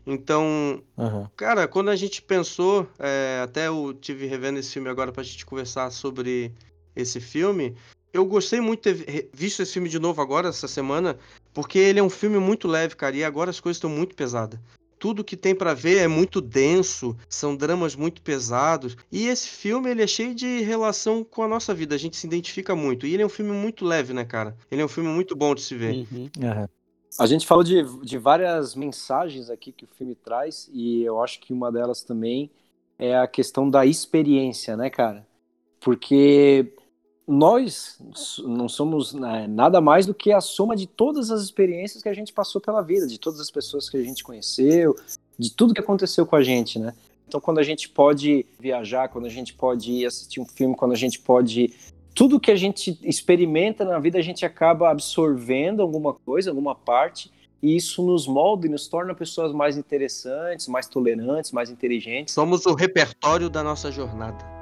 Então, 0.04 0.82
Aham. 0.98 1.30
Cara, 1.36 1.68
quando 1.68 1.90
a 1.90 1.96
gente 1.96 2.22
pensou, 2.22 2.88
é, 2.98 3.42
até 3.44 3.68
eu 3.68 3.92
tive 3.92 4.26
revendo 4.26 4.58
esse 4.58 4.72
filme 4.72 4.88
agora 4.88 5.12
pra 5.12 5.22
gente 5.22 5.44
conversar 5.44 5.90
sobre 5.90 6.52
esse 6.96 7.20
filme. 7.20 7.76
Eu 8.12 8.24
gostei 8.24 8.60
muito 8.60 8.90
de 8.90 9.04
ter 9.04 9.30
visto 9.34 9.62
esse 9.62 9.74
filme 9.74 9.88
de 9.88 9.98
novo 9.98 10.22
agora, 10.22 10.48
essa 10.48 10.66
semana, 10.66 11.18
porque 11.58 11.76
ele 11.76 11.98
é 11.98 12.02
um 12.04 12.08
filme 12.08 12.38
muito 12.38 12.68
leve, 12.68 12.94
cara, 12.94 13.16
e 13.16 13.24
agora 13.24 13.50
as 13.50 13.58
coisas 13.58 13.78
estão 13.78 13.90
muito 13.90 14.14
pesadas. 14.14 14.60
Tudo 14.96 15.24
que 15.24 15.36
tem 15.36 15.56
pra 15.56 15.74
ver 15.74 15.96
é 15.96 16.06
muito 16.06 16.40
denso, 16.40 17.16
são 17.28 17.56
dramas 17.56 17.96
muito 17.96 18.22
pesados, 18.22 18.96
e 19.10 19.26
esse 19.26 19.48
filme 19.48 19.90
ele 19.90 20.00
é 20.00 20.06
cheio 20.06 20.36
de 20.36 20.60
relação 20.60 21.24
com 21.24 21.42
a 21.42 21.48
nossa 21.48 21.74
vida, 21.74 21.96
a 21.96 21.98
gente 21.98 22.16
se 22.16 22.28
identifica 22.28 22.76
muito. 22.76 23.08
E 23.08 23.12
ele 23.12 23.24
é 23.24 23.26
um 23.26 23.28
filme 23.28 23.50
muito 23.50 23.84
leve, 23.84 24.14
né, 24.14 24.24
cara? 24.24 24.56
Ele 24.70 24.82
é 24.82 24.84
um 24.84 24.88
filme 24.88 25.10
muito 25.10 25.34
bom 25.34 25.52
de 25.52 25.62
se 25.62 25.74
ver. 25.74 26.06
Uhum. 26.12 26.30
Aham. 26.40 26.68
A 27.18 27.26
gente 27.26 27.44
falou 27.44 27.64
de, 27.64 27.82
de 28.02 28.18
várias 28.18 28.76
mensagens 28.76 29.50
aqui 29.50 29.72
que 29.72 29.84
o 29.84 29.88
filme 29.98 30.14
traz, 30.14 30.70
e 30.72 31.02
eu 31.02 31.20
acho 31.20 31.40
que 31.40 31.52
uma 31.52 31.72
delas 31.72 32.04
também 32.04 32.52
é 32.96 33.18
a 33.18 33.26
questão 33.26 33.68
da 33.68 33.84
experiência, 33.84 34.76
né, 34.76 34.90
cara? 34.90 35.26
Porque 35.80 36.72
nós 37.28 37.98
não 38.42 38.70
somos 38.70 39.12
né, 39.12 39.46
nada 39.46 39.82
mais 39.82 40.06
do 40.06 40.14
que 40.14 40.32
a 40.32 40.40
soma 40.40 40.74
de 40.74 40.86
todas 40.86 41.30
as 41.30 41.42
experiências 41.42 42.02
que 42.02 42.08
a 42.08 42.14
gente 42.14 42.32
passou 42.32 42.58
pela 42.58 42.80
vida, 42.80 43.06
de 43.06 43.20
todas 43.20 43.38
as 43.38 43.50
pessoas 43.50 43.90
que 43.90 43.98
a 43.98 44.02
gente 44.02 44.24
conheceu, 44.24 44.96
de 45.38 45.52
tudo 45.52 45.74
que 45.74 45.80
aconteceu 45.80 46.24
com 46.24 46.36
a 46.36 46.42
gente, 46.42 46.78
né? 46.78 46.94
Então, 47.28 47.38
quando 47.38 47.58
a 47.58 47.62
gente 47.62 47.90
pode 47.90 48.46
viajar, 48.58 49.08
quando 49.10 49.26
a 49.26 49.30
gente 49.30 49.52
pode 49.52 49.92
ir 49.92 50.06
assistir 50.06 50.40
um 50.40 50.46
filme, 50.46 50.74
quando 50.74 50.92
a 50.92 50.96
gente 50.96 51.20
pode 51.20 51.74
tudo 52.14 52.40
que 52.40 52.50
a 52.50 52.56
gente 52.56 52.98
experimenta 53.02 53.84
na 53.84 53.98
vida, 53.98 54.18
a 54.18 54.22
gente 54.22 54.46
acaba 54.46 54.90
absorvendo 54.90 55.82
alguma 55.82 56.14
coisa, 56.14 56.50
alguma 56.50 56.74
parte, 56.74 57.30
e 57.62 57.76
isso 57.76 58.02
nos 58.02 58.26
molda 58.26 58.66
e 58.66 58.70
nos 58.70 58.88
torna 58.88 59.14
pessoas 59.14 59.52
mais 59.52 59.76
interessantes, 59.76 60.66
mais 60.66 60.88
tolerantes, 60.88 61.52
mais 61.52 61.70
inteligentes. 61.70 62.32
Somos 62.32 62.64
o 62.64 62.74
repertório 62.74 63.50
da 63.50 63.62
nossa 63.62 63.92
jornada. 63.92 64.57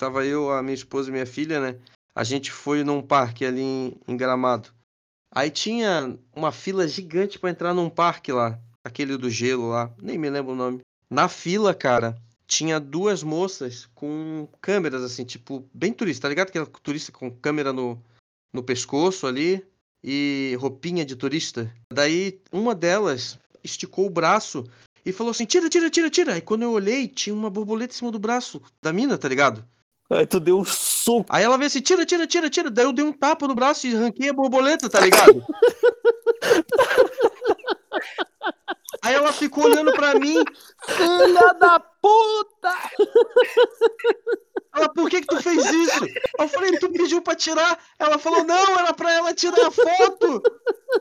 Tava 0.00 0.24
eu, 0.24 0.50
a 0.50 0.62
minha 0.62 0.72
esposa 0.74 1.10
e 1.10 1.12
minha 1.12 1.26
filha, 1.26 1.60
né? 1.60 1.78
A 2.14 2.24
gente 2.24 2.50
foi 2.50 2.82
num 2.82 3.02
parque 3.02 3.44
ali 3.44 3.60
em, 3.60 3.92
em 4.08 4.16
Gramado. 4.16 4.70
Aí 5.30 5.50
tinha 5.50 6.18
uma 6.34 6.50
fila 6.50 6.88
gigante 6.88 7.38
pra 7.38 7.50
entrar 7.50 7.74
num 7.74 7.90
parque 7.90 8.32
lá, 8.32 8.58
aquele 8.82 9.18
do 9.18 9.28
gelo 9.28 9.68
lá, 9.68 9.92
nem 10.00 10.16
me 10.16 10.30
lembro 10.30 10.52
o 10.52 10.56
nome. 10.56 10.80
Na 11.10 11.28
fila, 11.28 11.74
cara, 11.74 12.16
tinha 12.46 12.80
duas 12.80 13.22
moças 13.22 13.90
com 13.94 14.48
câmeras 14.58 15.04
assim, 15.04 15.22
tipo, 15.22 15.68
bem 15.74 15.92
turista, 15.92 16.22
tá 16.22 16.28
ligado? 16.30 16.48
Aquela 16.48 16.64
turista 16.64 17.12
com 17.12 17.30
câmera 17.30 17.70
no, 17.70 18.02
no 18.54 18.62
pescoço 18.62 19.26
ali 19.26 19.62
e 20.02 20.56
roupinha 20.58 21.04
de 21.04 21.14
turista. 21.14 21.70
Daí 21.92 22.40
uma 22.50 22.74
delas 22.74 23.38
esticou 23.62 24.06
o 24.06 24.10
braço 24.10 24.64
e 25.04 25.12
falou 25.12 25.32
assim: 25.32 25.44
tira, 25.44 25.68
tira, 25.68 25.90
tira, 25.90 26.08
tira. 26.08 26.38
E 26.38 26.40
quando 26.40 26.62
eu 26.62 26.72
olhei, 26.72 27.06
tinha 27.06 27.34
uma 27.34 27.50
borboleta 27.50 27.92
em 27.92 27.98
cima 27.98 28.10
do 28.10 28.18
braço 28.18 28.62
da 28.80 28.94
mina, 28.94 29.18
tá 29.18 29.28
ligado? 29.28 29.62
Aí 30.10 30.26
tu 30.26 30.40
deu 30.40 30.58
um 30.58 30.64
soco. 30.64 31.26
Aí 31.28 31.44
ela 31.44 31.56
veio 31.56 31.68
assim, 31.68 31.80
tira, 31.80 32.04
tira, 32.04 32.26
tira, 32.26 32.50
tira. 32.50 32.70
Daí 32.70 32.84
eu 32.84 32.92
dei 32.92 33.04
um 33.04 33.12
tapa 33.12 33.46
no 33.46 33.54
braço 33.54 33.86
e 33.86 33.94
arranquei 33.94 34.28
a 34.28 34.32
borboleta, 34.32 34.90
tá 34.90 35.00
ligado? 35.00 35.44
Aí 39.02 39.14
ela 39.14 39.32
ficou 39.32 39.64
olhando 39.64 39.92
pra 39.92 40.14
mim. 40.14 40.44
Filha 40.86 41.54
da 41.54 41.80
puta! 41.80 42.74
Ela, 44.76 44.92
por 44.92 45.08
que 45.08 45.20
que 45.22 45.26
tu 45.26 45.42
fez 45.42 45.64
isso? 45.64 46.04
Eu 46.38 46.48
falei, 46.48 46.78
tu 46.78 46.90
pediu 46.90 47.22
pra 47.22 47.34
tirar. 47.34 47.78
Ela 47.98 48.18
falou, 48.18 48.44
não, 48.44 48.78
era 48.78 48.92
pra 48.92 49.12
ela 49.12 49.34
tirar 49.34 49.66
a 49.66 49.70
foto. 49.70 50.42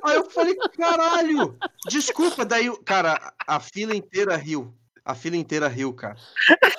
Aí 0.03 0.15
eu 0.15 0.29
falei, 0.29 0.55
caralho, 0.77 1.57
desculpa. 1.87 2.45
Daí, 2.45 2.71
cara, 2.83 3.33
a 3.45 3.59
fila 3.59 3.95
inteira 3.95 4.35
riu. 4.37 4.73
A 5.09 5.15
fila 5.15 5.35
inteira 5.35 5.67
riu, 5.67 5.91
cara. 5.91 6.15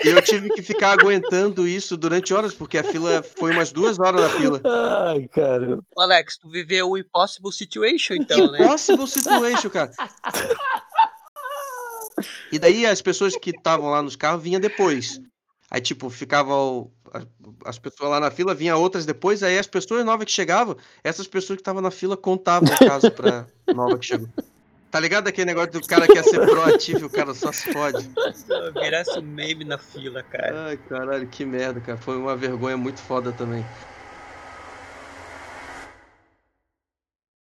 E 0.04 0.08
eu 0.08 0.22
tive 0.22 0.50
que 0.50 0.62
ficar 0.62 0.92
aguentando 0.92 1.66
isso 1.66 1.96
durante 1.96 2.32
horas, 2.32 2.54
porque 2.54 2.78
a 2.78 2.84
fila 2.84 3.24
foi 3.24 3.50
umas 3.50 3.72
duas 3.72 3.98
horas 3.98 4.20
na 4.20 4.28
fila. 4.30 4.60
Ai, 4.64 5.26
cara. 5.26 5.80
Alex, 5.98 6.38
tu 6.38 6.48
viveu 6.48 6.90
o 6.90 6.96
Impossible 6.96 7.50
Situation, 7.50 8.14
então, 8.14 8.52
né? 8.52 8.62
Impossible 8.62 9.08
situation, 9.08 9.68
cara. 9.68 9.90
E 12.52 12.58
daí 12.60 12.86
as 12.86 13.02
pessoas 13.02 13.36
que 13.36 13.50
estavam 13.50 13.90
lá 13.90 14.00
nos 14.00 14.14
carros 14.14 14.42
vinham 14.42 14.60
depois. 14.60 15.20
Aí, 15.68 15.80
tipo, 15.80 16.08
ficava 16.08 16.54
o- 16.54 16.90
a- 17.12 17.24
as 17.68 17.78
pessoas 17.80 18.10
lá 18.10 18.20
na 18.20 18.30
fila, 18.30 18.54
vinha 18.54 18.76
outras 18.76 19.04
depois, 19.06 19.42
aí 19.42 19.58
as 19.58 19.66
pessoas 19.66 20.04
novas 20.04 20.24
que 20.26 20.32
chegavam, 20.32 20.76
essas 21.02 21.26
pessoas 21.26 21.56
que 21.56 21.62
estavam 21.62 21.82
na 21.82 21.90
fila 21.90 22.16
contavam 22.16 22.68
o 22.72 22.78
caso 22.78 23.10
pra 23.10 23.46
nova 23.74 23.98
que 23.98 24.06
chegou. 24.06 24.28
Tá 24.90 24.98
ligado 24.98 25.28
aquele 25.28 25.46
negócio 25.46 25.70
do 25.70 25.86
cara 25.86 26.06
que 26.06 26.14
quer 26.14 26.24
ser 26.24 26.40
proativo 26.40 27.00
e 27.00 27.04
o 27.04 27.10
cara 27.10 27.32
só 27.32 27.52
se 27.52 27.72
fode? 27.72 28.10
Virasse 28.74 29.18
um 29.18 29.22
meme 29.22 29.64
na 29.64 29.78
fila, 29.78 30.22
cara. 30.24 30.66
Ai, 30.66 30.76
caralho, 30.76 31.26
que 31.28 31.44
merda, 31.44 31.80
cara. 31.80 31.96
Foi 31.96 32.16
uma 32.16 32.36
vergonha 32.36 32.76
muito 32.76 32.98
foda 32.98 33.30
também. 33.30 33.64